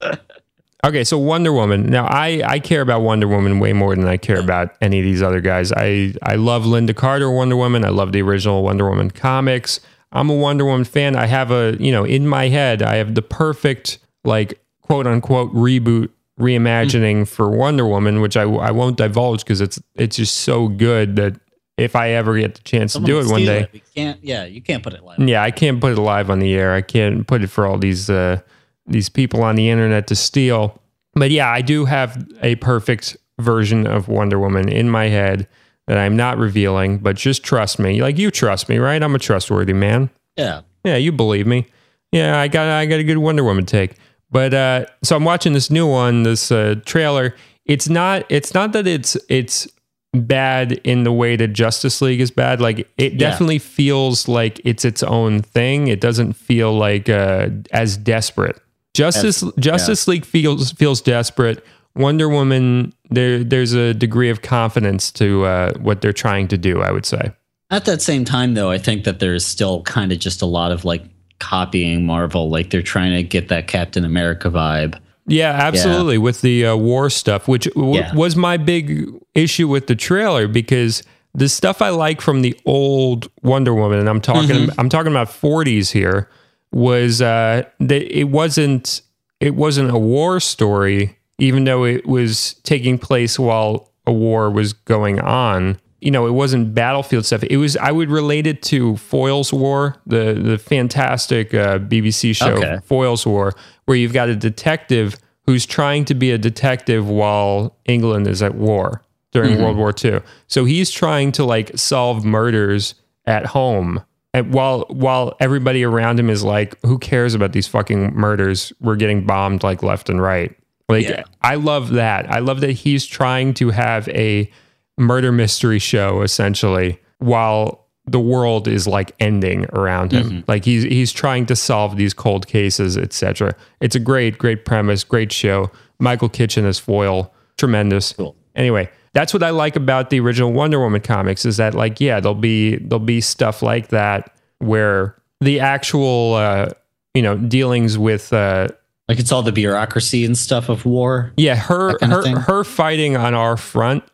Okay, 0.84 1.04
so 1.04 1.16
Wonder 1.16 1.52
Woman. 1.52 1.86
Now, 1.86 2.06
I 2.06 2.42
I 2.44 2.58
care 2.58 2.80
about 2.80 3.02
Wonder 3.02 3.28
Woman 3.28 3.60
way 3.60 3.72
more 3.72 3.94
than 3.94 4.06
I 4.08 4.16
care 4.16 4.40
about 4.40 4.74
any 4.80 4.98
of 4.98 5.04
these 5.04 5.22
other 5.22 5.40
guys. 5.40 5.70
I 5.72 6.14
I 6.22 6.34
love 6.34 6.64
Lynda 6.64 6.94
Carter 6.94 7.30
Wonder 7.30 7.56
Woman. 7.56 7.84
I 7.84 7.90
love 7.90 8.10
the 8.12 8.22
original 8.22 8.64
Wonder 8.64 8.88
Woman 8.88 9.10
comics. 9.12 9.78
I'm 10.10 10.28
a 10.28 10.34
Wonder 10.34 10.64
Woman 10.64 10.84
fan. 10.84 11.14
I 11.14 11.26
have 11.26 11.52
a 11.52 11.76
you 11.78 11.92
know 11.92 12.04
in 12.04 12.26
my 12.26 12.48
head 12.48 12.82
I 12.82 12.96
have 12.96 13.14
the 13.14 13.22
perfect 13.22 13.98
like 14.24 14.60
quote 14.80 15.06
unquote 15.06 15.54
reboot 15.54 16.08
reimagining 16.40 17.28
for 17.28 17.48
Wonder 17.48 17.86
Woman, 17.86 18.20
which 18.20 18.36
I 18.36 18.42
I 18.42 18.72
won't 18.72 18.96
divulge 18.96 19.44
because 19.44 19.60
it's 19.60 19.80
it's 19.94 20.16
just 20.16 20.38
so 20.38 20.66
good 20.66 21.14
that 21.14 21.36
if 21.78 21.94
I 21.94 22.10
ever 22.10 22.36
get 22.36 22.56
the 22.56 22.62
chance 22.62 22.94
Someone 22.94 23.08
to 23.08 23.20
do 23.20 23.26
it 23.26 23.30
one 23.30 23.44
day, 23.44 23.60
it. 23.62 23.72
We 23.72 23.82
can't. 23.94 24.22
Yeah, 24.22 24.44
you 24.46 24.60
can't 24.60 24.82
put 24.82 24.94
it 24.94 25.04
live. 25.04 25.20
yeah, 25.20 25.44
I 25.44 25.52
can't 25.52 25.80
put 25.80 25.92
it 25.92 26.00
live 26.00 26.28
on 26.28 26.40
the 26.40 26.52
air. 26.54 26.74
I 26.74 26.82
can't 26.82 27.24
put 27.26 27.42
it 27.42 27.48
for 27.50 27.66
all 27.66 27.78
these 27.78 28.10
uh, 28.10 28.40
these 28.86 29.08
people 29.08 29.42
on 29.42 29.56
the 29.56 29.68
internet 29.70 30.06
to 30.08 30.14
steal. 30.16 30.80
But 31.14 31.30
yeah, 31.30 31.50
I 31.50 31.60
do 31.62 31.84
have 31.84 32.26
a 32.42 32.56
perfect 32.56 33.16
version 33.38 33.86
of 33.86 34.08
Wonder 34.08 34.38
Woman 34.38 34.68
in 34.68 34.88
my 34.90 35.08
head 35.08 35.46
that 35.86 35.98
I'm 35.98 36.16
not 36.16 36.38
revealing. 36.38 36.98
But 36.98 37.16
just 37.16 37.42
trust 37.42 37.78
me, 37.78 38.00
like 38.02 38.18
you 38.18 38.30
trust 38.30 38.68
me, 38.68 38.78
right? 38.78 39.02
I'm 39.02 39.14
a 39.14 39.18
trustworthy 39.18 39.72
man. 39.72 40.10
Yeah. 40.36 40.62
Yeah, 40.84 40.96
you 40.96 41.12
believe 41.12 41.46
me. 41.46 41.66
Yeah, 42.12 42.38
I 42.38 42.48
got 42.48 42.66
I 42.68 42.86
got 42.86 42.98
a 43.00 43.04
good 43.04 43.18
Wonder 43.18 43.44
Woman 43.44 43.66
take. 43.66 43.94
But 44.30 44.54
uh, 44.54 44.86
so 45.02 45.14
I'm 45.16 45.24
watching 45.24 45.52
this 45.52 45.70
new 45.70 45.86
one, 45.86 46.22
this 46.22 46.50
uh, 46.50 46.76
trailer. 46.84 47.34
It's 47.66 47.88
not 47.88 48.24
it's 48.30 48.54
not 48.54 48.72
that 48.72 48.86
it's 48.86 49.16
it's 49.28 49.68
bad 50.14 50.72
in 50.84 51.04
the 51.04 51.12
way 51.12 51.36
that 51.36 51.48
Justice 51.48 52.02
League 52.02 52.20
is 52.20 52.30
bad. 52.30 52.60
Like 52.60 52.80
it 52.98 53.12
Yeah. 53.14 53.18
definitely 53.18 53.58
feels 53.58 54.28
like 54.28 54.60
it's 54.64 54.84
its 54.84 55.02
own 55.02 55.40
thing. 55.42 55.88
It 55.88 56.00
doesn't 56.00 56.34
feel 56.34 56.74
like 56.76 57.08
uh, 57.08 57.48
as 57.72 57.96
desperate. 57.96 58.58
Justice 58.94 59.42
Justice 59.58 60.06
League 60.08 60.24
feels 60.24 60.72
feels 60.72 61.00
desperate. 61.00 61.64
Wonder 61.94 62.28
Woman 62.28 62.92
there 63.10 63.42
there's 63.44 63.72
a 63.72 63.94
degree 63.94 64.30
of 64.30 64.42
confidence 64.42 65.10
to 65.12 65.44
uh, 65.44 65.72
what 65.78 66.00
they're 66.00 66.12
trying 66.12 66.48
to 66.48 66.58
do. 66.58 66.82
I 66.82 66.90
would 66.92 67.06
say. 67.06 67.32
At 67.70 67.86
that 67.86 68.02
same 68.02 68.24
time, 68.26 68.52
though, 68.54 68.70
I 68.70 68.76
think 68.78 69.04
that 69.04 69.18
there's 69.18 69.44
still 69.46 69.82
kind 69.82 70.12
of 70.12 70.18
just 70.18 70.42
a 70.42 70.46
lot 70.46 70.72
of 70.72 70.84
like 70.84 71.02
copying 71.38 72.04
Marvel. 72.06 72.50
Like 72.50 72.70
they're 72.70 72.82
trying 72.82 73.12
to 73.16 73.22
get 73.22 73.48
that 73.48 73.66
Captain 73.66 74.04
America 74.04 74.50
vibe. 74.50 74.98
Yeah, 75.26 75.52
absolutely. 75.52 76.18
With 76.18 76.40
the 76.42 76.66
uh, 76.66 76.76
war 76.76 77.08
stuff, 77.08 77.48
which 77.48 77.64
w- 77.74 77.94
Yeah. 77.96 78.12
was 78.14 78.36
my 78.36 78.56
big 78.56 79.08
issue 79.34 79.68
with 79.68 79.86
the 79.86 79.94
trailer, 79.94 80.48
because 80.48 81.02
the 81.32 81.48
stuff 81.48 81.80
I 81.80 81.90
like 81.90 82.20
from 82.20 82.42
the 82.42 82.58
old 82.66 83.30
Wonder 83.42 83.72
Woman, 83.74 84.00
and 84.00 84.08
I'm 84.08 84.20
talking, 84.20 84.50
Mm-hmm. 84.66 84.80
I'm 84.80 84.88
talking 84.88 85.12
about 85.12 85.28
40s 85.28 85.92
here, 85.92 86.28
was 86.72 87.20
uh, 87.20 87.64
that 87.80 88.18
it 88.18 88.24
wasn't, 88.24 89.02
it 89.40 89.54
wasn't 89.54 89.90
a 89.90 89.98
war 89.98 90.40
story, 90.40 91.18
even 91.38 91.64
though 91.64 91.84
it 91.84 92.06
was 92.06 92.54
taking 92.62 92.98
place 92.98 93.38
while 93.38 93.92
a 94.06 94.12
war 94.12 94.50
was 94.50 94.72
going 94.72 95.20
on. 95.20 95.78
You 96.00 96.10
know, 96.10 96.26
it 96.26 96.32
wasn't 96.32 96.74
battlefield 96.74 97.24
stuff. 97.26 97.44
It 97.44 97.58
was. 97.58 97.76
I 97.76 97.92
would 97.92 98.10
relate 98.10 98.48
it 98.48 98.60
to 98.64 98.96
Foyle's 98.96 99.52
War, 99.52 99.96
the 100.04 100.34
the 100.34 100.58
fantastic 100.58 101.54
uh, 101.54 101.78
BBC 101.78 102.34
show 102.34 102.56
Okay. 102.56 102.78
Foyle's 102.84 103.24
War, 103.24 103.52
where 103.84 103.96
you've 103.96 104.12
got 104.12 104.28
a 104.28 104.34
detective 104.34 105.16
who's 105.46 105.64
trying 105.64 106.04
to 106.06 106.14
be 106.14 106.32
a 106.32 106.38
detective 106.38 107.08
while 107.08 107.76
England 107.84 108.26
is 108.26 108.42
at 108.42 108.54
war 108.56 109.02
during 109.32 109.60
World 109.62 109.76
War 109.76 109.94
II. 110.04 110.20
So 110.46 110.64
he's 110.64 110.90
trying 110.90 111.32
to 111.32 111.44
like 111.44 111.70
solve 111.76 112.24
murders 112.24 112.94
at 113.26 113.46
home. 113.46 114.02
And 114.34 114.52
while 114.52 114.86
while 114.88 115.36
everybody 115.40 115.84
around 115.84 116.18
him 116.18 116.30
is 116.30 116.42
like, 116.42 116.80
who 116.82 116.98
cares 116.98 117.34
about 117.34 117.52
these 117.52 117.66
fucking 117.66 118.14
murders? 118.14 118.72
We're 118.80 118.96
getting 118.96 119.26
bombed 119.26 119.62
like 119.62 119.82
left 119.82 120.08
and 120.08 120.22
right. 120.22 120.56
Like 120.88 121.08
Yeah. 121.08 121.24
I 121.42 121.56
love 121.56 121.90
that. 121.90 122.30
I 122.30 122.38
love 122.38 122.60
that 122.60 122.72
he's 122.72 123.06
trying 123.06 123.54
to 123.54 123.70
have 123.70 124.08
a 124.08 124.50
murder 124.98 125.32
mystery 125.32 125.78
show 125.78 126.22
essentially 126.22 127.00
while 127.18 127.82
the 128.06 128.20
world 128.20 128.66
is 128.66 128.86
like 128.86 129.12
ending 129.20 129.66
around 129.72 130.12
him. 130.12 130.24
Mm-hmm. 130.24 130.40
Like 130.48 130.64
he's 130.64 130.82
he's 130.84 131.12
trying 131.12 131.46
to 131.46 131.56
solve 131.56 131.96
these 131.96 132.14
cold 132.14 132.46
cases, 132.46 132.96
etc. 132.98 133.54
It's 133.80 133.94
a 133.94 134.00
great 134.00 134.38
great 134.38 134.64
premise, 134.64 135.04
great 135.04 135.30
show. 135.30 135.70
Michael 135.98 136.28
Kitchen 136.28 136.64
as 136.64 136.78
Foyle, 136.78 137.32
tremendous. 137.58 138.12
Cool. 138.12 138.34
Anyway, 138.56 138.90
that's 139.14 139.34
what 139.34 139.42
I 139.42 139.50
like 139.50 139.76
about 139.76 140.10
the 140.10 140.20
original 140.20 140.52
Wonder 140.52 140.80
Woman 140.80 141.00
comics 141.00 141.44
is 141.44 141.56
that 141.58 141.74
like 141.74 142.00
yeah, 142.00 142.20
there'll 142.20 142.34
be 142.34 142.76
there'll 142.76 142.98
be 142.98 143.20
stuff 143.20 143.62
like 143.62 143.88
that 143.88 144.34
where 144.58 145.16
the 145.40 145.60
actual 145.60 146.34
uh 146.34 146.68
you 147.14 147.22
know 147.22 147.36
dealings 147.36 147.98
with 147.98 148.32
uh 148.32 148.68
Like 149.08 149.18
it's 149.18 149.32
all 149.32 149.42
the 149.42 149.52
bureaucracy 149.52 150.24
and 150.24 150.36
stuff 150.38 150.68
of 150.68 150.86
war. 150.86 151.32
yeah, 151.36 151.56
her 151.56 151.92
That 151.92 152.00
kind 152.00 152.12
of 152.12 152.24
her 152.24 152.40
her 152.40 152.64
fighting 152.64 153.16
on 153.16 153.34
our 153.34 153.56
front 153.56 154.04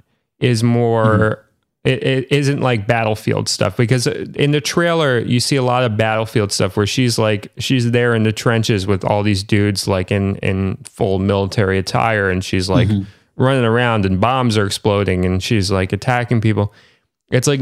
is 0.41 0.63
more. 0.63 1.05
Mm-hmm. 1.07 1.45
It, 1.85 2.03
it 2.03 2.33
isn't 2.33 2.61
like 2.61 2.87
battlefield 2.87 3.49
stuff 3.49 3.77
because 3.77 4.07
in 4.09 4.51
the 4.51 4.61
trailer 4.61 5.21
you 5.21 5.39
see 5.39 5.55
a 5.57 5.63
lot 5.63 5.85
of 5.85 5.97
battlefield 5.97 6.51
stuff 6.53 6.77
where 6.77 6.87
she's 6.87 7.19
like 7.19 7.51
she's 7.59 7.93
there 7.93 8.15
in 8.15 8.25
the 8.25 8.33
trenches 8.33 8.87
with 8.87 9.05
all 9.05 9.23
these 9.23 9.43
dudes 9.45 9.87
like 9.89 10.11
in 10.11 10.37
in 10.39 10.77
full 10.85 11.19
military 11.21 11.79
attire 11.79 12.29
and 12.31 12.45
she's 12.45 12.69
like 12.69 12.89
Mm-hmm. 12.89 13.05
Running 13.39 13.65
around 13.65 14.05
and 14.05 14.21
bombs 14.21 14.59
are 14.59 14.67
exploding 14.67 15.25
and 15.25 15.43
she's 15.43 15.71
like 15.71 15.93
attacking 15.93 16.41
people. 16.41 16.73
It's 17.31 17.49
like 17.49 17.61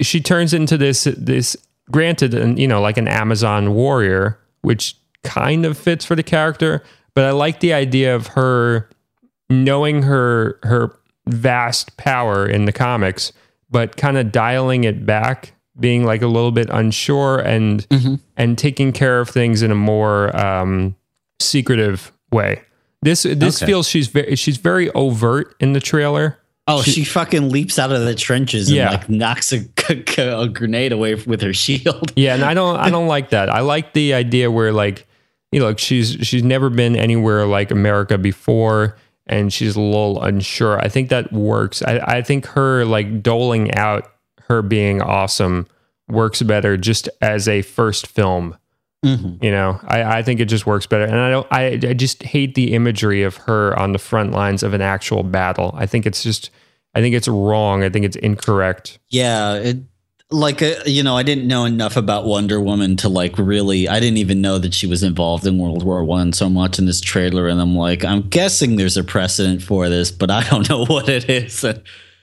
she 0.00 0.20
turns 0.20 0.54
into 0.54 0.76
this 0.76 1.04
this 1.04 1.56
granted 1.90 2.34
and 2.34 2.58
you 2.58 2.66
know 2.66 2.80
like 2.80 2.96
an 2.96 3.08
Amazon 3.08 3.74
warrior, 3.74 4.38
which 4.62 4.96
kind 5.22 5.64
of 5.64 5.76
fits 5.76 6.04
for 6.04 6.16
the 6.16 6.22
character, 6.22 6.82
but 7.14 7.24
I 7.24 7.30
like 7.30 7.60
the 7.60 7.72
idea 7.72 8.14
of 8.14 8.28
her 8.28 8.88
knowing 9.50 10.02
her 10.02 10.58
her 10.62 10.98
vast 11.26 11.96
power 11.96 12.46
in 12.46 12.64
the 12.64 12.72
comics, 12.72 13.32
but 13.70 13.96
kind 13.96 14.16
of 14.16 14.32
dialing 14.32 14.84
it 14.84 15.04
back, 15.04 15.52
being 15.78 16.04
like 16.04 16.22
a 16.22 16.26
little 16.26 16.52
bit 16.52 16.68
unsure 16.70 17.38
and 17.38 17.86
and 18.36 18.56
taking 18.56 18.92
care 18.92 19.20
of 19.20 19.28
things 19.28 19.62
in 19.62 19.70
a 19.70 19.74
more 19.76 20.34
um, 20.36 20.96
secretive 21.40 22.12
way. 22.30 22.62
This 23.02 23.22
this 23.22 23.62
Okay. 23.62 23.66
feels 23.70 23.88
she's 23.88 24.08
very 24.08 24.34
she's 24.36 24.56
very 24.56 24.90
overt 24.90 25.54
in 25.60 25.72
the 25.72 25.80
trailer. 25.80 26.38
Oh, 26.70 26.82
she, 26.82 27.02
fucking 27.02 27.48
leaps 27.48 27.78
out 27.78 27.92
of 27.92 28.04
the 28.04 28.14
trenches 28.14 28.68
and 28.68 28.76
Yeah. 28.76 28.90
like 28.90 29.08
knocks 29.08 29.54
a, 29.54 29.64
a 30.18 30.48
grenade 30.48 30.92
away 30.92 31.14
with 31.14 31.40
her 31.40 31.54
shield. 31.54 32.12
Yeah, 32.14 32.34
and 32.34 32.44
I 32.44 32.52
don't 32.54 32.76
I 32.76 32.90
don't 32.90 33.06
like 33.08 33.30
that. 33.30 33.48
I 33.48 33.60
like 33.60 33.94
the 33.94 34.12
idea 34.14 34.50
where 34.50 34.72
like 34.72 35.06
you 35.50 35.60
know, 35.60 35.68
look, 35.68 35.78
she's 35.78 36.10
she's 36.22 36.42
never 36.42 36.68
been 36.68 36.94
anywhere 36.96 37.46
like 37.46 37.70
America 37.70 38.18
before 38.18 38.96
and 39.26 39.50
she's 39.52 39.76
a 39.76 39.80
little 39.80 40.22
unsure. 40.22 40.78
I 40.78 40.88
think 40.88 41.08
that 41.10 41.32
works. 41.32 41.82
I, 41.82 41.98
I 41.98 42.22
think 42.22 42.46
her 42.46 42.84
like 42.84 43.22
doling 43.22 43.72
out 43.74 44.10
her 44.48 44.60
being 44.60 45.00
awesome 45.00 45.66
works 46.08 46.42
better 46.42 46.76
just 46.76 47.08
as 47.22 47.48
a 47.48 47.62
first 47.62 48.06
film. 48.06 48.56
Mhm. 49.04 49.42
You 49.44 49.50
know, 49.52 49.80
I, 49.86 50.02
I 50.18 50.22
think 50.22 50.40
it 50.40 50.46
just 50.46 50.66
works 50.66 50.86
better. 50.86 51.04
And 51.04 51.14
I 51.16 51.30
don't 51.30 51.46
I, 51.52 51.64
I 51.90 51.94
just 51.94 52.22
hate 52.22 52.54
the 52.56 52.74
imagery 52.74 53.22
of 53.22 53.36
her 53.36 53.78
on 53.78 53.92
the 53.92 53.98
front 53.98 54.32
lines 54.32 54.62
of 54.64 54.74
an 54.74 54.80
actual 54.82 55.22
battle. 55.22 55.72
I 55.76 55.86
think 55.86 56.04
it's 56.06 56.22
just 56.22 56.50
I 56.94 57.00
think 57.00 57.14
it's 57.14 57.28
wrong. 57.28 57.84
I 57.84 57.90
think 57.90 58.04
it's 58.04 58.16
incorrect. 58.16 58.98
Yeah, 59.08 59.54
it 59.54 59.76
like 60.30 60.60
uh, 60.62 60.74
you 60.84 61.02
know, 61.04 61.16
I 61.16 61.22
didn't 61.22 61.46
know 61.46 61.64
enough 61.64 61.96
about 61.96 62.24
Wonder 62.26 62.60
Woman 62.60 62.96
to 62.96 63.08
like 63.08 63.38
really. 63.38 63.88
I 63.88 64.00
didn't 64.00 64.16
even 64.18 64.40
know 64.40 64.58
that 64.58 64.74
she 64.74 64.86
was 64.88 65.02
involved 65.04 65.46
in 65.46 65.58
World 65.58 65.84
War 65.84 66.02
One. 66.04 66.32
So 66.32 66.44
I'm 66.46 66.54
watching 66.54 66.86
this 66.86 67.00
trailer 67.00 67.46
and 67.46 67.60
I'm 67.60 67.76
like, 67.76 68.04
I'm 68.04 68.22
guessing 68.28 68.76
there's 68.76 68.96
a 68.96 69.04
precedent 69.04 69.62
for 69.62 69.88
this, 69.88 70.10
but 70.10 70.30
I 70.30 70.42
don't 70.50 70.68
know 70.68 70.84
what 70.86 71.08
it 71.08 71.30
is. 71.30 71.64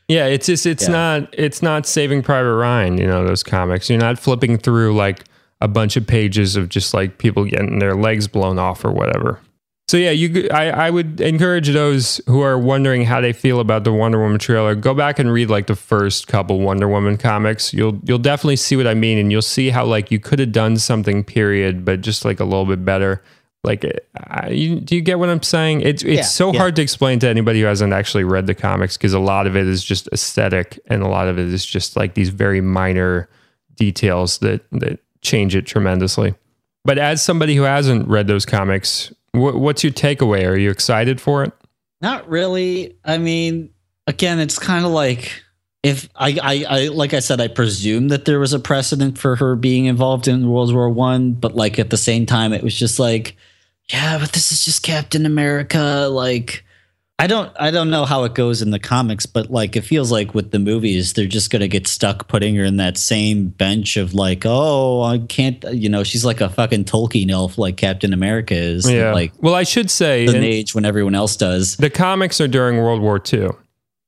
Yeah, 0.09 0.25
it's 0.27 0.45
just 0.47 0.65
it's 0.65 0.83
Yeah. 0.83 0.89
not 0.89 1.29
it's 1.33 1.61
not 1.63 1.85
Saving 1.87 2.21
Private 2.21 2.53
Ryan. 2.55 2.97
You 2.97 3.07
know 3.07 3.25
those 3.25 3.43
comics. 3.43 3.89
You're 3.89 3.97
not 3.97 4.19
flipping 4.19 4.57
through 4.57 4.93
like 4.95 5.23
a 5.65 5.67
bunch 5.67 5.97
of 5.97 6.05
pages 6.05 6.55
of 6.55 6.69
just 6.69 6.93
like 6.93 7.17
people 7.17 7.43
getting 7.43 7.79
their 7.79 7.95
legs 7.95 8.27
blown 8.27 8.59
off 8.59 8.85
or 8.85 8.91
whatever. 8.91 9.39
So 9.87 9.97
yeah, 9.97 10.11
you 10.11 10.47
I, 10.49 10.69
I 10.69 10.89
would 10.91 11.19
encourage 11.19 11.69
those 11.69 12.21
who 12.27 12.41
are 12.41 12.57
wondering 12.57 13.05
how 13.05 13.19
they 13.19 13.33
feel 13.33 13.59
about 13.59 13.83
the 13.83 13.91
Wonder 13.91 14.19
Woman 14.19 14.37
trailer, 14.37 14.75
go 14.75 14.93
back 14.93 15.17
and 15.17 15.31
read 15.31 15.49
like 15.49 15.65
the 15.65 15.75
first 15.75 16.27
couple 16.27 16.59
Wonder 16.59 16.87
Woman 16.87 17.17
comics. 17.17 17.73
You'll 17.73 17.99
you'll 18.03 18.19
definitely 18.19 18.57
see 18.57 18.75
what 18.75 18.85
I 18.85 18.93
mean, 18.93 19.17
and 19.17 19.31
you'll 19.31 19.41
see 19.41 19.71
how 19.71 19.85
like 19.85 20.11
you 20.11 20.19
could 20.19 20.37
have 20.37 20.51
done 20.51 20.77
something 20.77 21.23
period, 21.23 21.83
but 21.83 22.01
just 22.01 22.25
like 22.25 22.39
a 22.39 22.45
little 22.45 22.65
bit 22.65 22.85
better. 22.85 23.23
Like, 23.63 23.83
eh, 23.83 23.93
I, 24.15 24.49
you, 24.49 24.79
do 24.79 24.95
you 24.95 25.01
get 25.01 25.17
what 25.17 25.29
I'm 25.29 25.41
saying? 25.41 25.81
It's 25.81 26.03
it's 26.03 26.17
Yeah, 26.17 26.21
so 26.21 26.53
yeah. 26.53 26.59
hard 26.59 26.75
to 26.75 26.83
explain 26.83 27.17
to 27.19 27.27
anybody 27.27 27.61
who 27.61 27.65
hasn't 27.65 27.93
actually 27.93 28.23
read 28.23 28.45
the 28.45 28.53
comics 28.53 28.97
because 28.97 29.13
a 29.13 29.19
lot 29.19 29.47
of 29.47 29.55
it 29.55 29.65
is 29.65 29.83
just 29.83 30.07
aesthetic, 30.13 30.79
and 30.85 31.01
a 31.01 31.07
lot 31.07 31.27
of 31.27 31.39
it 31.39 31.47
is 31.51 31.65
just 31.65 31.95
like 31.95 32.13
these 32.13 32.29
very 32.29 32.61
minor 32.61 33.27
details 33.75 34.37
that 34.39 34.61
that 34.71 34.99
change 35.25 35.55
it 35.55 35.65
tremendously. 35.65 36.35
But 36.83 36.97
as 36.97 37.23
somebody 37.23 37.55
who 37.55 37.63
hasn't 37.63 38.07
read 38.07 38.27
those 38.27 38.45
comics, 38.45 39.11
wh- 39.31 39.57
what's 39.57 39.83
your 39.83 39.93
takeaway? 39.93 40.47
Are 40.47 40.55
you 40.55 40.69
excited 40.69 41.19
for 41.19 41.43
it? 41.43 41.51
Not 42.01 42.29
really. 42.29 42.97
I 43.03 43.17
mean, 43.17 43.71
again, 44.07 44.39
it's 44.39 44.59
kind 44.59 44.85
of 44.85 44.91
like 44.91 45.43
if 45.85 46.09
I, 46.15 46.37
I, 46.41 46.65
I, 46.67 46.87
like 46.87 47.13
I 47.13 47.19
said, 47.19 47.39
I 47.39 47.47
presume 47.47 48.07
that 48.07 48.25
there 48.25 48.39
was 48.39 48.53
a 48.53 48.59
precedent 48.59 49.17
for 49.17 49.35
her 49.35 49.55
being 49.55 49.85
involved 49.85 50.27
in 50.27 50.49
World 50.49 50.73
War 50.73 50.89
One, 50.89 51.33
but 51.33 51.55
like 51.55 51.77
at 51.77 51.91
the 51.91 51.97
same 51.97 52.25
time, 52.25 52.53
it 52.53 52.63
was 52.63 52.77
just 52.77 52.99
like, 52.99 53.37
yeah, 53.91 54.17
but 54.17 54.31
this 54.31 54.51
is 54.51 54.65
just 54.65 54.81
Captain 54.81 55.27
America. 55.27 56.07
Like, 56.11 56.64
I 57.17 57.27
don't, 57.27 57.49
I 57.57 57.71
don't 57.71 57.89
know 57.89 58.03
how 58.03 58.25
it 58.25 58.35
goes 58.35 58.61
in 58.61 58.71
the 58.71 58.79
comics, 58.79 59.25
but 59.25 59.49
like 59.49 59.75
it 59.77 59.81
feels 59.81 60.11
like 60.11 60.33
with 60.33 60.51
the 60.51 60.59
movies, 60.59 61.13
they're 61.13 61.27
just 61.27 61.49
gonna 61.49 61.69
get 61.69 61.87
stuck 61.87 62.27
putting 62.27 62.55
her 62.55 62.63
in 62.65 62.75
that 62.77 62.97
same 62.97 63.47
bench 63.47 63.95
of 63.95 64.13
like, 64.13 64.43
oh, 64.45 65.01
I 65.01 65.19
can't, 65.19 65.63
you 65.71 65.87
know, 65.87 66.03
she's 66.03 66.25
like 66.25 66.41
a 66.41 66.49
fucking 66.49 66.83
Tolkien 66.83 67.31
elf, 67.31 67.57
like 67.57 67.77
Captain 67.77 68.11
America 68.11 68.53
is. 68.53 68.89
Yeah. 68.89 69.13
Like 69.13 69.31
well, 69.41 69.55
I 69.55 69.63
should 69.63 69.89
say 69.89 70.25
an 70.25 70.35
age 70.43 70.75
when 70.75 70.83
everyone 70.83 71.15
else 71.15 71.37
does. 71.37 71.77
the 71.77 71.89
comics 71.89 72.41
are 72.41 72.49
during 72.49 72.77
World 72.79 73.01
War 73.01 73.21
II. 73.33 73.49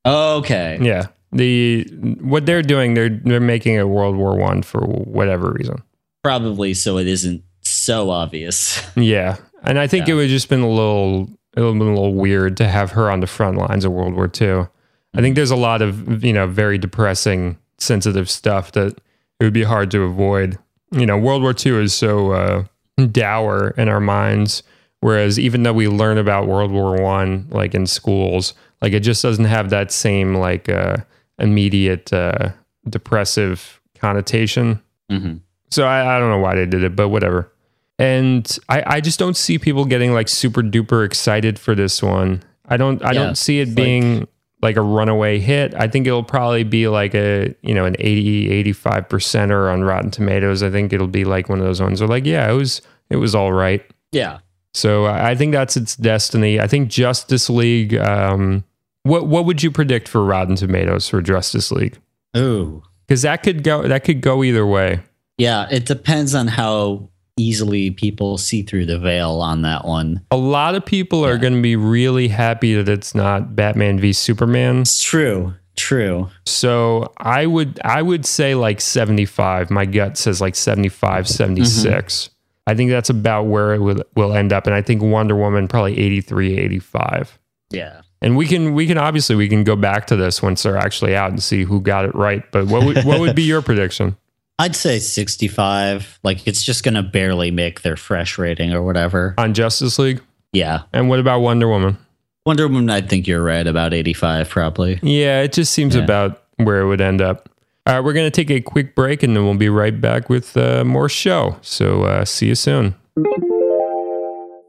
Okay. 0.05 0.77
Yeah. 0.81 1.07
The 1.31 1.83
what 2.21 2.45
they're 2.45 2.61
doing, 2.61 2.93
they're 2.93 3.09
they're 3.09 3.39
making 3.39 3.77
a 3.79 3.85
World 3.87 4.15
War 4.15 4.35
One 4.37 4.61
for 4.63 4.79
whatever 4.81 5.51
reason. 5.51 5.81
Probably 6.23 6.73
so 6.73 6.97
it 6.97 7.07
isn't 7.07 7.43
so 7.61 8.09
obvious. 8.09 8.81
Yeah, 8.95 9.37
and 9.63 9.77
I 9.77 9.87
think 9.87 10.07
Yeah. 10.07 10.13
it 10.13 10.17
would 10.17 10.29
just 10.29 10.47
been 10.49 10.61
a 10.61 10.69
little, 10.69 11.29
it 11.57 11.61
would 11.61 11.67
have 11.69 11.77
been 11.79 11.87
a 11.87 11.93
little 11.95 12.13
weird 12.13 12.55
to 12.57 12.67
have 12.67 12.91
her 12.91 13.09
on 13.11 13.19
the 13.19 13.27
front 13.27 13.57
lines 13.57 13.83
of 13.83 13.91
World 13.91 14.13
War 14.13 14.31
II. 14.39 14.67
I 15.15 15.21
think 15.21 15.35
there's 15.35 15.51
a 15.51 15.55
lot 15.55 15.81
of 15.81 16.23
you 16.23 16.31
know 16.31 16.47
very 16.47 16.77
depressing, 16.77 17.57
sensitive 17.79 18.29
stuff 18.29 18.71
that 18.73 18.97
it 19.39 19.43
would 19.43 19.53
be 19.53 19.63
hard 19.63 19.91
to 19.91 20.03
avoid. 20.03 20.57
You 20.91 21.05
know, 21.05 21.17
World 21.17 21.41
War 21.41 21.53
II 21.65 21.83
is 21.83 21.93
so 21.93 22.31
uh, 22.31 22.63
dour 23.11 23.71
in 23.77 23.89
our 23.89 23.99
minds, 23.99 24.63
whereas 25.01 25.39
even 25.39 25.63
though 25.63 25.73
we 25.73 25.87
learn 25.87 26.17
about 26.17 26.47
World 26.47 26.71
War 26.71 27.01
One, 27.01 27.47
like 27.49 27.73
in 27.75 27.87
schools, 27.87 28.53
like 28.81 28.93
it 28.93 29.01
just 29.01 29.23
doesn't 29.23 29.45
have 29.45 29.69
that 29.71 29.91
same 29.91 30.35
like 30.35 30.69
uh, 30.69 30.97
immediate 31.39 32.13
uh, 32.13 32.49
depressive 32.87 33.81
connotation. 33.99 34.81
Mhm. 35.11 35.41
So 35.71 35.85
I, 35.85 36.15
I 36.15 36.19
don't 36.19 36.29
know 36.29 36.37
why 36.39 36.55
they 36.55 36.65
did 36.65 36.83
it, 36.83 36.95
but 36.95 37.09
whatever. 37.09 37.51
And 37.99 38.57
I, 38.69 38.83
I 38.85 39.01
just 39.01 39.17
don't 39.19 39.35
see 39.35 39.57
people 39.57 39.85
getting 39.85 40.13
like 40.13 40.27
super 40.27 40.61
duper 40.61 41.05
excited 41.05 41.57
for 41.57 41.73
this 41.75 42.01
one. 42.03 42.43
I 42.67 42.77
don't 42.77 43.03
I 43.03 43.13
Yeah, 43.13 43.23
don't 43.23 43.37
see 43.37 43.59
it 43.59 43.73
being 43.75 44.27
like, 44.61 44.75
a 44.75 44.81
runaway 44.81 45.39
hit. 45.39 45.73
I 45.75 45.87
think 45.87 46.05
it'll 46.07 46.23
probably 46.23 46.63
be 46.63 46.87
like 46.87 47.15
a 47.15 47.55
you 47.61 47.73
know 47.73 47.85
an 47.85 47.95
80 47.99 48.49
85 48.51 49.07
percenter 49.07 49.71
on 49.71 49.83
Rotten 49.83 50.11
Tomatoes. 50.11 50.61
I 50.63 50.69
think 50.69 50.93
it'll 50.93 51.07
be 51.07 51.25
like 51.25 51.49
one 51.49 51.59
of 51.59 51.65
those 51.65 51.81
ones 51.81 52.01
where 52.01 52.07
like 52.07 52.25
yeah 52.25 52.49
it 52.49 52.53
was 52.53 52.81
it 53.09 53.15
was 53.17 53.33
all 53.33 53.53
right. 53.53 53.83
Yeah. 54.11 54.39
So 54.73 55.05
I 55.05 55.33
think 55.33 55.53
that's 55.53 55.75
its 55.75 55.95
destiny. 55.95 56.59
I 56.59 56.67
think 56.67 56.89
Justice 56.89 57.49
League. 57.49 57.95
Um, 57.95 58.63
what 59.03 59.25
what 59.27 59.45
would 59.45 59.63
you 59.63 59.71
predict 59.71 60.07
for 60.07 60.23
Rotten 60.23 60.55
Tomatoes 60.55 61.07
for 61.09 61.21
Justice 61.21 61.71
League? 61.71 61.97
Ooh. 62.35 62.83
Because 63.07 63.23
that 63.23 63.41
could 63.41 63.63
go 63.63 63.87
that 63.87 64.03
could 64.03 64.21
go 64.21 64.43
either 64.43 64.67
way. 64.67 64.99
Yeah, 65.37 65.67
it 65.71 65.85
depends 65.85 66.35
on 66.35 66.47
how 66.47 67.09
easily 67.37 67.91
people 67.91 68.37
see 68.37 68.63
through 68.63 68.85
the 68.85 68.99
veil 68.99 69.39
on 69.41 69.61
that 69.61 69.85
one. 69.85 70.21
a 70.31 70.37
lot 70.37 70.75
of 70.75 70.85
people 70.85 71.25
are 71.25 71.37
going 71.37 71.53
to 71.53 71.61
be 71.61 71.75
really 71.75 72.27
happy 72.27 72.73
that 72.73 72.89
it's 72.89 73.15
not 73.15 73.55
Batman 73.55 73.99
v 73.99 74.11
Superman. 74.11 74.81
It's 74.81 75.01
true. 75.01 75.53
True. 75.77 76.29
So 76.45 77.13
I 77.17 77.45
would 77.45 77.79
I 77.85 78.01
would 78.01 78.25
say 78.25 78.55
like 78.55 78.81
75. 78.81 79.69
My 79.69 79.85
gut 79.85 80.17
says 80.17 80.41
like 80.41 80.55
75, 80.55 81.25
mm-hmm. 81.25 81.31
76. 81.31 82.31
I 82.65 82.73
think 82.73 82.89
that's 82.89 83.09
about 83.09 83.43
where 83.43 83.75
it 83.75 83.79
will, 83.79 84.03
will 84.15 84.33
end 84.33 84.51
up 84.51 84.65
and 84.65 84.75
I 84.75 84.81
think 84.81 85.01
Wonder 85.01 85.35
Woman 85.35 85.67
probably 85.67 85.97
83, 85.97 86.57
85. 86.57 87.39
Yeah. 87.69 88.01
And 88.21 88.35
we 88.35 88.47
can 88.47 88.73
we 88.73 88.87
can 88.87 88.97
obviously 88.97 89.35
we 89.35 89.47
can 89.47 89.63
go 89.63 89.75
back 89.75 90.07
to 90.07 90.15
this 90.15 90.41
once 90.41 90.63
they're 90.63 90.77
actually 90.77 91.15
out 91.15 91.29
and 91.29 91.41
see 91.41 91.63
who 91.63 91.79
got 91.79 92.05
it 92.05 92.15
right. 92.15 92.43
But 92.51 92.65
what 92.65 92.83
would 92.83 93.05
what 93.05 93.19
would 93.19 93.35
be 93.35 93.43
your 93.43 93.61
prediction? 93.61 94.17
I'd 94.59 94.75
say 94.75 94.99
65. 94.99 96.19
Like 96.23 96.47
it's 96.47 96.63
just 96.63 96.83
going 96.83 96.95
to 96.95 97.03
barely 97.03 97.51
make 97.51 97.81
their 97.81 97.95
fresh 97.95 98.37
rating 98.37 98.73
or 98.73 98.81
whatever. 98.81 99.35
on 99.37 99.53
Justice 99.53 99.99
League? 99.99 100.21
Yeah. 100.53 100.83
And 100.93 101.09
what 101.09 101.19
about 101.19 101.39
Wonder 101.41 101.67
Woman? 101.67 101.97
Wonder 102.45 102.67
Woman, 102.67 102.89
I 102.89 103.01
think 103.01 103.27
you're 103.27 103.43
right 103.43 103.67
about 103.67 103.93
85 103.93 104.49
probably. 104.49 104.99
Yeah, 105.03 105.41
it 105.41 105.53
just 105.53 105.73
seems 105.73 105.95
Yeah. 105.95 106.03
about 106.03 106.43
where 106.55 106.79
it 106.81 106.87
would 106.87 107.01
end 107.01 107.21
up. 107.21 107.49
All 107.85 107.93
right, 107.95 108.03
we're 108.03 108.13
going 108.13 108.25
to 108.29 108.31
take 108.31 108.49
a 108.49 108.59
quick 108.61 108.95
break 108.95 109.21
and 109.23 109.35
then 109.35 109.43
we'll 109.45 109.53
be 109.55 109.69
right 109.69 109.99
back 109.99 110.29
with 110.29 110.57
uh, 110.57 110.83
more 110.83 111.07
show. 111.09 111.57
So 111.61 112.03
uh, 112.03 112.25
see 112.25 112.47
you 112.47 112.55
soon. 112.55 112.95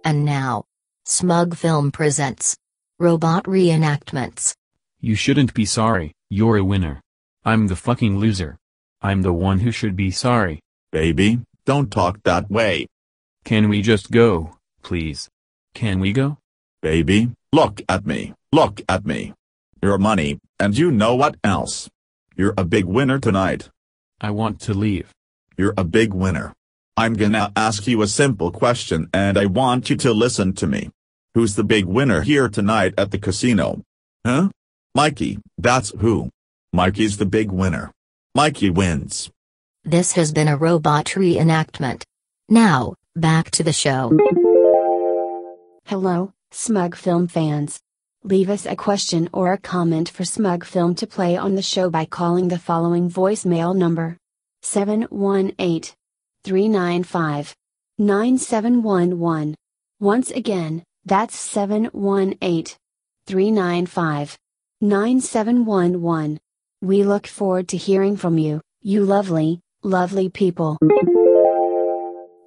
And 0.04 0.24
now, 0.24 0.64
Smug 1.04 1.56
Film 1.56 1.90
presents 1.90 2.56
Robot 2.98 3.44
Reenactments. 3.44 4.54
You 5.00 5.14
shouldn't 5.14 5.54
be 5.54 5.64
sorry, 5.64 6.12
you're 6.28 6.56
a 6.58 6.64
winner. 6.64 7.00
I'm 7.44 7.68
the 7.68 7.76
fucking 7.76 8.18
loser. 8.18 8.58
I'm 9.00 9.22
the 9.22 9.32
one 9.32 9.60
who 9.60 9.70
should 9.70 9.94
be 9.94 10.10
sorry. 10.10 10.60
Baby, 10.90 11.40
don't 11.64 11.90
talk 11.90 12.22
that 12.24 12.50
way. 12.50 12.86
Can 13.44 13.68
we 13.68 13.80
just 13.80 14.10
go, 14.10 14.56
please? 14.82 15.28
Can 15.74 16.00
we 16.00 16.12
go? 16.12 16.38
Baby, 16.82 17.30
look 17.52 17.80
at 17.88 18.06
me. 18.06 18.34
Look 18.52 18.80
at 18.88 19.06
me. 19.06 19.34
Your 19.80 19.98
money, 19.98 20.40
and 20.58 20.76
you 20.76 20.90
know 20.90 21.14
what 21.14 21.36
else? 21.44 21.88
You're 22.36 22.54
a 22.56 22.64
big 22.64 22.86
winner 22.86 23.18
tonight. 23.20 23.70
I 24.20 24.32
want 24.32 24.60
to 24.62 24.74
leave. 24.74 25.12
You're 25.56 25.74
a 25.76 25.84
big 25.84 26.12
winner. 26.12 26.52
I'm 26.96 27.14
gonna 27.14 27.52
ask 27.54 27.86
you 27.86 28.02
a 28.02 28.08
simple 28.08 28.50
question 28.50 29.08
and 29.14 29.38
I 29.38 29.46
want 29.46 29.90
you 29.90 29.96
to 29.98 30.12
listen 30.12 30.52
to 30.54 30.66
me. 30.66 30.90
Who's 31.34 31.54
the 31.54 31.62
big 31.62 31.84
winner 31.84 32.22
here 32.22 32.48
tonight 32.48 32.94
at 32.98 33.12
the 33.12 33.18
casino? 33.18 33.82
Huh? 34.26 34.48
Mikey, 34.96 35.38
that's 35.56 35.90
who. 36.00 36.30
Mikey's 36.72 37.18
the 37.18 37.26
big 37.26 37.52
winner. 37.52 37.92
Mikey 38.38 38.70
wins. 38.70 39.32
This 39.82 40.12
has 40.12 40.30
been 40.30 40.46
a 40.46 40.56
robot 40.56 41.06
reenactment. 41.06 42.04
Now, 42.48 42.94
back 43.16 43.50
to 43.50 43.64
the 43.64 43.72
show. 43.72 44.16
Hello, 45.86 46.32
Smug 46.52 46.94
Film 46.94 47.26
fans. 47.26 47.80
Leave 48.22 48.48
us 48.48 48.64
a 48.64 48.76
question 48.76 49.28
or 49.32 49.52
a 49.52 49.58
comment 49.58 50.08
for 50.08 50.24
Smug 50.24 50.64
Film 50.64 50.94
to 50.94 51.04
play 51.04 51.36
on 51.36 51.56
the 51.56 51.62
show 51.62 51.90
by 51.90 52.04
calling 52.04 52.46
the 52.46 52.60
following 52.60 53.10
voicemail 53.10 53.74
number 53.74 54.16
718 54.62 55.96
395 56.44 57.56
9711. 57.98 59.56
Once 59.98 60.30
again, 60.30 60.84
that's 61.04 61.36
718 61.36 62.76
395 63.26 64.38
9711. 64.80 66.38
We 66.80 67.02
look 67.02 67.26
forward 67.26 67.66
to 67.70 67.76
hearing 67.76 68.16
from 68.16 68.38
you, 68.38 68.60
you 68.82 69.04
lovely, 69.04 69.60
lovely 69.82 70.28
people. 70.28 70.78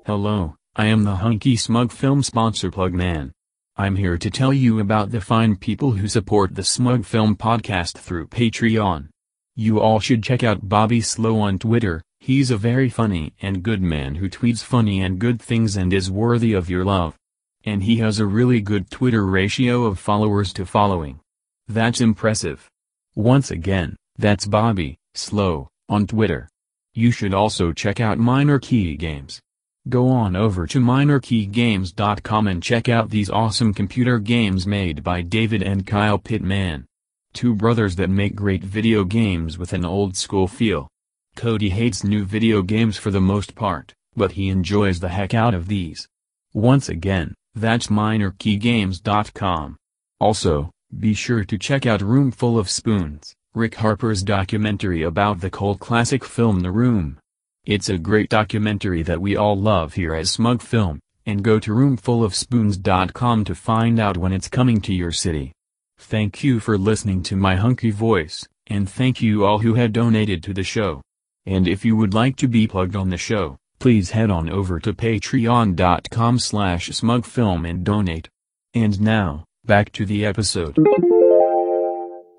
Hello, 0.05 0.55
I 0.73 0.85
am 0.85 1.03
the 1.03 1.17
Hunky 1.17 1.57
Smug 1.57 1.91
Film 1.91 2.23
sponsor 2.23 2.71
Plugman. 2.71 3.31
I'm 3.75 3.97
here 3.97 4.17
to 4.17 4.31
tell 4.31 4.53
you 4.53 4.79
about 4.79 5.11
the 5.11 5.19
fine 5.19 5.57
people 5.57 5.91
who 5.91 6.07
support 6.07 6.55
the 6.55 6.63
Smug 6.63 7.03
Film 7.03 7.35
podcast 7.35 7.97
through 7.97 8.27
Patreon. 8.27 9.09
You 9.57 9.81
all 9.81 9.99
should 9.99 10.23
check 10.23 10.43
out 10.43 10.69
Bobby 10.69 11.01
Slow 11.01 11.37
on 11.41 11.59
Twitter, 11.59 12.01
he's 12.21 12.51
a 12.51 12.57
very 12.57 12.87
funny 12.87 13.33
and 13.41 13.61
good 13.61 13.81
man 13.81 14.15
who 14.15 14.29
tweets 14.29 14.63
funny 14.63 15.01
and 15.01 15.19
good 15.19 15.41
things 15.41 15.75
and 15.75 15.91
is 15.91 16.09
worthy 16.09 16.53
of 16.53 16.69
your 16.69 16.85
love. 16.85 17.17
And 17.65 17.83
he 17.83 17.97
has 17.97 18.21
a 18.21 18.25
really 18.25 18.61
good 18.61 18.89
Twitter 18.89 19.25
ratio 19.25 19.83
of 19.83 19.99
followers 19.99 20.53
to 20.53 20.65
following. 20.65 21.19
That's 21.67 21.99
impressive. 21.99 22.69
Once 23.13 23.51
again, 23.51 23.97
that's 24.21 24.45
Bobby, 24.45 24.97
Slow, 25.15 25.67
on 25.89 26.05
Twitter. 26.05 26.47
You 26.93 27.11
should 27.11 27.33
also 27.33 27.73
check 27.73 27.99
out 27.99 28.19
Minor 28.19 28.59
Key 28.59 28.95
Games. 28.95 29.41
Go 29.89 30.09
on 30.09 30.35
over 30.35 30.67
to 30.67 30.79
minorkeygames.com 30.79 32.47
and 32.47 32.61
check 32.61 32.87
out 32.87 33.09
these 33.09 33.31
awesome 33.31 33.73
computer 33.73 34.19
games 34.19 34.67
made 34.67 35.03
by 35.03 35.23
David 35.23 35.63
and 35.63 35.87
Kyle 35.87 36.19
Pittman. 36.19 36.85
Two 37.33 37.55
brothers 37.55 37.95
that 37.95 38.11
make 38.11 38.35
great 38.35 38.63
video 38.63 39.03
games 39.03 39.57
with 39.57 39.73
an 39.73 39.83
old 39.83 40.15
school 40.15 40.47
feel. 40.47 40.87
Cody 41.35 41.69
hates 41.69 42.03
new 42.03 42.23
video 42.23 42.61
games 42.61 42.97
for 42.97 43.09
the 43.09 43.21
most 43.21 43.55
part, 43.55 43.91
but 44.15 44.33
he 44.33 44.49
enjoys 44.49 44.99
the 44.99 45.09
heck 45.09 45.33
out 45.33 45.55
of 45.55 45.67
these. 45.67 46.07
Once 46.53 46.89
again, 46.89 47.33
that's 47.55 47.87
minorkeygames.com. 47.87 49.77
Also, 50.19 50.69
be 50.95 51.15
sure 51.15 51.43
to 51.43 51.57
check 51.57 51.87
out 51.87 52.01
Room 52.01 52.29
Full 52.31 52.59
of 52.59 52.69
Spoons, 52.69 53.33
Rick 53.53 53.75
Harper's 53.75 54.23
documentary 54.23 55.03
about 55.03 55.41
the 55.41 55.49
cult 55.49 55.79
classic 55.81 56.23
film 56.23 56.61
The 56.61 56.71
Room. 56.71 57.17
It's 57.65 57.89
a 57.89 57.97
great 57.97 58.29
documentary 58.29 59.03
that 59.03 59.19
we 59.19 59.35
all 59.35 59.59
love 59.59 59.93
here 59.95 60.15
at 60.15 60.27
Smug 60.27 60.61
Film, 60.61 61.01
and 61.25 61.43
go 61.43 61.59
to 61.59 61.71
roomfulofspoons.com 61.71 63.43
to 63.43 63.53
find 63.53 63.99
out 63.99 64.15
when 64.15 64.31
it's 64.31 64.47
coming 64.47 64.79
to 64.81 64.93
your 64.93 65.11
city. 65.11 65.51
Thank 65.97 66.45
you 66.45 66.61
for 66.61 66.77
listening 66.77 67.23
to 67.23 67.35
my 67.35 67.57
hunky 67.57 67.91
voice, 67.91 68.47
and 68.67 68.89
thank 68.89 69.21
you 69.21 69.43
all 69.43 69.59
who 69.59 69.73
have 69.73 69.91
donated 69.91 70.41
to 70.43 70.53
the 70.53 70.63
show. 70.63 71.01
And 71.45 71.67
if 71.67 71.83
you 71.83 71.97
would 71.97 72.13
like 72.13 72.37
to 72.37 72.47
be 72.47 72.67
plugged 72.67 72.95
on 72.95 73.09
the 73.09 73.17
show, 73.17 73.57
please 73.79 74.11
head 74.11 74.31
on 74.31 74.49
over 74.49 74.79
to 74.79 74.93
patreon.com 74.93 76.39
slash 76.39 76.89
smugfilm 76.91 77.69
and 77.69 77.83
donate. 77.83 78.29
And 78.73 79.01
now, 79.01 79.43
back 79.65 79.91
to 79.91 80.05
the 80.05 80.25
episode. 80.25 80.77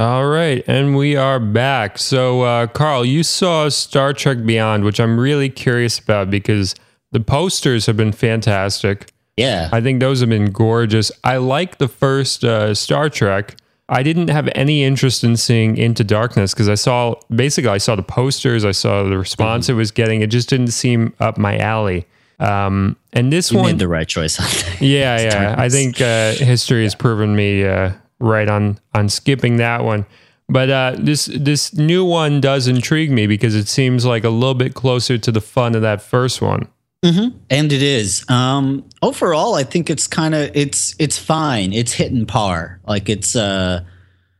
All 0.02 0.26
right, 0.26 0.64
and 0.66 0.96
we 0.96 1.14
are 1.14 1.38
back. 1.38 1.96
So, 1.96 2.40
uh, 2.42 2.66
Carl, 2.66 3.04
you 3.04 3.22
saw 3.22 3.68
Star 3.68 4.12
Trek 4.12 4.44
Beyond, 4.44 4.82
which 4.82 4.98
I'm 4.98 5.16
really 5.16 5.48
curious 5.48 6.00
about 6.00 6.28
because 6.28 6.74
the 7.12 7.20
posters 7.20 7.86
have 7.86 7.96
been 7.96 8.10
fantastic. 8.10 9.12
Yeah. 9.36 9.68
I 9.70 9.80
think 9.80 10.00
those 10.00 10.18
have 10.18 10.28
been 10.28 10.50
gorgeous. 10.50 11.12
I 11.22 11.36
like 11.36 11.78
the 11.78 11.86
first 11.86 12.42
uh, 12.42 12.74
Star 12.74 13.10
Trek. 13.10 13.54
I 13.88 14.02
didn't 14.02 14.26
have 14.26 14.48
any 14.56 14.82
interest 14.82 15.22
in 15.22 15.36
seeing 15.36 15.76
Into 15.76 16.02
Darkness 16.02 16.52
because 16.52 16.68
I 16.68 16.74
saw 16.74 17.14
basically 17.30 17.70
I 17.70 17.78
saw 17.78 17.94
the 17.94 18.02
posters, 18.02 18.64
I 18.64 18.72
saw 18.72 19.04
the 19.04 19.16
response 19.16 19.68
it 19.68 19.74
was 19.74 19.92
getting. 19.92 20.20
It 20.20 20.30
just 20.30 20.48
didn't 20.48 20.72
seem 20.72 21.14
up 21.20 21.38
my 21.38 21.58
alley. 21.58 22.08
Um, 22.40 22.96
and 23.12 23.32
this 23.32 23.52
you 23.52 23.58
one, 23.58 23.66
made 23.66 23.78
the 23.78 23.86
right 23.86 24.08
choice 24.08 24.36
yeah, 24.80 25.20
yeah. 25.20 25.54
I 25.56 25.68
think 25.68 26.00
uh, 26.00 26.32
history 26.32 26.82
has 26.82 26.96
proven 26.96 27.36
me 27.36 27.64
uh, 27.64 27.92
right 28.22 28.48
on 28.48 28.78
on 28.94 29.08
skipping 29.08 29.56
that 29.56 29.84
one. 29.84 30.06
But 30.48 30.70
uh, 30.70 30.96
this 30.98 31.26
this 31.26 31.74
new 31.74 32.04
one 32.04 32.40
does 32.40 32.66
intrigue 32.66 33.10
me 33.10 33.26
because 33.26 33.54
it 33.54 33.68
seems 33.68 34.04
like 34.04 34.24
a 34.24 34.30
little 34.30 34.54
bit 34.54 34.74
closer 34.74 35.18
to 35.18 35.32
the 35.32 35.40
fun 35.40 35.74
of 35.74 35.82
that 35.82 36.02
first 36.02 36.42
one. 36.42 36.68
and 37.50 37.72
it 37.72 37.82
is. 37.82 38.24
Um, 38.28 38.88
overall, 39.02 39.56
I 39.56 39.64
think 39.64 39.90
it's 39.90 40.06
kind 40.06 40.34
of 40.34 40.50
it's 40.54 40.94
it's 40.98 41.18
fine. 41.18 41.72
It's 41.72 41.92
hitting 41.92 42.26
par. 42.26 42.80
Like 42.86 43.08
it's 43.08 43.34
uh, 43.34 43.84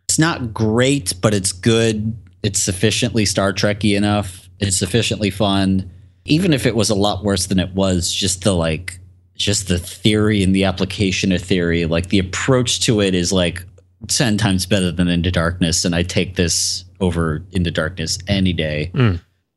it's 0.09 0.19
not 0.19 0.53
great, 0.53 1.15
but 1.21 1.35
it's 1.35 1.51
good. 1.51 2.17
It's 2.43 2.61
sufficiently 2.61 3.25
Star 3.25 3.53
Trekky 3.53 3.97
enough. 3.97 4.49
It's 4.61 4.77
sufficiently 4.77 5.31
fun. 5.31 5.91
Even 6.25 6.53
if 6.53 6.67
it 6.67 6.77
was 6.77 6.91
a 6.91 6.95
lot 6.95 7.25
worse 7.25 7.47
than 7.47 7.59
it 7.59 7.75
was, 7.75 8.13
just 8.13 8.45
the 8.45 8.53
like, 8.53 9.01
just 9.35 9.67
the 9.67 9.79
theory 9.79 10.43
and 10.43 10.55
the 10.55 10.65
application 10.65 11.33
of 11.33 11.43
theory, 11.43 11.87
like 11.87 12.11
the 12.11 12.21
approach 12.21 12.81
to 12.83 13.01
it 13.01 13.15
is 13.15 13.33
like 13.33 13.65
ten 14.09 14.37
times 14.39 14.67
better 14.67 14.91
than 14.91 15.09
Into 15.09 15.31
Darkness, 15.31 15.85
and 15.85 15.95
I 15.95 16.03
take 16.03 16.37
this 16.37 16.85
over 17.01 17.43
Into 17.53 17.71
Darkness 17.71 18.19
any 18.29 18.53
day. 18.53 18.91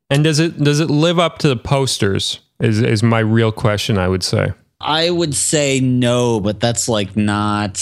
And 0.09 0.23
does 0.23 0.39
it 0.39 0.57
does 0.63 0.79
it 0.79 0.89
live 0.89 1.19
up 1.19 1.39
to 1.39 1.47
the 1.47 1.55
posters? 1.57 2.39
Is 2.59 2.81
is 2.81 3.03
my 3.03 3.19
real 3.19 3.51
question? 3.51 3.97
I 3.97 4.07
would 4.07 4.23
say. 4.23 4.53
I 4.79 5.09
would 5.09 5.33
say 5.33 5.79
no, 5.79 6.39
but 6.39 6.59
that's 6.59 6.87
like 6.87 7.15
not. 7.15 7.73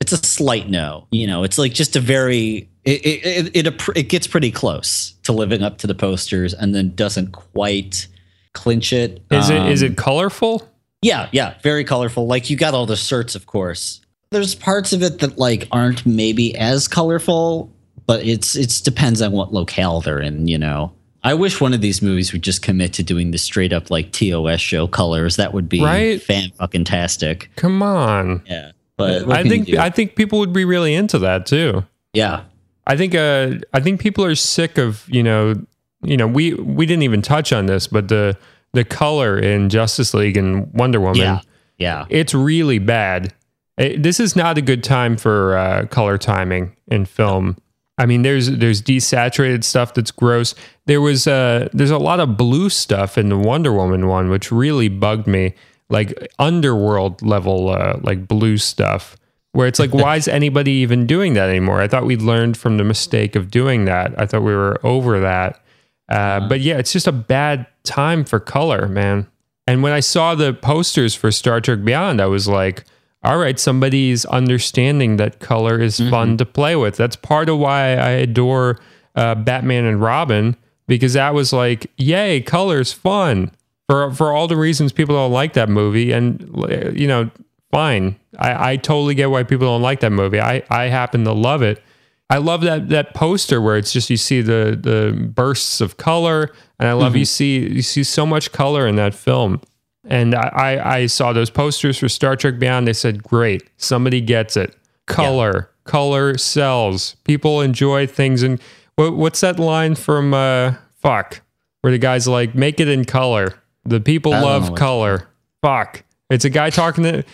It's 0.00 0.12
a 0.12 0.16
slight 0.16 0.68
no. 0.68 1.06
You 1.10 1.26
know, 1.26 1.44
it's 1.44 1.58
like 1.58 1.72
just 1.72 1.96
a 1.96 2.00
very. 2.00 2.68
It 2.84 3.06
it 3.06 3.24
it, 3.54 3.66
it, 3.66 3.88
it 3.96 4.02
gets 4.08 4.26
pretty 4.26 4.50
close 4.50 5.12
to 5.22 5.32
living 5.32 5.62
up 5.62 5.78
to 5.78 5.86
the 5.86 5.94
posters, 5.94 6.52
and 6.52 6.74
then 6.74 6.94
doesn't 6.94 7.32
quite 7.32 8.06
clinch 8.52 8.92
it. 8.92 9.22
Is 9.30 9.48
it 9.48 9.66
is 9.70 9.82
Um, 9.82 9.92
it 9.92 9.96
colorful? 9.96 10.68
Yeah, 11.00 11.28
yeah, 11.32 11.54
very 11.62 11.84
colorful. 11.84 12.26
Like 12.26 12.50
you 12.50 12.56
got 12.56 12.74
all 12.74 12.86
the 12.86 12.96
shirts, 12.96 13.34
of 13.34 13.46
course. 13.46 14.01
There's 14.32 14.54
parts 14.54 14.92
of 14.92 15.02
it 15.02 15.20
that 15.20 15.38
like 15.38 15.68
aren't 15.70 16.04
maybe 16.04 16.56
as 16.56 16.88
colorful, 16.88 17.70
but 18.06 18.24
it's 18.24 18.56
it's 18.56 18.80
depends 18.80 19.22
on 19.22 19.32
what 19.32 19.52
locale 19.52 20.00
they're 20.00 20.20
in. 20.20 20.48
You 20.48 20.58
know. 20.58 20.92
I 21.24 21.34
wish 21.34 21.60
one 21.60 21.72
of 21.72 21.80
these 21.80 22.02
movies 22.02 22.32
would 22.32 22.42
just 22.42 22.62
commit 22.62 22.92
to 22.94 23.04
doing 23.04 23.30
the 23.30 23.38
straight 23.38 23.72
up 23.72 23.92
like 23.92 24.10
TOS 24.10 24.60
show 24.60 24.88
colors. 24.88 25.36
That 25.36 25.54
would 25.54 25.68
be 25.68 25.80
Right? 25.80 26.20
fan 26.20 26.50
fucking 26.58 26.82
tastic. 26.82 27.48
Come 27.54 27.80
on. 27.80 28.42
Yeah. 28.46 28.72
But 28.96 29.30
I 29.30 29.44
think? 29.44 29.68
I 29.74 29.88
think 29.88 30.16
people 30.16 30.40
would 30.40 30.52
be 30.52 30.64
really 30.64 30.94
into 30.94 31.20
that 31.20 31.46
too. 31.46 31.84
yeah. 32.12 32.42
I 32.84 32.96
think 32.96 33.14
uh 33.14 33.52
I 33.72 33.78
think 33.78 34.00
people 34.00 34.24
are 34.24 34.34
sick 34.34 34.76
of, 34.78 35.04
you 35.08 35.22
know, 35.22 35.54
you 36.02 36.16
know, 36.16 36.26
we 36.26 36.54
we 36.54 36.86
didn't 36.86 37.04
even 37.04 37.22
touch 37.22 37.52
on 37.52 37.66
this, 37.66 37.86
but 37.86 38.08
the 38.08 38.36
the 38.72 38.82
color 38.84 39.38
in 39.38 39.68
Justice 39.68 40.14
League 40.14 40.36
and 40.36 40.72
Wonder 40.74 40.98
Woman, 41.00 41.18
Yeah. 41.18 41.40
Yeah. 41.78 42.06
it's 42.10 42.34
really 42.34 42.80
bad. 42.80 43.32
It- 43.78 44.02
this 44.02 44.20
is 44.20 44.36
not 44.36 44.58
a 44.58 44.62
good 44.62 44.82
time 44.84 45.16
for 45.16 45.56
uh, 45.56 45.86
color 45.86 46.18
timing 46.18 46.76
in 46.88 47.04
film. 47.06 47.56
I 47.98 48.06
mean, 48.06 48.22
there's 48.22 48.50
there's 48.50 48.82
desaturated 48.82 49.64
stuff 49.64 49.94
that's 49.94 50.10
gross. 50.10 50.54
There 50.86 51.00
was 51.00 51.26
uh 51.26 51.68
there's 51.72 51.90
a 51.90 51.98
lot 51.98 52.20
of 52.20 52.36
blue 52.36 52.68
stuff 52.70 53.16
in 53.18 53.28
the 53.28 53.36
Wonder 53.38 53.72
Woman 53.72 54.08
one, 54.08 54.30
which 54.30 54.50
really 54.50 54.88
bugged 54.88 55.26
me. 55.26 55.54
Like 55.90 56.26
underworld 56.38 57.20
level, 57.20 57.68
uh, 57.68 57.98
like 58.02 58.26
blue 58.26 58.56
stuff, 58.56 59.14
where 59.52 59.66
it's 59.68 59.78
like, 59.78 59.92
why 60.04 60.16
is 60.16 60.26
anybody 60.26 60.72
even 60.72 61.06
doing 61.06 61.34
that 61.34 61.50
anymore? 61.50 61.82
I 61.82 61.86
thought 61.88 62.06
we'd 62.06 62.22
learned 62.22 62.56
from 62.56 62.78
the 62.78 62.84
mistake 62.84 63.36
of 63.36 63.50
doing 63.50 63.84
that. 63.84 64.18
I 64.18 64.24
thought 64.24 64.42
we 64.42 64.54
were 64.54 64.80
over 64.86 65.20
that. 65.20 65.62
Uh, 66.08 66.48
but 66.48 66.60
yeah, 66.60 66.78
it's 66.78 66.92
just 66.92 67.06
a 67.06 67.12
bad 67.12 67.66
time 67.84 68.24
for 68.24 68.40
color, 68.40 68.88
man. 68.88 69.26
And 69.66 69.82
when 69.82 69.92
I 69.92 70.00
saw 70.00 70.34
the 70.34 70.54
posters 70.54 71.14
for 71.14 71.30
Star 71.30 71.60
Trek 71.60 71.84
Beyond, 71.84 72.22
I 72.22 72.26
was 72.26 72.48
like, 72.48 72.84
all 73.24 73.38
right, 73.38 73.58
somebody's 73.58 74.24
understanding 74.24 75.16
that 75.16 75.38
color 75.38 75.80
is 75.80 75.98
fun 75.98 76.36
to 76.38 76.44
play 76.44 76.74
with. 76.74 76.96
That's 76.96 77.14
part 77.14 77.48
of 77.48 77.58
why 77.58 77.94
I 77.94 78.10
adore 78.10 78.80
uh, 79.14 79.36
Batman 79.36 79.84
and 79.84 80.00
Robin 80.00 80.56
because 80.88 81.12
that 81.12 81.32
was 81.32 81.52
like, 81.52 81.90
yay, 81.96 82.40
color's 82.40 82.92
fun 82.92 83.52
for 83.88 84.12
for 84.12 84.32
all 84.32 84.48
the 84.48 84.56
reasons 84.56 84.92
people 84.92 85.14
don't 85.14 85.32
like 85.32 85.52
that 85.52 85.68
movie. 85.68 86.12
And 86.12 86.50
uh, 86.56 86.90
you 86.90 87.06
know, 87.06 87.30
fine, 87.70 88.16
I, 88.38 88.72
I 88.72 88.76
totally 88.76 89.14
get 89.14 89.30
why 89.30 89.42
people 89.44 89.66
don't 89.66 89.82
like 89.82 90.00
that 90.00 90.10
movie. 90.10 90.40
I 90.40 90.62
I 90.70 90.84
happen 90.84 91.24
to 91.24 91.32
love 91.32 91.62
it. 91.62 91.82
I 92.28 92.38
love 92.38 92.62
that 92.62 92.88
that 92.88 93.14
poster 93.14 93.60
where 93.60 93.76
it's 93.76 93.92
just 93.92 94.10
you 94.10 94.16
see 94.16 94.40
the 94.40 94.78
the 94.80 95.12
bursts 95.12 95.80
of 95.80 95.96
color, 95.96 96.50
and 96.78 96.88
I 96.88 96.92
love 96.94 97.14
you 97.14 97.24
see 97.24 97.58
you 97.58 97.82
see 97.82 98.02
so 98.02 98.26
much 98.26 98.52
color 98.52 98.86
in 98.86 98.96
that 98.96 99.14
film. 99.14 99.60
And 100.04 100.34
I, 100.34 100.80
I 100.84 101.06
saw 101.06 101.32
those 101.32 101.50
posters 101.50 101.98
for 101.98 102.08
Star 102.08 102.34
Trek 102.36 102.58
Beyond. 102.58 102.88
They 102.88 102.92
said, 102.92 103.22
"Great, 103.22 103.68
somebody 103.76 104.20
gets 104.20 104.56
it. 104.56 104.74
Color, 105.06 105.70
color 105.84 106.36
sells. 106.38 107.14
People 107.24 107.60
enjoy 107.60 108.06
things. 108.06 108.42
And 108.42 108.60
what, 108.96 109.14
what's 109.14 109.40
that 109.40 109.58
line 109.58 109.94
from 109.94 110.34
uh, 110.34 110.74
Fuck, 111.00 111.42
where 111.80 111.90
the 111.92 111.98
guy's 111.98 112.26
like, 112.28 112.54
make 112.54 112.78
it 112.80 112.88
in 112.88 113.04
color. 113.04 113.54
The 113.84 114.00
people 114.00 114.32
love 114.32 114.74
color. 114.76 115.28
Fuck. 115.60 116.04
It's 116.30 116.44
a 116.44 116.50
guy 116.50 116.70
talking 116.70 117.04
to 117.04 117.24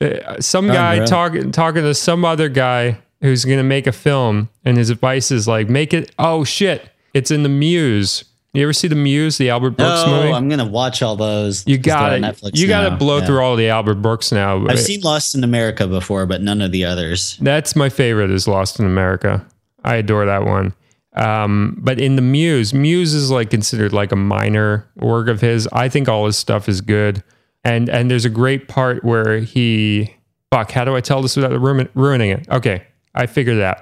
uh, 0.00 0.40
some 0.40 0.70
Oh, 0.70 0.74
guy 0.74 1.04
talking 1.06 1.50
talking 1.52 1.82
to 1.82 1.94
some 1.94 2.24
other 2.24 2.48
guy 2.48 2.98
who's 3.20 3.44
going 3.44 3.58
to 3.58 3.64
make 3.64 3.86
a 3.86 3.92
film, 3.92 4.48
and 4.64 4.76
his 4.76 4.90
advice 4.90 5.30
is 5.30 5.48
like, 5.48 5.68
make 5.68 5.94
it. 5.94 6.14
Oh 6.18 6.44
shit! 6.44 6.90
It's 7.14 7.30
in 7.30 7.42
the 7.42 7.48
Muse. 7.48 8.24
You 8.54 8.62
ever 8.62 8.72
see 8.72 8.86
the 8.88 8.94
Muse, 8.94 9.36
the 9.36 9.50
Albert 9.50 9.70
Brooks 9.72 10.06
No, 10.06 10.12
movie? 10.22 10.32
I'm 10.32 10.48
gonna 10.48 10.64
watch 10.64 11.02
all 11.02 11.16
those. 11.16 11.64
You 11.66 11.76
got 11.76 12.12
it. 12.12 12.22
Netflix 12.22 12.56
You 12.56 12.68
got 12.68 12.88
to 12.88 12.96
blow 12.96 13.18
Yeah. 13.18 13.26
through 13.26 13.40
all 13.40 13.56
the 13.56 13.68
Albert 13.68 13.96
Brooks 13.96 14.30
now. 14.30 14.64
I've 14.68 14.78
seen 14.78 15.00
Lost 15.00 15.34
in 15.34 15.42
America 15.42 15.86
before, 15.88 16.24
but 16.24 16.40
none 16.40 16.62
of 16.62 16.70
the 16.70 16.84
others. 16.84 17.36
That's 17.40 17.74
my 17.74 17.88
favorite 17.88 18.30
is 18.30 18.46
Lost 18.46 18.78
in 18.78 18.86
America. 18.86 19.44
I 19.84 19.96
adore 19.96 20.24
that 20.26 20.44
one. 20.44 20.72
Um, 21.16 21.76
but 21.80 22.00
in 22.00 22.16
the 22.16 22.22
Muse, 22.22 22.72
Muse 22.72 23.12
is 23.12 23.30
like 23.30 23.50
considered 23.50 23.92
like 23.92 24.12
a 24.12 24.16
minor 24.16 24.86
work 24.96 25.28
of 25.28 25.40
his. 25.40 25.68
I 25.72 25.88
think 25.88 26.08
all 26.08 26.26
his 26.26 26.36
stuff 26.36 26.68
is 26.68 26.80
good. 26.80 27.22
And 27.64 27.88
and 27.88 28.10
there's 28.10 28.24
a 28.24 28.30
great 28.30 28.68
part 28.68 29.02
where 29.04 29.38
he 29.40 30.14
fuck, 30.52 30.70
how 30.70 30.84
do 30.84 30.94
I 30.94 31.00
tell 31.00 31.22
this 31.22 31.34
without 31.34 31.58
ruin, 31.60 31.88
ruining 31.94 32.30
it? 32.30 32.46
Okay, 32.50 32.84
I 33.16 33.26
figured 33.26 33.60
out. 33.60 33.78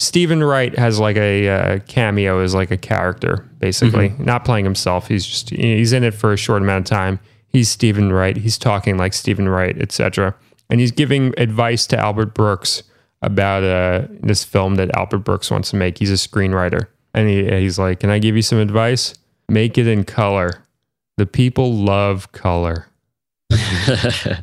Steven 0.00 0.42
Wright 0.42 0.76
has 0.76 0.98
like 0.98 1.16
a 1.16 1.48
uh, 1.48 1.78
cameo 1.86 2.40
as 2.40 2.54
like 2.54 2.70
a 2.70 2.76
character, 2.76 3.48
basically, 3.58 4.08
not 4.18 4.44
playing 4.44 4.64
himself. 4.64 5.08
He's 5.08 5.24
just 5.24 5.50
he's 5.50 5.92
in 5.92 6.02
it 6.02 6.14
for 6.14 6.32
a 6.32 6.36
short 6.36 6.62
amount 6.62 6.86
of 6.86 6.96
time. 6.96 7.20
He's 7.48 7.68
Steven 7.68 8.12
Wright. 8.12 8.36
He's 8.36 8.58
talking 8.58 8.96
like 8.96 9.12
Steven 9.12 9.48
Wright, 9.48 9.80
etc. 9.80 10.34
And 10.68 10.80
he's 10.80 10.90
giving 10.90 11.32
advice 11.38 11.86
to 11.88 11.96
Albert 11.96 12.34
Brooks 12.34 12.82
about 13.22 13.62
uh, 13.62 14.08
this 14.20 14.44
film 14.44 14.74
that 14.74 14.94
Albert 14.96 15.18
Brooks 15.18 15.50
wants 15.50 15.70
to 15.70 15.76
make. 15.76 15.98
He's 15.98 16.10
a 16.10 16.14
screenwriter, 16.14 16.88
and 17.14 17.28
he, 17.28 17.48
he's 17.60 17.78
like, 17.78 18.00
"Can 18.00 18.10
I 18.10 18.18
give 18.18 18.34
you 18.34 18.42
some 18.42 18.58
advice? 18.58 19.14
Make 19.48 19.78
it 19.78 19.86
in 19.86 20.04
color. 20.04 20.64
The 21.16 21.26
people 21.26 21.72
love 21.72 22.32
color." 22.32 22.88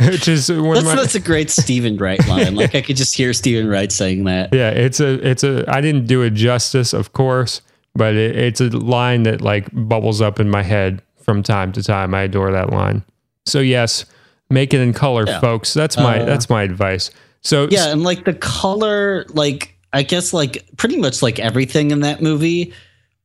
Which 0.08 0.28
is 0.28 0.52
one 0.52 0.78
of 0.78 0.84
That's 0.84 0.86
my, 0.86 0.96
that's 0.96 1.16
a 1.16 1.20
great 1.20 1.50
Steven 1.50 1.98
Wright 1.98 2.26
line. 2.28 2.56
Like 2.56 2.76
I 2.76 2.82
could 2.82 2.96
just 2.96 3.16
hear 3.16 3.34
Steven 3.34 3.68
Wright 3.68 3.92
saying 3.92 4.24
that. 4.26 4.54
Yeah, 4.54 4.70
it's 4.70 5.00
a 5.00 5.14
it's 5.28 5.44
a 5.44 5.64
I 5.68 5.82
didn't 5.82 6.08
do 6.08 6.22
it 6.22 6.32
justice, 6.32 6.94
of 6.94 7.14
course, 7.14 7.62
but 7.96 8.16
it, 8.16 8.36
it's 8.36 8.62
a 8.62 8.70
line 8.70 9.24
that 9.24 9.42
like 9.42 9.68
bubbles 9.74 10.22
up 10.22 10.40
in 10.40 10.50
my 10.50 10.64
head 10.64 11.02
from 11.22 11.44
time 11.44 11.72
to 11.74 11.84
time. 11.84 12.14
I 12.14 12.24
adore 12.24 12.52
that 12.52 12.70
line. 12.72 13.04
So 13.46 13.60
yes, 13.60 14.06
make 14.50 14.74
it 14.74 14.82
in 14.82 14.94
color, 14.94 15.26
Yeah. 15.28 15.40
folks. 15.40 15.74
That's 15.74 15.98
my 15.98 16.20
Uh, 16.22 16.26
that's 16.26 16.50
my 16.50 16.64
advice. 16.64 17.12
So 17.42 17.68
Yeah, 17.72 17.92
and 17.92 18.04
like 18.04 18.26
the 18.26 18.34
color, 18.34 19.26
like 19.30 19.76
I 19.94 20.04
guess 20.04 20.34
like 20.34 20.66
pretty 20.78 20.98
much 20.98 21.22
like 21.22 21.40
everything 21.40 21.92
in 21.92 22.02
that 22.02 22.22
movie, 22.22 22.74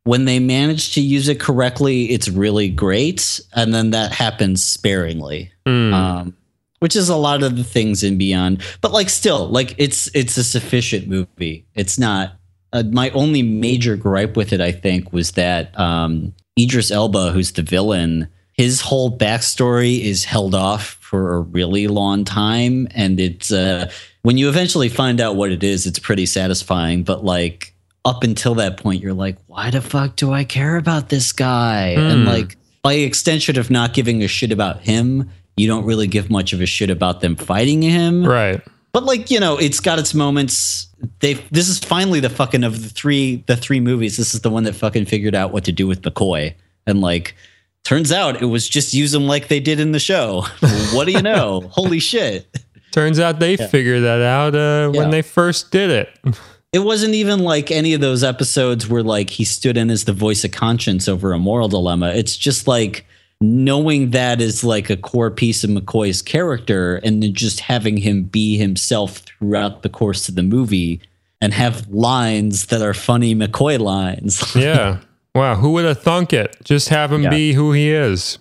when 0.07 0.25
they 0.25 0.39
manage 0.39 0.95
to 0.95 1.01
use 1.01 1.29
it 1.29 1.41
correctly, 1.41 2.11
it's 2.13 2.29
really 2.29 2.69
great. 2.69 3.41
And 3.55 3.75
then 3.75 3.91
that 3.91 4.13
happens 4.13 4.63
sparingly. 4.65 5.53
mm, 5.67 5.93
Um 5.93 6.37
which 6.79 6.95
is 6.95 7.09
a 7.09 7.17
lot 7.17 7.43
of 7.43 7.57
the 7.57 7.65
things 7.65 8.03
in 8.03 8.19
beyond. 8.19 8.63
But 8.83 8.93
like 8.93 9.09
still, 9.09 9.49
like 9.49 9.75
it's 9.79 10.15
it's 10.15 10.37
a 10.37 10.45
sufficient 10.45 11.09
movie. 11.09 11.67
It's 11.75 11.99
not 11.99 12.35
uh, 12.73 12.85
my 12.93 13.11
only 13.11 13.43
major 13.43 13.97
gripe 13.97 14.37
with 14.37 14.53
it, 14.53 14.61
I 14.61 14.73
think, 14.73 15.13
was 15.13 15.33
that 15.33 15.77
um, 15.79 16.35
Idris 16.59 16.91
Elba, 16.91 17.33
who's 17.33 17.53
the 17.53 17.63
villain, 17.63 18.29
his 18.53 18.81
whole 18.81 19.17
backstory 19.17 20.01
is 20.01 20.25
held 20.25 20.55
off 20.55 20.99
for 21.01 21.35
a 21.35 21.41
really 21.41 21.89
long 21.89 22.25
time, 22.25 22.89
and 22.95 23.19
it's 23.19 23.51
uh, 23.53 23.91
when 24.23 24.37
you 24.37 24.49
eventually 24.49 24.89
find 24.89 25.21
out 25.21 25.37
what 25.37 25.53
it 25.53 25.63
is, 25.63 25.87
it's 25.87 25.99
pretty 25.99 26.27
satisfying. 26.27 27.05
But 27.05 27.25
like 27.25 27.75
up 28.07 28.25
until 28.25 28.55
that 28.55 28.79
point, 28.79 29.03
you're 29.03 29.13
like, 29.13 29.37
why 29.49 29.71
the 29.71 29.83
fuck 29.83 30.17
do 30.17 30.33
I 30.33 30.45
care 30.45 30.77
about 30.77 31.11
this 31.11 31.33
guy? 31.33 31.89
And 31.89 32.23
Hmm. 32.23 32.27
like 32.29 32.57
by 32.83 32.95
extension 32.95 33.59
of 33.59 33.69
not 33.71 33.93
giving 33.93 34.23
a 34.23 34.29
shit 34.29 34.53
about 34.53 34.81
him, 34.83 35.29
you 35.59 35.67
don't 35.67 35.85
really 35.85 36.07
give 36.07 36.31
much 36.31 36.53
of 36.55 36.61
a 36.63 36.67
shit 36.67 36.89
about 36.89 37.21
them 37.21 37.37
fighting 37.37 37.83
him. 37.83 38.25
right. 38.25 38.63
But 38.93 39.05
like 39.05 39.31
you 39.31 39.41
know, 39.41 39.59
it's 39.59 39.81
got 39.81 39.99
its 39.99 40.15
moments. 40.15 40.87
They 41.21 41.35
this 41.51 41.69
is 41.69 41.79
finally 41.79 42.21
the 42.21 42.31
fucking 42.31 42.65
of 42.65 42.83
the 42.83 42.89
three 42.89 43.43
the 43.47 43.55
three 43.57 43.81
movies. 43.81 44.17
This 44.17 44.35
is 44.35 44.41
the 44.41 44.49
one 44.49 44.63
that 44.65 44.75
fucking 44.75 45.05
figured 45.05 45.35
out 45.35 45.53
what 45.53 45.65
to 45.65 45.73
do 45.73 45.87
with 45.87 46.01
McCoy, 46.01 46.55
and 46.87 47.03
like 47.03 47.35
turns 47.85 48.11
out 48.11 48.41
it 48.41 48.47
was 48.47 48.67
just 48.67 48.95
use 48.95 49.13
them 49.13 49.27
like 49.27 49.49
they 49.49 49.61
did 49.61 49.81
in 49.81 49.93
the 49.93 49.99
show. 49.99 50.47
what 50.95 51.05
do 51.07 51.13
you 51.13 51.21
know? 51.21 51.69
Holy 51.73 51.99
shit! 51.99 52.47
Turns 52.93 53.21
out 53.21 53.39
they 53.39 53.59
figured 53.59 54.03
that 54.05 54.23
out 54.23 54.55
uh, 54.55 54.89
when 54.91 55.07
Yeah. 55.07 55.11
they 55.11 55.23
first 55.23 55.71
did 55.71 55.91
it. 55.91 56.09
It 56.77 56.81
wasn't 56.85 57.15
even 57.15 57.39
like 57.39 57.71
any 57.71 57.95
of 57.95 58.03
those 58.03 58.23
episodes 58.23 58.87
where 58.87 59.03
like 59.03 59.31
he 59.31 59.47
stood 59.47 59.79
in 59.79 59.89
as 59.89 60.05
the 60.05 60.13
voice 60.13 60.45
of 60.45 60.51
conscience 60.53 61.09
over 61.09 61.33
a 61.33 61.39
moral 61.39 61.69
dilemma. 61.69 62.11
It's 62.11 62.37
just 62.37 62.69
like 62.69 63.07
knowing 63.41 64.11
that 64.11 64.43
is 64.43 64.63
like 64.63 64.91
a 64.91 64.97
core 64.99 65.31
piece 65.31 65.65
of 65.65 65.71
McCoy's 65.71 66.21
character 66.21 66.97
and 66.97 67.23
then 67.23 67.33
just 67.33 67.61
having 67.61 67.97
him 67.97 68.25
be 68.25 68.59
himself 68.59 69.19
throughout 69.21 69.83
the 69.83 69.89
course 69.89 70.29
of 70.29 70.35
the 70.35 70.43
movie 70.43 71.01
and 71.41 71.55
have 71.55 71.89
lines 71.89 72.67
that 72.67 72.83
are 72.83 72.93
funny 72.93 73.35
McCoy 73.35 73.79
lines. 73.79 74.55
Yeah. 74.55 74.99
Wow. 75.35 75.55
Who 75.55 75.73
would 75.73 75.87
have 75.87 76.03
thunk 76.03 76.35
it? 76.35 76.57
Just 76.63 76.91
have 76.91 77.11
him 77.11 77.23
Yeah. 77.23 77.31
be 77.31 77.55
who 77.55 77.73
he 77.73 77.91
is. 77.91 78.39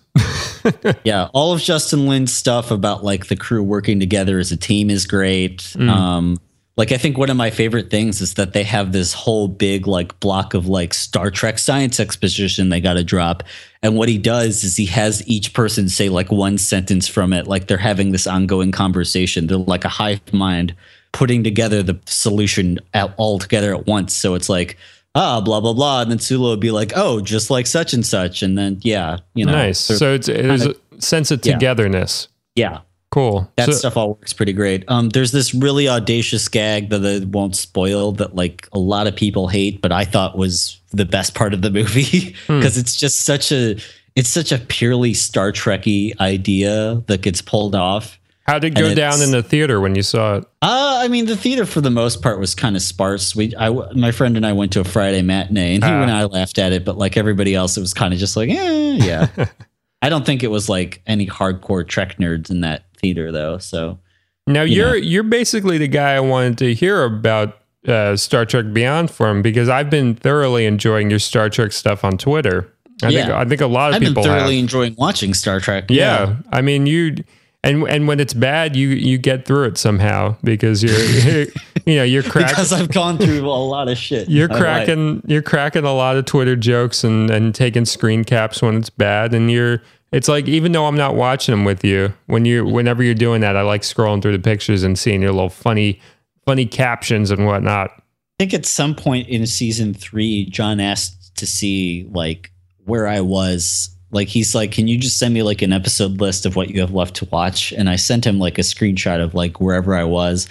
yeah, 1.06 1.30
all 1.34 1.54
of 1.54 1.62
Justin 1.62 2.08
Lin's 2.08 2.34
stuff 2.34 2.70
about 2.70 3.02
like 3.04 3.28
the 3.28 3.36
crew 3.38 3.64
working 3.64 4.00
together 4.00 4.40
as 4.40 4.52
a 4.52 4.58
team 4.58 4.90
is 4.90 5.06
great. 5.06 5.74
Um 5.80 6.38
like 6.78 6.92
I 6.92 6.98
think 6.98 7.18
one 7.18 7.30
of 7.30 7.38
my 7.38 7.52
favorite 7.52 7.90
things 7.90 8.20
is 8.22 8.34
that 8.34 8.52
they 8.54 8.64
have 8.64 8.92
this 8.92 9.14
whole 9.14 9.48
big 9.48 9.88
like 9.88 10.20
block 10.20 10.54
of 10.54 10.68
like 10.68 10.94
Star 10.94 11.32
Trek 11.32 11.58
science 11.58 12.00
exposition 12.00 12.70
they 12.70 12.82
got 12.82 12.96
to 12.96 13.04
drop. 13.04 13.44
And 13.82 13.96
what 13.96 14.10
he 14.10 14.18
does 14.18 14.64
is 14.64 14.76
he 14.76 14.86
has 14.88 15.26
each 15.28 15.54
person 15.54 15.88
say 15.88 16.10
like 16.10 16.32
one 16.32 16.58
sentence 16.58 17.08
from 17.08 17.32
it 17.32 17.48
like 17.48 17.68
they're 17.68 17.78
having 17.78 18.12
this 18.12 18.28
ongoing 18.28 18.72
conversation. 18.74 19.48
They're 19.48 19.58
like 19.58 19.86
a 19.86 19.90
hive 19.90 20.34
mind 20.34 20.76
putting 21.14 21.44
together 21.46 21.82
the 21.82 21.98
solution 22.08 22.80
at, 22.94 23.14
all 23.16 23.40
together 23.40 23.74
at 23.74 23.88
once. 23.88 24.14
So 24.14 24.36
it's 24.36 24.50
like 24.50 24.78
ah 25.16 25.40
blah 25.40 25.62
blah 25.62 25.72
blah 25.74 26.02
and 26.02 26.12
then 26.12 26.20
Sulu 26.20 26.50
would 26.50 26.60
be 26.60 26.72
like 26.72 26.92
oh 26.98 27.22
just 27.22 27.50
like 27.50 27.68
such 27.68 27.94
and 27.94 28.06
such 28.06 28.44
and 28.44 28.58
then 28.58 28.80
yeah, 28.82 29.20
you 29.34 29.46
know. 29.46 29.54
nice. 29.54 29.80
So 29.80 30.16
it's 30.16 30.28
there's 30.28 30.66
a 30.66 30.76
sense 31.00 31.32
of 31.32 31.40
Yeah. 31.46 31.54
togetherness. 31.54 32.28
yeah. 32.56 32.80
Cool. 33.12 33.50
That 33.56 33.68
So- 33.68 33.72
stuff 33.74 33.96
all 33.98 34.10
works 34.10 34.34
pretty 34.34 34.52
great. 34.54 34.84
Um, 34.90 35.10
there's 35.10 35.32
this 35.32 35.54
really 35.54 35.88
audacious 35.88 36.48
gag 36.50 36.90
that 36.90 37.06
I 37.06 37.26
won't 37.26 37.56
spoil 37.56 38.12
that 38.14 38.36
like 38.36 38.68
a 38.74 38.80
lot 38.80 39.08
of 39.08 39.16
people 39.16 39.48
hate, 39.48 39.82
but 39.82 39.92
I 39.92 40.04
thought 40.04 40.38
was 40.38 40.80
the 40.92 41.06
best 41.06 41.34
part 41.34 41.54
of 41.54 41.62
the 41.62 41.70
movie 41.72 42.36
Hmm. 42.48 42.60
because 42.60 42.78
it's 42.78 42.96
just 42.96 43.22
such 43.22 43.52
a 43.52 43.78
it's 44.16 44.30
such 44.30 44.52
a 44.52 44.58
purely 44.58 45.14
Star 45.14 45.52
Trekky 45.52 46.18
idea 46.22 47.04
that 47.08 47.22
gets 47.22 47.42
pulled 47.42 47.76
off. 47.76 48.18
How 48.48 48.60
did 48.60 48.78
it 48.78 48.80
go 48.82 48.94
down 48.94 49.22
in 49.22 49.32
the 49.32 49.42
theater 49.44 49.82
when 49.82 49.96
you 49.96 50.04
saw 50.04 50.36
it? 50.38 50.44
Uh, 50.62 51.00
I 51.02 51.08
mean, 51.08 51.26
the 51.26 51.36
theater 51.36 51.66
for 51.66 51.82
the 51.82 51.90
most 51.90 52.22
part 52.22 52.40
was 52.40 52.54
kind 52.56 52.76
of 52.76 52.82
sparse. 52.84 53.36
We, 53.36 53.54
I, 53.58 53.70
my 53.94 54.12
friend 54.12 54.38
and 54.38 54.46
I 54.46 54.54
went 54.54 54.72
to 54.74 54.80
a 54.82 54.84
Friday 54.84 55.22
matinee, 55.24 55.76
and 55.76 55.84
he 55.84 55.90
Ah. 55.90 56.02
and 56.04 56.12
I 56.12 56.26
laughed 56.26 56.60
at 56.60 56.72
it, 56.72 56.86
but 56.86 56.96
like 56.98 57.18
everybody 57.18 57.56
else, 57.56 57.76
it 57.76 57.82
was 57.82 57.94
kind 57.94 58.14
of 58.14 58.20
just 58.20 58.38
like, 58.38 58.50
eh, 58.52 58.98
yeah. 59.02 59.28
I 60.02 60.10
don't 60.10 60.26
think 60.26 60.44
it 60.44 60.52
was 60.52 60.70
like 60.70 61.02
any 61.08 61.26
hardcore 61.28 61.86
Trek 61.88 62.18
nerds 62.18 62.50
in 62.52 62.62
that 62.62 62.85
theater 63.06 63.32
though. 63.32 63.58
So 63.60 64.00
Now 64.48 64.64
you 64.64 64.78
you're 64.78 64.90
know. 64.92 64.94
you're 64.96 65.24
basically 65.24 65.78
the 65.78 65.88
guy 65.88 66.16
I 66.16 66.20
wanted 66.20 66.58
to 66.60 66.74
hear 66.74 67.04
about 67.04 67.58
uh, 67.88 68.16
Star 68.16 68.46
Trek 68.46 68.74
Beyond 68.74 69.12
from 69.12 69.42
because 69.44 69.70
I've 69.70 69.90
been 69.92 70.16
thoroughly 70.16 70.66
enjoying 70.66 71.10
your 71.12 71.20
Star 71.20 71.50
Trek 71.50 71.72
stuff 71.72 72.04
on 72.04 72.18
Twitter. 72.18 72.68
I 73.04 73.12
think 73.12 73.28
Yeah. 73.28 73.40
I 73.40 73.46
think 73.46 73.62
a 73.62 73.68
lot 73.68 73.90
of 73.90 73.96
I've 73.96 74.02
been 74.02 74.10
people 74.10 74.24
thoroughly 74.24 74.56
have. 74.56 74.64
enjoying 74.64 74.96
watching 74.98 75.34
Star 75.34 75.60
Trek. 75.60 75.86
Yeah. 75.90 76.38
I 76.52 76.62
mean 76.62 76.88
you 76.88 77.18
and 77.64 77.84
and 77.88 78.08
when 78.08 78.20
it's 78.20 78.34
bad 78.34 78.76
you 78.76 78.90
you 78.90 79.18
get 79.20 79.46
through 79.46 79.66
it 79.66 79.78
somehow 79.78 80.36
because 80.44 80.82
you're 80.84 81.42
you 81.86 81.96
know 81.98 82.04
you're 82.04 82.24
cracking 82.24 82.50
because 82.56 82.72
I've 82.74 82.92
gone 82.92 83.18
through 83.18 83.46
a 83.46 83.50
lot 83.50 83.88
of 83.90 83.98
shit. 83.98 84.30
you're 84.30 84.48
cracking 84.50 85.22
you're 85.28 85.42
cracking 85.44 85.84
a 85.84 85.94
lot 85.94 86.16
of 86.16 86.26
Twitter 86.26 86.56
jokes 86.56 87.04
and 87.04 87.30
and 87.30 87.54
taking 87.54 87.86
screen 87.86 88.24
caps 88.24 88.62
when 88.62 88.78
it's 88.78 88.90
bad 88.90 89.34
and 89.34 89.52
you're 89.52 89.82
it's 90.16 90.30
like 90.30 90.48
even 90.48 90.72
though 90.72 90.86
I'm 90.86 90.96
not 90.96 91.16
watching 91.16 91.52
them 91.52 91.66
with 91.66 91.84
you 91.84 92.14
when 92.28 92.46
you 92.46 92.66
whenever 92.66 93.04
you're 93.04 93.14
doing 93.14 93.42
that 93.42 93.58
I 93.58 93.64
like 93.64 93.82
scrolling 93.82 94.22
through 94.22 94.32
the 94.32 94.40
pictures 94.40 94.82
and 94.84 94.98
seeing 94.98 95.22
your 95.22 95.34
little 95.34 95.50
funny 95.50 96.00
funny 96.46 96.66
captions 96.66 97.32
and 97.32 97.46
whatnot. 97.46 97.92
I 97.92 98.02
think 98.40 98.54
at 98.54 98.66
some 98.66 98.96
point 98.96 99.28
in 99.28 99.46
season 99.46 99.94
three, 99.94 100.46
John 100.46 100.80
asked 100.80 101.36
to 101.38 101.46
see 101.46 102.08
like 102.12 102.52
where 102.86 103.08
I 103.08 103.20
was. 103.22 103.90
Like 104.12 104.30
he's 104.30 104.56
like, 104.56 104.72
"Can 104.72 104.88
you 104.88 104.98
just 104.98 105.20
send 105.20 105.34
me 105.34 105.44
like 105.44 105.62
an 105.62 105.74
episode 105.74 106.22
list 106.22 106.46
of 106.46 106.56
what 106.56 106.70
you 106.70 106.80
have 106.80 106.94
left 106.94 107.16
to 107.18 107.26
watch?" 107.26 107.74
And 107.74 107.90
I 107.90 107.98
sent 107.98 108.26
him 108.26 108.40
like 108.40 108.58
a 108.58 108.62
screenshot 108.62 109.22
of 109.22 109.34
like 109.34 109.60
wherever 109.60 109.94
I 109.94 110.06
was, 110.06 110.48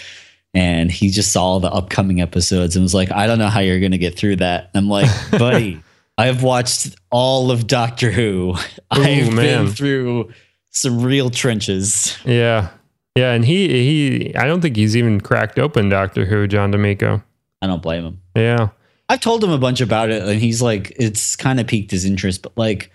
and 0.52 0.90
he 0.90 1.08
just 1.08 1.32
saw 1.32 1.58
the 1.58 1.70
upcoming 1.70 2.20
episodes 2.20 2.76
and 2.76 2.82
was 2.82 2.94
like, 2.94 3.10
"I 3.12 3.26
don't 3.26 3.38
know 3.38 3.48
how 3.48 3.60
you're 3.60 3.80
gonna 3.80 3.96
get 3.96 4.18
through 4.18 4.36
that." 4.36 4.70
I'm 4.74 4.88
like, 4.88 5.08
"Buddy, 5.30 5.80
I've 6.16 6.42
watched 6.42 6.94
all 7.10 7.50
of 7.50 7.66
Doctor 7.66 8.10
Who. 8.10 8.54
I've 8.90 9.32
man. 9.32 9.64
been 9.64 9.68
through 9.68 10.32
some 10.70 11.02
real 11.02 11.30
trenches." 11.30 12.16
Yeah. 12.24 12.70
Yeah, 13.16 13.32
and 13.32 13.44
he 13.44 13.68
he 13.68 14.34
I 14.34 14.46
don't 14.46 14.60
think 14.60 14.76
he's 14.76 14.96
even 14.96 15.20
cracked 15.20 15.58
open 15.58 15.88
Doctor 15.88 16.24
Who, 16.24 16.46
John 16.48 16.70
D'Amico. 16.72 17.22
I 17.62 17.66
don't 17.66 17.82
blame 17.82 18.04
him. 18.04 18.20
Yeah. 18.36 18.68
I've 19.08 19.20
told 19.20 19.44
him 19.44 19.50
a 19.50 19.58
bunch 19.58 19.80
about 19.80 20.10
it, 20.10 20.22
and 20.22 20.40
he's 20.40 20.62
like, 20.62 20.92
it's 20.96 21.36
kind 21.36 21.60
of 21.60 21.66
piqued 21.66 21.90
his 21.90 22.04
interest. 22.04 22.42
But 22.42 22.56
like, 22.56 22.90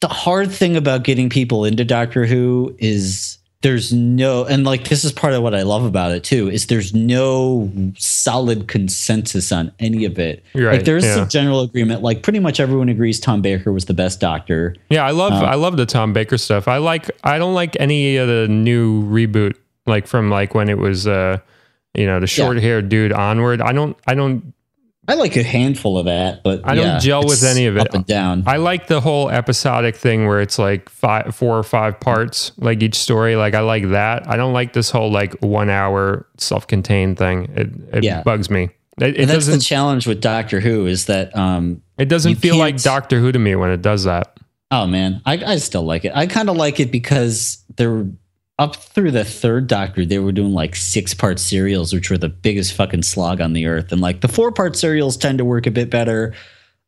the 0.00 0.08
hard 0.08 0.50
thing 0.50 0.76
about 0.76 1.04
getting 1.04 1.28
people 1.28 1.64
into 1.64 1.84
Doctor 1.84 2.26
Who 2.26 2.74
is 2.78 3.38
there's 3.62 3.92
no, 3.92 4.44
and 4.44 4.64
like, 4.64 4.88
this 4.88 5.04
is 5.04 5.12
part 5.12 5.34
of 5.34 5.42
what 5.42 5.54
I 5.54 5.62
love 5.62 5.84
about 5.84 6.12
it 6.12 6.24
too, 6.24 6.48
is 6.48 6.66
there's 6.66 6.94
no 6.94 7.70
solid 7.98 8.68
consensus 8.68 9.52
on 9.52 9.70
any 9.78 10.06
of 10.06 10.18
it. 10.18 10.42
Right, 10.54 10.76
Like, 10.76 10.84
there's 10.84 11.04
yeah. 11.04 11.24
a 11.24 11.28
general 11.28 11.60
agreement. 11.60 12.02
Like, 12.02 12.22
pretty 12.22 12.38
much 12.38 12.58
everyone 12.58 12.88
agrees 12.88 13.20
Tom 13.20 13.42
Baker 13.42 13.70
was 13.72 13.84
the 13.84 13.94
best 13.94 14.18
Doctor. 14.18 14.76
Yeah, 14.88 15.04
I 15.04 15.10
love 15.10 15.32
Uh, 15.32 15.44
I 15.44 15.56
love 15.56 15.76
the 15.76 15.86
Tom 15.86 16.12
Baker 16.12 16.38
stuff. 16.38 16.68
I 16.68 16.78
like 16.78 17.10
I 17.22 17.38
don't 17.38 17.54
like 17.54 17.76
any 17.78 18.16
of 18.16 18.28
the 18.28 18.48
new 18.48 19.02
reboot 19.04 19.56
like 19.86 20.06
from 20.06 20.30
like 20.30 20.54
when 20.54 20.68
it 20.68 20.78
was 20.78 21.06
uh 21.06 21.38
you 21.94 22.06
know 22.06 22.20
the 22.20 22.26
short 22.26 22.58
haired 22.58 22.88
dude 22.88 23.12
onward. 23.12 23.60
I 23.60 23.72
don't 23.72 23.96
I 24.06 24.14
don't 24.14 24.54
I 25.10 25.14
like 25.14 25.36
a 25.36 25.42
handful 25.42 25.98
of 25.98 26.04
that, 26.06 26.42
but 26.44 26.60
I 26.64 26.74
don't 26.74 27.00
gel 27.00 27.24
with 27.24 27.42
any 27.42 27.66
of 27.66 27.76
it. 27.76 27.80
Up 27.80 27.94
and 27.94 28.06
down. 28.06 28.44
I 28.46 28.58
like 28.58 28.86
the 28.86 29.00
whole 29.00 29.28
episodic 29.28 29.96
thing 29.96 30.26
where 30.26 30.40
it's 30.40 30.58
like 30.58 30.88
five 30.88 31.34
four 31.34 31.58
or 31.58 31.62
five 31.62 31.98
parts 31.98 32.52
like 32.58 32.82
each 32.82 32.94
story. 32.94 33.34
Like 33.36 33.54
I 33.54 33.60
like 33.60 33.88
that. 33.90 34.28
I 34.28 34.36
don't 34.36 34.52
like 34.52 34.72
this 34.72 34.90
whole 34.90 35.10
like 35.10 35.34
one 35.40 35.68
hour 35.70 36.26
self 36.38 36.66
contained 36.66 37.18
thing. 37.18 37.50
It 37.56 37.96
it 37.98 38.04
Yeah. 38.04 38.22
bugs 38.22 38.48
me. 38.50 38.70
It, 39.00 39.16
it 39.16 39.20
and 39.22 39.30
that's 39.30 39.46
the 39.46 39.58
challenge 39.58 40.06
with 40.06 40.20
Doctor 40.20 40.60
Who 40.60 40.86
is 40.86 41.06
that 41.06 41.34
um, 41.36 41.82
it 41.98 42.06
doesn't 42.08 42.36
feel 42.36 42.56
like 42.56 42.80
Doctor 42.82 43.18
Who 43.18 43.32
to 43.32 43.38
me 43.38 43.56
when 43.56 43.70
it 43.70 43.82
does 43.82 44.04
that. 44.04 44.38
Oh 44.70 44.86
man, 44.86 45.22
I, 45.26 45.42
I 45.44 45.56
still 45.56 45.82
like 45.82 46.04
it. 46.04 46.12
I 46.14 46.26
kind 46.26 46.48
of 46.48 46.56
like 46.56 46.78
it 46.78 46.92
because 46.92 47.64
they're 47.76 48.06
up 48.60 48.76
through 48.76 49.10
the 49.10 49.24
third 49.24 49.66
Doctor. 49.66 50.04
They 50.04 50.18
were 50.18 50.32
doing 50.32 50.52
like 50.52 50.76
six 50.76 51.14
part 51.14 51.40
serials, 51.40 51.92
which 51.92 52.10
were 52.10 52.18
the 52.18 52.28
biggest 52.28 52.74
fucking 52.74 53.02
slog 53.02 53.40
on 53.40 53.54
the 53.54 53.66
earth. 53.66 53.90
And 53.90 54.00
like 54.00 54.20
the 54.20 54.28
four 54.28 54.52
part 54.52 54.76
serials 54.76 55.16
tend 55.16 55.38
to 55.38 55.44
work 55.44 55.66
a 55.66 55.70
bit 55.70 55.90
better. 55.90 56.34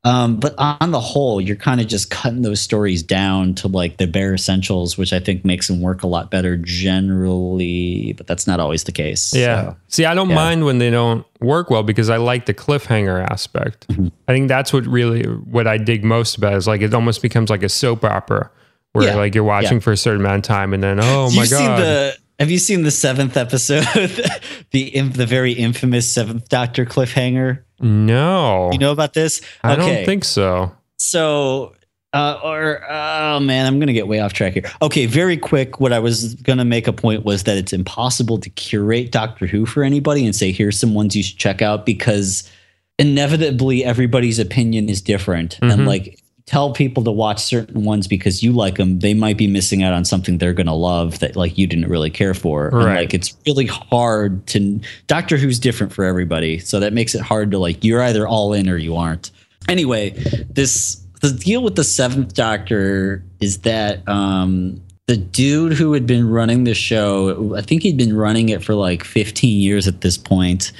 Um, 0.04 0.40
but 0.40 0.54
on 0.58 0.90
the 0.90 1.00
whole, 1.00 1.40
you're 1.40 1.56
kind 1.56 1.80
of 1.80 1.86
just 1.86 2.10
cutting 2.10 2.42
those 2.42 2.60
stories 2.60 3.04
down 3.04 3.54
to 3.54 3.68
like 3.68 3.98
the 3.98 4.08
bare 4.08 4.34
essentials, 4.34 4.98
which 4.98 5.12
I 5.12 5.20
think 5.20 5.44
makes 5.44 5.68
them 5.68 5.80
work 5.80 6.02
a 6.02 6.08
lot 6.08 6.30
better 6.30 6.56
generally. 6.56 8.12
But 8.14 8.26
that's 8.26 8.46
not 8.46 8.58
always 8.60 8.84
the 8.84 8.92
case. 8.92 9.32
Yeah. 9.32 9.62
So, 9.62 9.76
See, 9.88 10.04
I 10.04 10.14
don't 10.14 10.28
yeah. 10.28 10.34
mind 10.34 10.64
when 10.64 10.78
they 10.78 10.90
don't 10.90 11.24
work 11.40 11.70
well 11.70 11.84
because 11.84 12.10
I 12.10 12.16
like 12.16 12.46
the 12.46 12.54
cliffhanger 12.54 13.24
aspect. 13.30 13.88
Mm-hmm. 13.88 14.08
I 14.28 14.32
think 14.32 14.48
that's 14.48 14.72
what 14.72 14.86
really 14.86 15.22
what 15.22 15.66
I 15.66 15.78
dig 15.78 16.04
most 16.04 16.36
about 16.36 16.54
is 16.54 16.66
like 16.66 16.82
it 16.82 16.92
almost 16.92 17.22
becomes 17.22 17.48
like 17.48 17.62
a 17.62 17.68
soap 17.68 18.04
opera 18.04 18.50
where 18.92 19.06
Yeah. 19.06 19.14
like 19.16 19.34
you're 19.34 19.44
watching 19.44 19.74
Yeah. 19.74 19.78
for 19.80 19.92
a 19.92 19.96
certain 19.96 20.20
amount 20.20 20.38
of 20.38 20.42
time 20.42 20.72
and 20.74 20.82
then 20.82 20.98
oh 21.00 21.30
my 21.30 21.42
You've 21.42 21.50
god. 21.50 21.58
seen 21.58 21.76
the 21.76 22.16
have 22.38 22.50
you 22.50 22.58
seen 22.58 22.82
the 22.82 22.90
seventh 22.90 23.36
episode, 23.36 23.84
the 24.72 25.00
the 25.00 25.26
very 25.26 25.52
infamous 25.52 26.12
seventh 26.12 26.48
Doctor 26.48 26.84
cliffhanger? 26.84 27.60
no. 27.80 28.70
You 28.72 28.78
know 28.78 28.92
about 28.92 29.12
this? 29.14 29.40
I 29.62 29.76
don't 29.76 30.04
think 30.04 30.24
so. 30.24 30.72
so. 30.98 31.74
Uh, 32.14 32.38
or 32.44 32.84
oh 32.90 33.40
man, 33.40 33.64
I'm 33.64 33.78
gonna 33.80 33.94
get 33.94 34.06
way 34.06 34.20
off 34.20 34.34
track 34.34 34.52
here. 34.52 34.70
Okay, 34.82 35.06
very 35.06 35.38
quick. 35.38 35.80
What 35.80 35.94
I 35.94 35.98
was 35.98 36.34
gonna 36.34 36.64
make 36.64 36.86
a 36.86 36.92
point 36.92 37.24
was 37.24 37.44
that 37.44 37.56
it's 37.56 37.72
impossible 37.72 38.36
to 38.40 38.50
curate 38.50 39.10
Doctor 39.12 39.46
Who 39.46 39.64
for 39.64 39.82
anybody 39.82 40.26
and 40.26 40.36
say 40.36 40.52
here's 40.52 40.78
some 40.78 40.92
ones 40.92 41.16
you 41.16 41.22
should 41.22 41.38
check 41.38 41.62
out 41.62 41.86
because 41.86 42.50
inevitably 42.98 43.84
everybody's 43.84 44.38
opinion 44.38 44.88
is 44.88 45.00
different 45.00 45.58
and 45.62 45.72
Mhm. 45.72 45.86
like 45.86 46.18
tell 46.46 46.72
people 46.72 47.04
to 47.04 47.10
watch 47.12 47.42
certain 47.42 47.84
ones 47.84 48.08
because 48.08 48.42
you 48.42 48.52
like 48.52 48.76
them 48.76 48.98
they 48.98 49.14
might 49.14 49.38
be 49.38 49.46
missing 49.46 49.82
out 49.82 49.92
on 49.94 50.04
something 50.04 50.38
they're 50.38 50.52
going 50.52 50.66
to 50.66 50.72
love 50.72 51.20
that 51.20 51.36
like 51.36 51.56
you 51.56 51.66
didn't 51.66 51.88
really 51.88 52.10
care 52.10 52.34
for. 52.34 52.66
And 52.68 52.76
Right. 52.84 52.96
like 52.96 53.14
it's 53.14 53.36
really 53.46 53.66
hard 53.66 54.46
to 54.48 54.80
doctor 55.06 55.36
who's 55.36 55.58
different 55.58 55.92
for 55.92 56.04
everybody 56.04 56.58
so 56.58 56.80
that 56.80 56.92
makes 56.92 57.14
it 57.14 57.20
hard 57.20 57.50
to 57.52 57.58
like 57.58 57.84
you're 57.84 58.02
either 58.02 58.26
all 58.26 58.52
in 58.52 58.68
or 58.68 58.76
you 58.76 58.96
aren't. 58.96 59.30
Anyway 59.68 60.10
this 60.50 60.96
the 61.20 61.30
deal 61.32 61.62
with 61.62 61.76
the 61.76 61.84
seventh 61.84 62.34
doctor 62.34 63.22
is 63.40 63.58
that 63.58 64.06
um 64.08 64.80
the 65.06 65.16
dude 65.16 65.72
who 65.72 65.92
had 65.92 66.06
been 66.06 66.28
running 66.28 66.64
the 66.64 66.74
show 66.74 67.54
i 67.56 67.60
think 67.60 67.82
he'd 67.82 67.96
been 67.96 68.16
running 68.16 68.48
it 68.48 68.62
for 68.64 68.74
like 68.74 69.04
15 69.04 69.60
years 69.60 69.86
at 69.86 70.00
this 70.00 70.16
point 70.18 70.72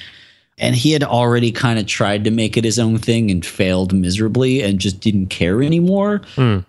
and 0.63 0.77
he 0.77 0.93
had 0.93 1.03
already 1.03 1.51
kind 1.51 1.79
of 1.81 1.87
tried 1.87 2.23
to 2.25 2.31
make 2.31 2.57
it 2.57 2.63
his 2.63 2.79
own 2.79 2.97
thing 2.97 3.33
and 3.33 3.45
failed 3.45 3.93
miserably 3.93 4.63
and 4.63 4.79
just 4.79 5.01
didn't 5.01 5.27
care 5.27 5.61
anymore. 5.61 6.23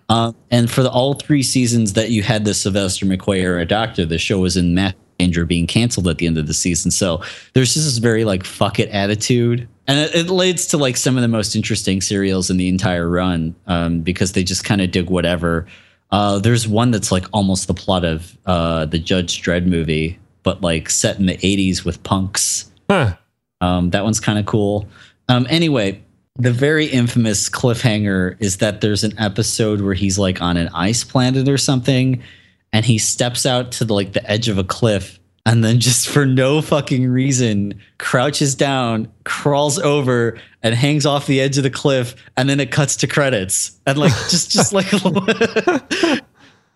Uh, 0.08 0.32
and 0.50 0.68
for 0.68 0.82
the, 0.82 0.90
all 0.90 1.14
three 1.14 1.44
seasons 1.44 1.92
that 1.92 2.10
you 2.10 2.24
had 2.24 2.44
the 2.44 2.54
Sylvester 2.54 3.06
McCoy 3.06 3.38
era 3.38 3.64
Doctor, 3.64 4.04
the 4.04 4.18
show 4.18 4.40
was 4.40 4.56
in 4.56 4.74
massive 4.74 4.98
danger 5.20 5.44
being 5.44 5.68
canceled 5.68 6.08
at 6.08 6.18
the 6.18 6.26
end 6.26 6.36
of 6.36 6.48
the 6.48 6.54
season. 6.54 6.90
So 6.90 7.22
there's 7.52 7.72
just 7.72 7.86
this 7.86 7.98
very 7.98 8.24
like 8.24 8.44
fuck 8.44 8.80
it 8.80 8.88
attitude. 8.90 9.68
And 9.86 9.98
it, 10.00 10.14
it 10.14 10.28
leads 10.28 10.66
to 10.68 10.76
like 10.76 10.96
some 10.96 11.16
of 11.16 11.22
the 11.22 11.28
most 11.28 11.54
interesting 11.54 12.00
serials 12.00 12.50
in 12.50 12.56
the 12.56 12.68
entire 12.68 13.08
run 13.08 13.54
um, 13.68 14.00
because 14.00 14.32
they 14.32 14.42
just 14.42 14.64
kind 14.64 14.80
of 14.80 14.90
dig 14.90 15.08
whatever. 15.08 15.68
Uh, 16.10 16.40
there's 16.40 16.66
one 16.66 16.90
that's 16.90 17.12
like 17.12 17.26
almost 17.32 17.68
the 17.68 17.74
plot 17.74 18.04
of 18.04 18.36
uh, 18.46 18.86
the 18.86 18.98
Judge 18.98 19.40
Dredd 19.40 19.66
movie, 19.66 20.18
but 20.42 20.62
like 20.62 20.90
set 20.90 21.20
in 21.20 21.26
the 21.26 21.36
80s 21.36 21.84
with 21.84 22.02
punks. 22.02 22.72
Huh. 22.90 23.14
Um, 23.64 23.90
that 23.90 24.04
one's 24.04 24.20
kind 24.20 24.38
of 24.38 24.44
cool. 24.44 24.86
Um, 25.28 25.46
anyway, 25.48 26.02
the 26.36 26.52
very 26.52 26.86
infamous 26.86 27.48
cliffhanger 27.48 28.36
is 28.40 28.58
that 28.58 28.80
there's 28.80 29.04
an 29.04 29.18
episode 29.18 29.80
where 29.80 29.94
he's 29.94 30.18
like 30.18 30.42
on 30.42 30.56
an 30.56 30.68
ice 30.74 31.02
planet 31.02 31.48
or 31.48 31.56
something, 31.56 32.22
and 32.72 32.84
he 32.84 32.98
steps 32.98 33.46
out 33.46 33.72
to 33.72 33.84
the, 33.84 33.94
like 33.94 34.12
the 34.12 34.30
edge 34.30 34.48
of 34.48 34.58
a 34.58 34.64
cliff, 34.64 35.18
and 35.46 35.64
then 35.64 35.80
just 35.80 36.08
for 36.10 36.26
no 36.26 36.60
fucking 36.60 37.08
reason 37.08 37.80
crouches 37.98 38.54
down, 38.54 39.10
crawls 39.24 39.78
over, 39.78 40.38
and 40.62 40.74
hangs 40.74 41.06
off 41.06 41.26
the 41.26 41.40
edge 41.40 41.56
of 41.56 41.62
the 41.62 41.70
cliff, 41.70 42.14
and 42.36 42.48
then 42.48 42.60
it 42.60 42.70
cuts 42.70 42.96
to 42.96 43.06
credits, 43.06 43.80
and 43.86 43.96
like 43.98 44.12
just 44.28 44.50
just 44.50 44.72
like. 44.72 44.86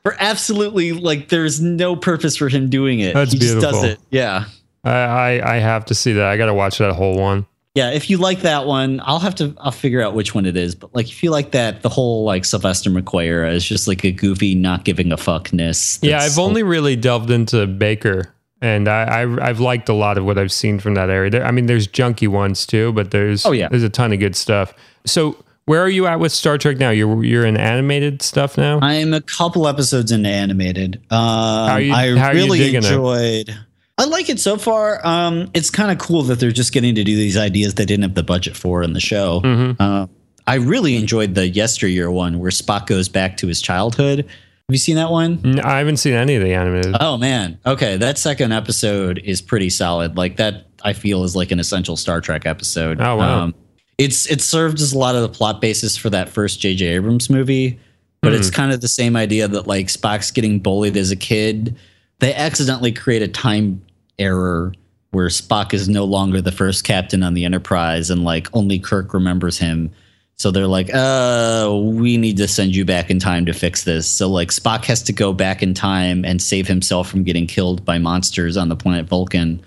For 0.04 0.16
absolutely 0.20 0.92
like, 0.92 1.28
there's 1.28 1.60
no 1.60 1.94
purpose 1.94 2.36
for 2.36 2.48
him 2.48 2.70
doing 2.70 3.00
it. 3.00 3.12
That's 3.12 3.32
he 3.32 3.38
just 3.38 3.60
does 3.60 3.82
it. 3.82 3.98
Yeah. 4.10 4.44
I, 4.84 4.90
I 4.90 5.54
I 5.54 5.58
have 5.58 5.84
to 5.86 5.94
see 5.94 6.12
that. 6.14 6.26
I 6.26 6.36
got 6.36 6.46
to 6.46 6.54
watch 6.54 6.78
that 6.78 6.92
whole 6.94 7.16
one. 7.18 7.46
Yeah, 7.74 7.90
if 7.90 8.10
you 8.10 8.16
like 8.18 8.40
that 8.40 8.66
one, 8.66 9.00
I'll 9.04 9.20
have 9.20 9.36
to 9.36 9.54
I'll 9.58 9.70
figure 9.70 10.02
out 10.02 10.14
which 10.14 10.34
one 10.34 10.46
it 10.46 10.56
is. 10.56 10.74
But 10.74 10.94
like 10.94 11.08
if 11.08 11.22
you 11.22 11.30
like 11.30 11.52
that, 11.52 11.82
the 11.82 11.88
whole 11.88 12.24
like 12.24 12.44
Sylvester 12.44 12.90
McCoy 12.90 13.24
era 13.26 13.52
is 13.52 13.64
just 13.64 13.86
like 13.86 14.04
a 14.04 14.10
goofy, 14.10 14.54
not 14.54 14.84
giving 14.84 15.12
a 15.12 15.16
fuckness. 15.16 15.98
Yeah, 16.02 16.20
I've 16.20 16.38
only 16.38 16.62
really 16.64 16.96
delved 16.96 17.30
into 17.30 17.66
Baker, 17.68 18.34
and 18.60 18.88
I, 18.88 19.22
I 19.22 19.48
I've 19.48 19.60
liked 19.60 19.88
a 19.88 19.92
lot 19.94 20.18
of 20.18 20.24
what 20.24 20.38
I've 20.38 20.50
seen 20.50 20.80
from 20.80 20.94
that 20.94 21.08
area. 21.10 21.30
There, 21.30 21.44
I 21.44 21.52
mean, 21.52 21.66
there's 21.66 21.86
junky 21.86 22.26
ones 22.26 22.66
too, 22.66 22.92
but 22.94 23.12
there's 23.12 23.46
Oh, 23.46 23.52
yeah. 23.52 23.68
there's 23.68 23.84
a 23.84 23.90
ton 23.90 24.12
of 24.12 24.18
good 24.18 24.34
stuff. 24.34 24.74
So 25.06 25.36
where 25.66 25.80
are 25.82 25.88
you 25.90 26.06
at 26.06 26.18
with 26.18 26.32
Star 26.32 26.58
Trek 26.58 26.78
now? 26.78 26.90
You're 26.90 27.22
you're 27.22 27.44
in 27.46 27.56
animated 27.56 28.22
stuff 28.22 28.58
now. 28.58 28.80
I'm 28.80 29.14
a 29.14 29.20
couple 29.20 29.68
episodes 29.68 30.10
into 30.10 30.28
animated. 30.30 31.00
Um, 31.12 31.80
you- 31.82 31.92
I 31.92 32.16
how 32.16 32.28
are 32.28 32.34
you 32.34 32.40
really 32.40 32.58
digging 32.58 32.82
it? 32.82 33.50
I 33.98 34.04
like 34.04 34.28
it 34.30 34.38
so 34.40 34.56
far. 34.56 35.04
Um, 35.06 35.50
it's 35.54 35.70
kind 35.70 35.90
of 35.90 35.98
cool 35.98 36.22
that 36.24 36.38
they're 36.40 36.52
just 36.52 36.72
getting 36.72 36.94
to 36.94 37.04
do 37.04 37.16
these 37.16 37.36
ideas 37.36 37.74
they 37.74 37.84
didn't 37.84 38.02
have 38.04 38.14
the 38.14 38.22
budget 38.22 38.56
for 38.56 38.82
in 38.82 38.92
the 38.92 39.00
show. 39.00 39.40
Mhm. 39.40 39.76
Uh, 39.80 40.06
I 40.46 40.54
really 40.54 40.96
enjoyed 40.96 41.34
the 41.34 41.48
yesteryear 41.48 42.10
one 42.10 42.38
where 42.38 42.50
Spock 42.50 42.86
goes 42.86 43.08
back 43.08 43.36
to 43.38 43.48
his 43.48 43.60
childhood. 43.60 44.18
Have 44.20 44.74
you 44.74 44.78
seen 44.78 44.96
that 44.96 45.10
one? 45.10 45.40
No, 45.42 45.62
I 45.64 45.78
haven't 45.78 45.96
seen 45.96 46.14
any 46.14 46.36
of 46.36 46.42
the 46.42 46.52
animated. 46.54 46.94
Oh 47.00 47.16
man. 47.18 47.58
Okay, 47.66 47.96
that 47.96 48.18
second 48.18 48.52
episode 48.52 49.20
is 49.24 49.40
pretty 49.42 49.68
solid. 49.70 50.16
Like 50.16 50.36
that 50.36 50.66
I 50.84 50.92
feel 50.92 51.24
is 51.24 51.34
like 51.34 51.50
an 51.50 51.58
essential 51.58 51.96
Star 51.96 52.20
Trek 52.20 52.46
episode. 52.46 53.00
Oh, 53.00 53.16
wow. 53.16 53.40
Um, 53.44 53.54
it's 53.98 54.26
it 54.30 54.40
served 54.40 54.80
as 54.80 54.92
a 54.92 54.98
lot 54.98 55.16
of 55.16 55.22
the 55.22 55.28
plot 55.28 55.60
basis 55.60 55.96
for 55.96 56.08
that 56.10 56.28
first 56.28 56.60
JJ 56.60 56.82
Abrams 56.82 57.28
movie, 57.28 57.78
but 58.22 58.32
Hmm. 58.32 58.38
it's 58.38 58.50
kind 58.50 58.72
of 58.72 58.80
the 58.80 58.88
same 58.88 59.16
idea 59.16 59.48
that 59.48 59.66
like 59.66 59.86
Spock's 59.88 60.30
getting 60.30 60.60
bullied 60.60 60.96
as 60.96 61.10
a 61.10 61.16
kid. 61.16 61.74
They 62.20 62.32
accidentally 62.34 62.92
create 62.92 63.22
a 63.22 63.28
time 63.28 63.80
error 64.18 64.72
where 65.10 65.28
Spock 65.28 65.72
is 65.72 65.88
no 65.88 66.04
longer 66.04 66.40
the 66.40 66.52
first 66.52 66.84
captain 66.84 67.22
on 67.22 67.34
the 67.34 67.44
Enterprise 67.44 68.10
and 68.10 68.24
like 68.24 68.48
only 68.54 68.78
Kirk 68.78 69.14
remembers 69.14 69.58
him. 69.58 69.90
So 70.36 70.50
they're 70.50 70.68
like, 70.68 70.90
uh, 70.94 71.76
we 71.82 72.16
need 72.16 72.36
to 72.36 72.46
send 72.46 72.76
you 72.76 72.84
back 72.84 73.10
in 73.10 73.18
time 73.18 73.46
to 73.46 73.52
fix 73.52 73.84
this. 73.84 74.06
So 74.06 74.28
like 74.28 74.50
Spock 74.50 74.84
has 74.84 75.02
to 75.04 75.12
go 75.12 75.32
back 75.32 75.62
in 75.62 75.74
time 75.74 76.24
and 76.24 76.40
save 76.40 76.68
himself 76.68 77.08
from 77.08 77.24
getting 77.24 77.46
killed 77.46 77.84
by 77.84 77.98
monsters 77.98 78.56
on 78.56 78.68
the 78.68 78.76
planet 78.76 79.06
Vulcan. 79.06 79.62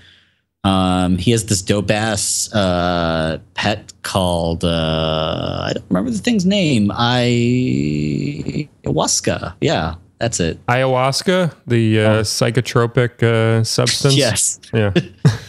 Um, 0.63 1.17
he 1.17 1.31
has 1.31 1.45
this 1.45 1.61
dope 1.61 1.89
ass 1.89 2.53
uh, 2.53 3.39
pet 3.55 3.91
called 4.03 4.63
uh, 4.63 5.63
I 5.63 5.71
don't 5.73 5.85
remember 5.89 6.11
the 6.11 6.19
thing's 6.19 6.45
name. 6.45 6.91
I 6.93 8.69
Ayahuasca. 8.85 9.55
Yeah, 9.59 9.95
that's 10.21 10.39
it. 10.39 10.65
Ayahuasca, 10.67 11.53
the 11.67 11.99
uh, 11.99 12.09
psychotropic 12.21 13.21
uh, 13.23 13.63
substance. 13.63 14.15
Yes. 14.17 14.59
Yeah. 14.73 14.93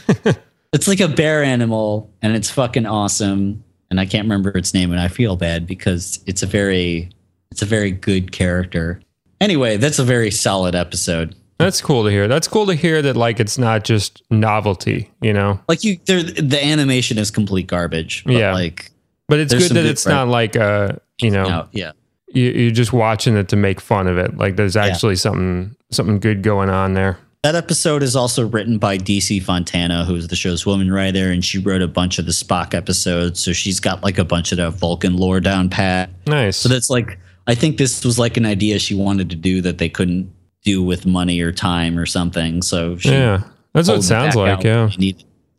It's 0.75 0.89
like 0.89 1.01
a 1.01 1.09
bear 1.09 1.45
animal 1.45 2.11
and 2.23 2.35
it's 2.35 2.51
fucking 2.51 2.87
awesome. 2.87 3.63
And 3.91 4.01
I 4.01 4.07
can't 4.07 4.25
remember 4.25 4.57
its 4.57 4.73
name 4.73 4.91
and 4.91 4.99
I 4.99 5.09
feel 5.09 5.37
bad 5.37 5.67
because 5.67 6.21
it's 6.27 6.43
a 6.43 6.47
very 6.47 7.11
it's 7.51 7.61
a 7.61 7.67
very 7.67 7.91
good 7.91 8.33
character. 8.33 9.03
Anyway, 9.39 9.77
that's 9.77 9.99
a 9.99 10.05
very 10.05 10.31
solid 10.31 10.75
episode. 10.75 11.35
That's 11.59 11.83
cool 11.83 12.05
to 12.05 12.11
hear. 12.11 12.27
That's 12.27 12.49
cool 12.49 12.65
to 12.67 12.75
hear 12.75 13.03
that 13.03 13.17
like 13.19 13.39
it's 13.39 13.59
not 13.59 13.85
just 13.85 14.23
novelty, 14.31 15.11
you 15.21 15.35
know. 15.35 15.61
Like 15.69 15.85
you, 15.85 15.99
there, 16.07 16.23
the 16.23 16.59
animation 16.65 17.19
is 17.19 17.31
complete 17.31 17.67
garbage. 17.67 18.25
But 18.25 18.33
Yeah. 18.37 18.55
like 18.55 18.91
But 19.29 19.41
it's 19.41 19.53
good 19.53 19.69
that 19.73 19.75
good- 19.75 19.87
it's 19.87 20.07
not 20.07 20.29
like 20.29 20.57
uh, 20.57 20.93
you 21.21 21.31
know, 21.31 21.45
no, 21.45 21.69
yeah, 21.73 21.93
you, 22.35 22.51
you're 22.51 22.71
just 22.71 22.93
watching 22.93 23.37
it 23.37 23.49
to 23.49 23.57
make 23.57 23.81
fun 23.81 24.07
of 24.07 24.19
it. 24.19 24.37
Like 24.37 24.57
there's 24.57 24.77
actually 24.77 25.17
something 25.17 25.75
something 25.91 26.19
good 26.19 26.43
going 26.43 26.71
on 26.71 26.95
there. 26.95 27.19
that 27.43 27.55
episode 27.55 28.03
is 28.03 28.15
also 28.15 28.47
written 28.47 28.79
by 28.79 28.97
DC 28.97 29.43
Fontana, 29.43 30.05
who's 30.05 30.29
the 30.29 30.37
show's 30.37 30.65
woman 30.65 30.93
writer, 30.93 31.31
and 31.31 31.45
she 31.45 31.59
wrote 31.59 31.83
a 31.83 31.89
bunch 31.89 32.19
of 32.19 32.27
the 32.27 32.33
Spock 32.33 32.73
episodes. 32.73 33.43
So 33.43 33.53
she's 33.53 33.81
got 33.81 34.03
like 34.03 34.19
a 34.19 34.25
bunch 34.25 34.53
of 34.53 34.59
the 34.59 34.71
Vulcan 34.71 35.17
lore 35.17 35.41
down 35.41 35.69
pat. 35.69 36.11
Nice. 36.27 36.57
So 36.57 36.69
that's 36.69 36.89
like, 36.89 37.19
I 37.49 37.55
think 37.55 37.79
this 37.79 38.05
was 38.05 38.19
like 38.19 38.37
an 38.37 38.47
idea 38.47 38.79
she 38.79 38.95
wanted 38.95 39.29
to 39.31 39.37
do 39.37 39.61
that 39.63 39.79
they 39.79 39.89
couldn't 39.89 40.33
do 40.63 40.83
with 40.83 41.05
money 41.05 41.41
or 41.41 41.51
time 41.51 41.99
or 41.99 42.07
something. 42.07 42.63
So 42.63 42.97
she 42.97 43.11
yeah. 43.11 43.43
That's 43.75 43.89
what 43.89 43.99
it 43.99 44.03
sounds 44.03 44.37
like, 44.37 44.63
yeah. 44.63 44.91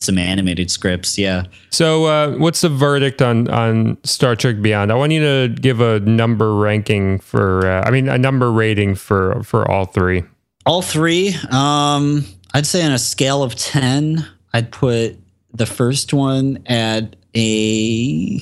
Some 0.03 0.17
animated 0.17 0.69
scripts, 0.69 1.17
yeah. 1.17 1.45
So, 1.69 2.05
uh, 2.05 2.31
what's 2.37 2.61
the 2.61 2.69
verdict 2.69 3.21
on 3.21 3.47
on 3.49 3.97
Star 4.03 4.35
Trek 4.35 4.61
Beyond? 4.61 4.91
I 4.91 4.95
want 4.95 5.11
you 5.11 5.21
to 5.21 5.55
give 5.55 5.79
a 5.79 5.99
number 6.01 6.55
ranking 6.55 7.19
for. 7.19 7.65
Uh, 7.65 7.83
I 7.85 7.91
mean, 7.91 8.09
a 8.09 8.17
number 8.17 8.51
rating 8.51 8.95
for 8.95 9.41
for 9.43 9.69
all 9.69 9.85
three. 9.85 10.23
All 10.65 10.81
three, 10.81 11.35
um, 11.51 12.25
I'd 12.53 12.65
say 12.65 12.85
on 12.85 12.93
a 12.93 12.99
scale 12.99 13.43
of 13.43 13.55
10, 13.55 14.25
I'd 14.53 14.71
put 14.71 15.17
the 15.53 15.65
first 15.65 16.13
one 16.13 16.63
at 16.67 17.15
a. 17.35 18.41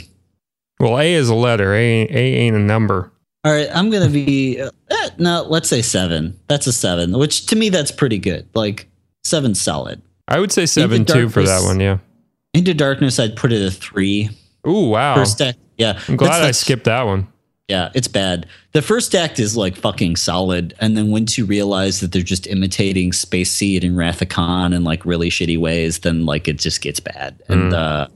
Well, 0.80 0.99
A 0.99 1.14
is 1.14 1.30
a 1.30 1.36
letter. 1.36 1.74
A, 1.74 2.01
a 2.01 2.16
ain't 2.16 2.55
a 2.55 2.59
number. 2.59 3.12
All 3.43 3.51
right, 3.51 3.70
I'm 3.74 3.89
going 3.89 4.03
to 4.03 4.09
be. 4.09 4.62
Uh, 4.62 4.70
eh, 4.89 5.09
no, 5.18 5.45
let's 5.47 5.70
say 5.70 5.82
seven. 5.82 6.39
That's 6.47 6.68
a 6.68 6.74
seven, 6.74 7.18
which 7.18 7.47
to 7.47 7.55
me, 7.55 7.70
that's 7.70 7.91
pretty 7.91 8.20
good. 8.20 8.47
Like, 8.53 8.88
seven 9.24 9.55
solid. 9.55 10.01
I 10.32 10.39
would 10.39 10.51
say 10.51 10.65
seven 10.65 11.03
two 11.03 11.27
for 11.29 11.43
that 11.43 11.63
one. 11.63 11.79
Yeah. 11.79 11.97
Into 12.53 12.73
Darkness, 12.73 13.19
I'd 13.19 13.36
put 13.36 13.51
it 13.51 13.65
a 13.65 13.69
three. 13.69 14.29
Ooh, 14.67 14.88
wow. 14.88 15.15
First 15.15 15.41
act, 15.41 15.57
yeah. 15.77 15.99
I'm 16.07 16.15
glad 16.15 16.41
I 16.41 16.51
skipped 16.51 16.86
that 16.86 17.03
one. 17.03 17.27
Yeah, 17.67 17.89
it's 17.93 18.07
bad. 18.07 18.47
The 18.73 18.82
first 18.82 19.15
act 19.15 19.39
is 19.39 19.55
like 19.55 19.75
fucking 19.75 20.15
solid, 20.17 20.73
and 20.79 20.97
then 20.97 21.11
once 21.11 21.38
you 21.38 21.45
realize 21.45 21.99
that 21.99 22.11
they're 22.11 22.21
just 22.21 22.47
imitating 22.47 23.13
Space 23.13 23.51
Seed 23.51 23.84
and 23.84 23.97
Wrath 23.97 24.21
of 24.21 24.29
Khan 24.29 24.73
in 24.73 24.84
like 24.84 25.05
really 25.05 25.29
shitty 25.29 25.57
ways, 25.57 25.99
then 25.99 26.25
like 26.25 26.47
it 26.47 26.59
just 26.59 26.82
gets 26.82 26.99
bad. 26.99 27.41
And 27.47 27.73
uh, 27.73 28.07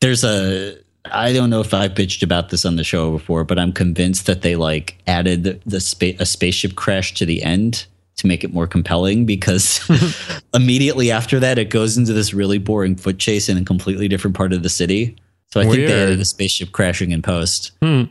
there's 0.00 0.24
a 0.24 0.76
I 1.04 1.32
don't 1.32 1.50
know 1.50 1.60
if 1.60 1.74
I 1.74 1.88
bitched 1.88 2.22
about 2.22 2.48
this 2.48 2.64
on 2.64 2.76
the 2.76 2.84
show 2.84 3.12
before, 3.12 3.44
but 3.44 3.58
I'm 3.58 3.72
convinced 3.72 4.26
that 4.26 4.42
they 4.42 4.56
like 4.56 4.96
added 5.06 5.44
the, 5.44 5.60
the 5.66 5.80
spa- 5.80 6.16
a 6.18 6.26
spaceship 6.26 6.76
crash 6.76 7.14
to 7.14 7.26
the 7.26 7.42
end 7.42 7.86
to 8.16 8.26
make 8.26 8.44
it 8.44 8.52
more 8.52 8.66
compelling 8.66 9.26
because 9.26 9.80
immediately 10.54 11.10
after 11.10 11.40
that 11.40 11.58
it 11.58 11.70
goes 11.70 11.96
into 11.98 12.12
this 12.12 12.32
really 12.32 12.58
boring 12.58 12.96
foot 12.96 13.18
chase 13.18 13.48
in 13.48 13.56
a 13.58 13.64
completely 13.64 14.08
different 14.08 14.36
part 14.36 14.52
of 14.52 14.62
the 14.62 14.68
city. 14.68 15.16
So 15.50 15.60
I 15.60 15.64
think 15.64 15.76
they 15.76 15.86
Weird. 15.86 15.92
added 15.92 16.20
a 16.20 16.24
spaceship 16.24 16.72
crashing 16.72 17.12
in 17.12 17.22
post. 17.22 17.72
Hmm. 17.80 18.04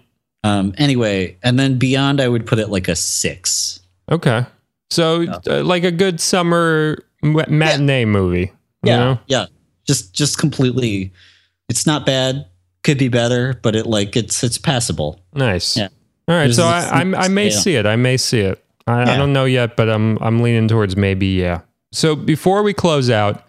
Um, 0.43 0.73
anyway, 0.77 1.37
and 1.43 1.57
then 1.57 1.77
beyond, 1.77 2.19
I 2.19 2.27
would 2.27 2.45
put 2.45 2.59
it 2.59 2.69
like 2.69 2.87
a 2.87 2.95
six. 2.95 3.79
Okay. 4.11 4.45
So, 4.89 5.23
uh, 5.47 5.63
like 5.63 5.83
a 5.83 5.91
good 5.91 6.19
summer 6.19 6.97
ma- 7.21 7.45
matinee 7.47 8.05
movie. 8.05 8.51
You 8.83 8.91
know? 8.91 9.19
yeah, 9.27 9.45
just 9.87 10.13
just 10.13 10.37
completely. 10.37 11.11
It's 11.69 11.85
not 11.87 12.05
bad. 12.05 12.45
Could 12.83 12.97
be 12.97 13.07
better, 13.07 13.57
but 13.61 13.75
it 13.75 13.85
like 13.85 14.17
it's 14.17 14.43
it's 14.43 14.57
passable. 14.57 15.21
Nice. 15.33 15.77
Yeah. 15.77 15.87
All 16.27 16.35
right. 16.35 16.43
There's 16.43 16.57
So 16.57 16.65
I, 16.65 17.01
I, 17.01 17.25
I 17.25 17.27
may 17.29 17.45
yeah. 17.49 17.57
see 17.57 17.75
it. 17.75 17.85
I 17.85 17.95
may 17.95 18.17
see 18.17 18.41
it. 18.41 18.62
I, 18.87 19.13
I 19.13 19.17
don't 19.17 19.33
know 19.33 19.45
yet, 19.45 19.75
but 19.75 19.89
I'm 19.89 20.17
I'm 20.21 20.41
leaning 20.41 20.67
towards 20.67 20.95
maybe. 20.97 21.27
Yeah. 21.27 21.61
So 21.91 22.15
before 22.15 22.63
we 22.63 22.73
close 22.73 23.09
out, 23.09 23.43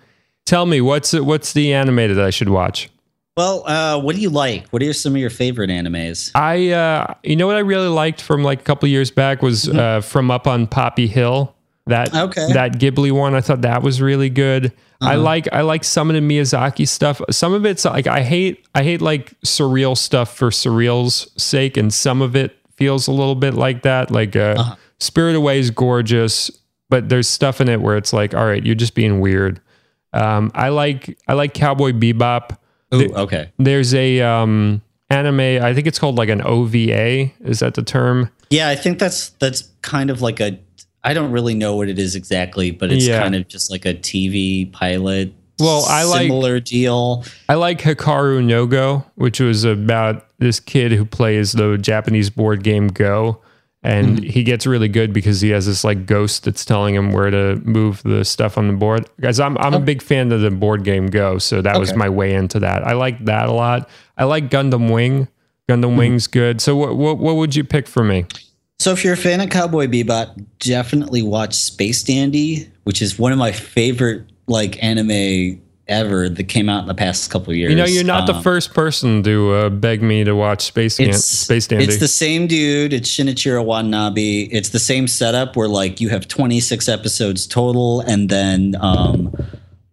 tell 0.46 0.66
me 0.66 0.80
what's 0.80 1.12
what's 1.12 1.52
the 1.52 1.72
animated 1.72 2.20
I 2.20 2.30
should 2.30 2.48
watch. 2.48 2.90
Well, 3.36 3.66
uh, 3.66 3.98
what 3.98 4.14
do 4.14 4.22
you 4.22 4.30
like? 4.30 4.68
What 4.68 4.80
are 4.82 4.92
some 4.92 5.14
of 5.14 5.18
your 5.18 5.30
favorite 5.30 5.68
animes? 5.70 6.30
I 6.36 6.70
uh, 6.70 7.14
you 7.24 7.34
know 7.34 7.48
what 7.48 7.56
I 7.56 7.60
really 7.60 7.88
liked 7.88 8.20
from 8.22 8.44
like 8.44 8.60
a 8.60 8.64
couple 8.64 8.88
years 8.88 9.10
back 9.10 9.42
was 9.42 9.68
uh, 9.68 10.00
from 10.02 10.30
Up 10.30 10.46
on 10.46 10.66
Poppy 10.68 11.06
Hill. 11.08 11.54
That 11.86 12.08
Mm-hmm. 12.10 12.28
Okay. 12.28 12.44
Uh-huh. 12.44 12.54
that 12.54 12.72
Ghibli 12.78 13.10
one. 13.12 13.34
I 13.34 13.40
thought 13.40 13.62
that 13.62 13.82
was 13.82 14.00
really 14.00 14.30
good. 14.30 14.72
I 15.00 15.16
like 15.16 15.52
I 15.52 15.60
like 15.60 15.84
some 15.84 16.08
of 16.08 16.14
the 16.14 16.20
Miyazaki 16.22 16.88
stuff. 16.88 17.20
Some 17.30 17.52
of 17.52 17.66
it's 17.66 17.84
like 17.84 18.06
I 18.06 18.22
hate 18.22 18.64
I 18.74 18.82
hate 18.82 19.02
like 19.02 19.38
surreal 19.42 19.96
stuff 19.98 20.34
for 20.34 20.48
surreal's 20.48 21.30
sake, 21.36 21.76
and 21.76 21.92
some 21.92 22.22
of 22.22 22.34
it 22.34 22.56
feels 22.76 23.06
a 23.06 23.12
little 23.12 23.34
bit 23.34 23.52
like 23.52 23.82
that. 23.82 24.10
Like 24.10 24.34
uh, 24.34 24.54
Uh-huh. 24.56 24.76
Spirit 25.00 25.36
Away 25.36 25.58
is 25.58 25.70
gorgeous, 25.70 26.50
but 26.88 27.08
there's 27.08 27.28
stuff 27.28 27.60
in 27.60 27.68
it 27.68 27.80
where 27.80 27.96
it's 27.96 28.12
like, 28.12 28.34
all 28.34 28.44
right, 28.46 28.64
you're 28.64 28.74
just 28.74 28.94
being 28.94 29.20
weird. 29.20 29.60
Um, 30.12 30.52
I 30.54 30.68
like 30.68 31.18
I 31.26 31.32
like 31.34 31.54
Cowboy 31.54 31.92
Bebop. 31.92 32.56
Ooh, 32.94 33.12
okay. 33.14 33.50
There's 33.58 33.92
a 33.94 34.20
um, 34.20 34.80
anime. 35.10 35.40
I 35.62 35.74
think 35.74 35.86
it's 35.86 35.98
called 35.98 36.16
like 36.16 36.28
an 36.28 36.40
OVA. 36.42 37.32
Is 37.40 37.58
that 37.60 37.74
the 37.74 37.82
term? 37.82 38.30
Yeah, 38.50 38.68
I 38.68 38.76
think 38.76 38.98
that's 38.98 39.30
that's 39.30 39.62
kind 39.82 40.10
of 40.10 40.22
like 40.22 40.40
a. 40.40 40.58
I 41.02 41.12
don't 41.12 41.32
really 41.32 41.54
know 41.54 41.76
what 41.76 41.88
it 41.88 41.98
is 41.98 42.14
exactly, 42.14 42.70
but 42.70 42.90
it's 42.92 43.06
Yeah. 43.06 43.20
kind 43.20 43.34
of 43.34 43.48
just 43.48 43.70
like 43.70 43.84
a 43.84 43.94
TV 43.94 44.70
pilot. 44.72 45.34
Well, 45.58 45.84
I 45.88 46.04
like- 46.04 46.22
similar 46.22 46.60
deal. 46.60 47.24
I 47.48 47.54
like 47.54 47.80
Hikaru 47.80 48.44
no 48.44 48.66
Go, 48.66 49.04
which 49.16 49.40
was 49.40 49.64
about 49.64 50.26
this 50.38 50.60
kid 50.60 50.92
who 50.92 51.04
plays 51.04 51.52
the 51.52 51.76
Japanese 51.78 52.30
board 52.30 52.62
game 52.62 52.88
Go. 52.88 53.40
And 53.86 54.16
Mm-hmm. 54.18 54.30
he 54.30 54.44
gets 54.44 54.66
really 54.66 54.88
good 54.88 55.12
because 55.12 55.42
he 55.42 55.50
has 55.50 55.66
this 55.66 55.84
like 55.84 56.06
ghost 56.06 56.44
that's 56.44 56.64
telling 56.64 56.94
him 56.94 57.12
where 57.12 57.30
to 57.30 57.56
move 57.64 58.02
the 58.02 58.24
stuff 58.24 58.56
on 58.56 58.66
the 58.66 58.72
board. 58.74 59.08
Guys, 59.20 59.38
I'm 59.38 59.58
I'm 59.58 59.74
a 59.74 59.78
big 59.80 60.00
fan 60.00 60.32
of 60.32 60.40
the 60.40 60.50
board 60.50 60.84
game 60.84 61.08
Go, 61.08 61.36
so 61.38 61.60
that 61.60 61.78
was 61.78 61.92
Oh. 61.92 61.96
My 61.96 62.08
way 62.08 62.32
into 62.34 62.58
that. 62.60 62.82
I 62.86 62.94
like 62.94 63.22
that 63.26 63.48
a 63.48 63.52
lot. 63.52 63.88
I 64.16 64.24
like 64.24 64.48
Gundam 64.50 64.90
Wing. 64.90 65.28
Gundam 65.68 65.88
Mm-hmm. 65.90 65.96
Wing's 65.98 66.26
good. 66.26 66.60
So 66.62 66.74
what, 66.76 66.96
what 66.96 67.18
what 67.18 67.36
would 67.36 67.54
you 67.54 67.62
pick 67.62 67.86
for 67.86 68.02
me? 68.02 68.24
So 68.78 68.90
if 68.92 69.04
you're 69.04 69.14
a 69.14 69.18
fan 69.18 69.40
of 69.40 69.50
Cowboy 69.50 69.86
Bebop, 69.86 70.44
definitely 70.60 71.22
watch 71.22 71.54
Space 71.54 72.02
Dandy, 72.02 72.70
which 72.84 73.00
is 73.02 73.18
one 73.18 73.32
of 73.32 73.38
my 73.38 73.52
favorite 73.52 74.24
like 74.46 74.82
anime 74.82 75.60
ever 75.88 76.28
that 76.28 76.44
came 76.44 76.68
out 76.68 76.82
in 76.82 76.88
the 76.88 76.94
past 76.94 77.30
couple 77.30 77.50
of 77.50 77.56
years. 77.56 77.70
You 77.70 77.76
know, 77.76 77.84
you're 77.84 78.04
not 78.04 78.26
the 78.26 78.34
Um, 78.34 78.42
first 78.42 78.72
person 78.74 79.22
to 79.24 79.52
uh, 79.52 79.68
beg 79.68 80.02
me 80.02 80.24
to 80.24 80.32
watch 80.34 80.62
Space 80.62 80.98
It's 80.98 81.24
Space 81.24 81.66
Dandy. 81.66 81.84
It's 81.84 81.98
the 81.98 82.08
same 82.08 82.46
dude. 82.46 82.92
It's 82.92 83.08
Shinichiro 83.08 83.64
Watanabe. 83.64 84.42
It's 84.50 84.70
the 84.70 84.78
same 84.78 85.06
setup 85.08 85.56
where 85.56 85.68
like 85.68 86.00
you 86.00 86.08
have 86.08 86.26
26 86.28 86.88
episodes 86.88 87.46
total, 87.46 88.00
and 88.00 88.28
then 88.28 88.76
um, 88.80 89.34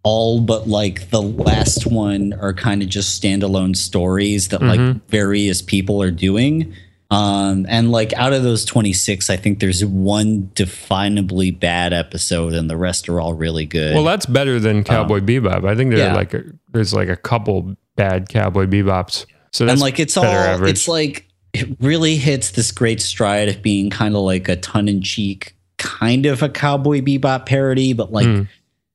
all 0.02 0.40
but 0.40 0.66
like 0.68 1.10
the 1.10 1.22
last 1.22 1.86
one 1.86 2.32
are 2.40 2.52
kind 2.54 2.82
of 2.82 2.88
just 2.88 3.20
standalone 3.22 3.76
stories 3.76 4.48
that 4.48 4.60
Mm-hmm. 4.60 4.86
like 4.86 5.06
various 5.08 5.60
people 5.62 6.02
are 6.02 6.10
doing. 6.10 6.72
Um, 7.12 7.66
and 7.68 7.90
like 7.92 8.12
out 8.14 8.32
of 8.32 8.42
those 8.42 8.64
26, 8.64 9.28
I 9.30 9.36
think 9.36 9.60
there's 9.60 9.84
one 9.84 10.50
definably 10.54 11.58
bad 11.58 11.92
episode, 11.92 12.54
and 12.54 12.68
the 12.70 12.76
rest 12.76 13.08
are 13.08 13.20
all 13.20 13.34
really 13.34 13.66
good. 13.66 13.94
Well, 13.94 14.04
that's 14.04 14.26
better 14.26 14.58
than 14.58 14.82
Cowboy 14.84 15.20
Bebop. 15.20 15.68
I 15.68 15.74
think 15.74 15.90
there 15.94 15.98
Um, 16.00 16.06
yeah. 16.06 16.12
are 16.12 16.16
like 16.16 16.34
a, 16.34 16.42
there's 16.72 16.94
like 16.94 17.08
a 17.08 17.16
couple 17.16 17.76
bad 17.96 18.28
Cowboy 18.28 18.66
Bebops. 18.66 19.26
So 19.50 19.66
that's 19.66 19.72
and 19.74 19.80
like 19.82 20.00
it's 20.00 20.16
all 20.16 20.24
average. 20.24 20.70
it's 20.70 20.88
like 20.88 21.28
it 21.52 21.76
really 21.80 22.16
hits 22.16 22.52
this 22.52 22.72
great 22.72 23.02
stride 23.02 23.50
of 23.50 23.60
being 23.62 23.90
kind 23.90 24.14
of 24.16 24.22
like 24.22 24.48
a 24.48 24.56
tongue-in-cheek 24.56 25.54
kind 25.76 26.24
of 26.26 26.42
a 26.42 26.48
cowboy 26.48 27.00
bebop 27.02 27.44
parody 27.44 27.92
but 27.92 28.10
like 28.12 28.24
Hmm. 28.26 28.42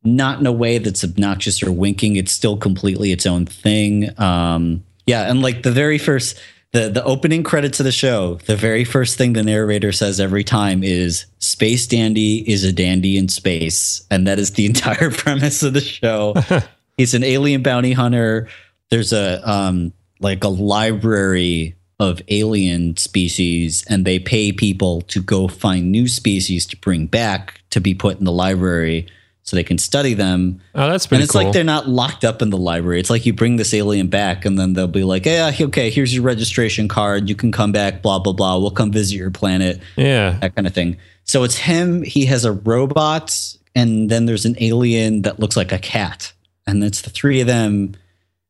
not 0.03 0.39
in 0.39 0.47
a 0.47 0.51
way 0.51 0.77
that's 0.77 1.03
obnoxious 1.03 1.61
or 1.61 1.71
winking 1.71 2.15
it's 2.15 2.31
still 2.31 2.55
completely 2.57 3.11
its 3.11 3.25
own 3.27 3.45
thing 3.45 4.09
um 4.19 4.83
yeah 5.05 5.29
and 5.29 5.41
like 5.41 5.61
the 5.63 5.71
very 5.71 5.97
first 5.97 6.39
the 6.71 6.89
the 6.89 7.03
opening 7.03 7.43
credits 7.43 7.79
of 7.79 7.85
the 7.85 7.91
show 7.91 8.35
the 8.45 8.55
very 8.55 8.83
first 8.83 9.17
thing 9.17 9.33
the 9.33 9.43
narrator 9.43 9.91
says 9.91 10.19
every 10.19 10.43
time 10.43 10.83
is 10.83 11.25
space 11.39 11.87
dandy 11.87 12.47
is 12.49 12.63
a 12.63 12.73
dandy 12.73 13.17
in 13.17 13.27
space. 13.27 14.05
And 14.11 14.27
that 14.27 14.37
is 14.37 14.51
the 14.51 14.65
entire 14.71 15.09
premise 15.09 15.63
of 15.63 15.73
the 15.73 15.81
show. 15.81 16.35
He's 16.97 17.13
an 17.13 17.23
alien 17.23 17.63
bounty 17.63 17.93
hunter. 17.93 18.47
There's 18.89 19.13
a 19.13 19.41
um 19.49 19.93
like 20.19 20.43
a 20.43 20.49
library 20.49 21.75
of 21.99 22.21
alien 22.27 22.95
species 22.97 23.83
and 23.89 24.05
they 24.05 24.19
pay 24.19 24.51
people 24.51 25.01
to 25.01 25.21
go 25.21 25.47
find 25.47 25.91
new 25.91 26.07
species 26.07 26.67
to 26.67 26.77
bring 26.77 27.07
back 27.07 27.59
to 27.71 27.81
be 27.81 27.95
put 27.95 28.19
in 28.19 28.23
the 28.23 28.31
library 28.31 29.07
so 29.47 29.55
they 29.55 29.63
can 29.63 29.77
study 29.77 30.13
them 30.13 30.59
oh, 30.75 30.89
that's 30.89 31.07
pretty. 31.07 31.21
and 31.21 31.23
it's 31.23 31.31
cool. 31.31 31.43
like 31.43 31.53
they're 31.53 31.63
not 31.63 31.87
locked 31.87 32.25
up 32.25 32.41
in 32.41 32.49
the 32.49 32.57
library 32.57 32.99
it's 32.99 33.09
like 33.09 33.25
you 33.25 33.31
bring 33.31 33.55
this 33.55 33.73
alien 33.73 34.07
back 34.07 34.43
and 34.43 34.59
then 34.59 34.73
they'll 34.73 34.87
be 34.87 35.05
like 35.05 35.25
yeah 35.25 35.51
uh, 35.57 35.63
okay 35.65 35.89
here's 35.89 36.13
your 36.13 36.23
registration 36.23 36.89
card 36.89 37.29
you 37.29 37.35
can 37.35 37.51
come 37.51 37.71
back 37.71 38.01
blah 38.01 38.19
blah 38.19 38.33
blah 38.33 38.57
we'll 38.57 38.71
come 38.71 38.91
visit 38.91 39.15
your 39.15 39.31
planet 39.31 39.79
yeah. 39.95 40.37
that 40.41 40.55
kind 40.55 40.67
of 40.67 40.73
thing. 40.73 40.97
So 41.23 41.43
it's 41.43 41.57
him. 41.57 42.03
He 42.03 42.25
has 42.25 42.45
a 42.45 42.53
robot, 42.53 43.37
and 43.75 44.09
then 44.09 44.25
there's 44.25 44.45
an 44.45 44.55
alien 44.59 45.23
that 45.23 45.39
looks 45.39 45.57
like 45.57 45.71
a 45.71 45.79
cat, 45.79 46.33
and 46.65 46.83
it's 46.83 47.01
the 47.01 47.09
three 47.09 47.41
of 47.41 47.47
them. 47.47 47.95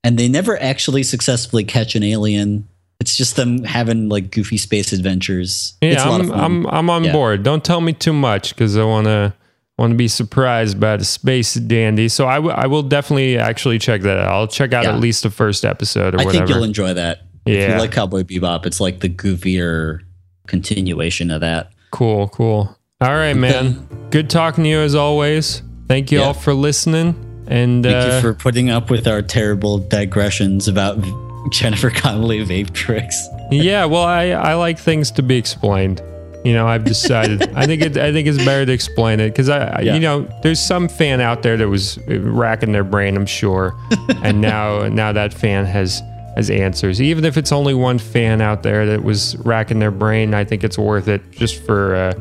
And 0.04 0.18
they 0.18 0.30
never 0.30 0.62
actually 0.62 1.04
successfully 1.04 1.64
catch 1.64 1.96
an 1.96 2.04
alien. 2.04 2.68
It's 3.00 3.18
just 3.18 3.36
them 3.36 3.64
having 3.64 4.10
like 4.10 4.32
goofy 4.32 4.58
space 4.58 4.94
adventures. 4.94 5.76
it's 5.82 6.04
Yeah, 6.04 6.10
I'm, 6.10 6.22
of 6.22 6.28
fun. 6.30 6.40
I'm 6.40 6.68
I'm 6.68 6.90
on 6.90 7.04
Yeah. 7.04 7.12
board. 7.12 7.44
Don't 7.44 7.64
tell 7.64 7.82
me 7.82 7.94
too 7.94 8.14
much 8.14 8.50
because 8.56 8.78
I 8.78 8.84
want 8.84 9.06
to 9.06 9.34
want 9.78 9.92
to 9.92 9.98
be 9.98 10.08
surprised 10.08 10.80
by 10.80 10.98
the 10.98 11.06
space 11.06 11.54
dandy. 11.54 12.10
So 12.10 12.28
I, 12.28 12.36
w- 12.36 12.54
I 12.56 12.66
will 12.68 12.82
definitely 12.84 13.38
actually 13.38 13.78
check 13.80 14.02
that 14.02 14.18
out. 14.18 14.32
I'll 14.32 14.48
check 14.48 14.74
out 14.74 14.84
Yeah. 14.86 14.94
at 14.96 15.00
least 15.00 15.24
the 15.24 15.30
first 15.30 15.64
episode 15.66 16.16
or 16.16 16.22
I 16.22 16.26
whatever. 16.26 16.46
think 16.48 16.56
you'll 16.56 16.64
enjoy 16.64 16.94
that. 16.94 17.20
If 17.46 17.56
Yeah. 17.56 17.74
you 17.76 17.80
like 17.80 17.92
Cowboy 17.92 18.24
Bebop, 18.24 18.66
it's 18.66 18.80
like 18.80 19.00
the 19.02 19.10
goofier 19.10 20.00
continuation 20.48 21.30
of 21.32 21.42
that. 21.42 21.70
Cool, 21.92 22.28
cool. 22.30 22.76
All 23.02 23.14
right, 23.16 23.36
man. 23.36 23.88
Good 24.10 24.30
talking 24.30 24.64
to 24.64 24.70
you 24.70 24.80
as 24.80 24.96
always. 24.96 25.62
Thank 25.88 26.12
you 26.12 26.20
Yeah. 26.20 26.26
all 26.26 26.34
for 26.34 26.54
listening. 26.54 27.16
And 27.48 27.84
Thank 27.86 28.12
uh, 28.12 28.16
you 28.16 28.22
for 28.22 28.34
putting 28.34 28.70
up 28.70 28.90
with 28.90 29.08
our 29.08 29.22
terrible 29.22 29.78
digressions 29.78 30.68
about 30.68 30.98
Jennifer 31.52 31.90
Connelly 31.90 32.44
vape 32.46 32.74
tricks. 32.74 33.28
yeah, 33.52 33.86
well, 33.86 34.04
I, 34.04 34.30
I 34.32 34.56
like 34.56 34.78
things 34.80 35.12
to 35.12 35.22
be 35.22 35.38
explained. 35.38 36.02
You 36.48 36.54
know, 36.54 36.68
I've 36.68 36.86
decided. 36.86 37.42
I 37.56 37.66
think 37.66 37.82
it. 37.82 37.98
I 37.98 38.12
think 38.14 38.28
it's 38.28 38.38
better 38.44 38.66
to 38.66 38.72
explain 38.72 39.20
it 39.20 39.30
because 39.32 39.50
I, 39.50 39.82
Yeah. 39.82 39.94
you 39.96 40.00
know, 40.00 40.28
there's 40.44 40.60
some 40.60 40.88
fan 40.88 41.20
out 41.20 41.42
there 41.44 41.58
that 41.58 41.68
was 41.68 41.98
racking 42.08 42.72
their 42.72 42.84
brain. 42.86 43.16
I'm 43.18 43.26
sure, 43.26 43.76
and 44.24 44.40
now 44.42 44.88
now 44.88 45.12
that 45.12 45.34
fan 45.34 45.66
has 45.66 46.02
has 46.36 46.50
answers. 46.50 47.02
Even 47.02 47.26
if 47.26 47.36
it's 47.38 47.52
only 47.52 47.74
one 47.74 47.98
fan 48.00 48.42
out 48.42 48.62
there 48.64 48.86
that 48.86 49.04
was 49.04 49.36
racking 49.40 49.80
their 49.80 49.92
brain, 49.92 50.34
I 50.34 50.44
think 50.46 50.64
it's 50.64 50.78
worth 50.78 51.08
it 51.08 51.22
just 51.32 51.62
for 51.66 51.96
uh, 51.96 52.14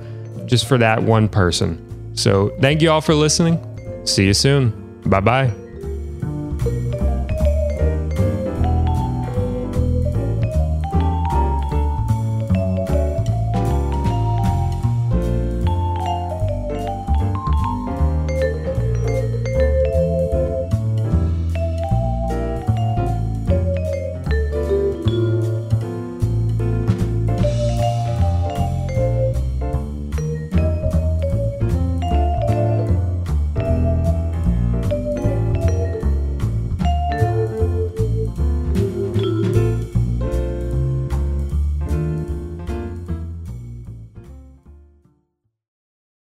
just 0.47 0.67
for 0.67 0.79
that 0.79 1.03
one 1.03 1.29
person. 1.29 1.79
So 2.17 2.49
thank 2.61 2.81
you 2.83 2.91
all 2.91 3.01
for 3.03 3.15
listening. 3.15 3.59
See 4.07 4.25
you 4.27 4.35
soon. 4.35 4.73
Bye 5.07 5.21
bye. 5.21 5.66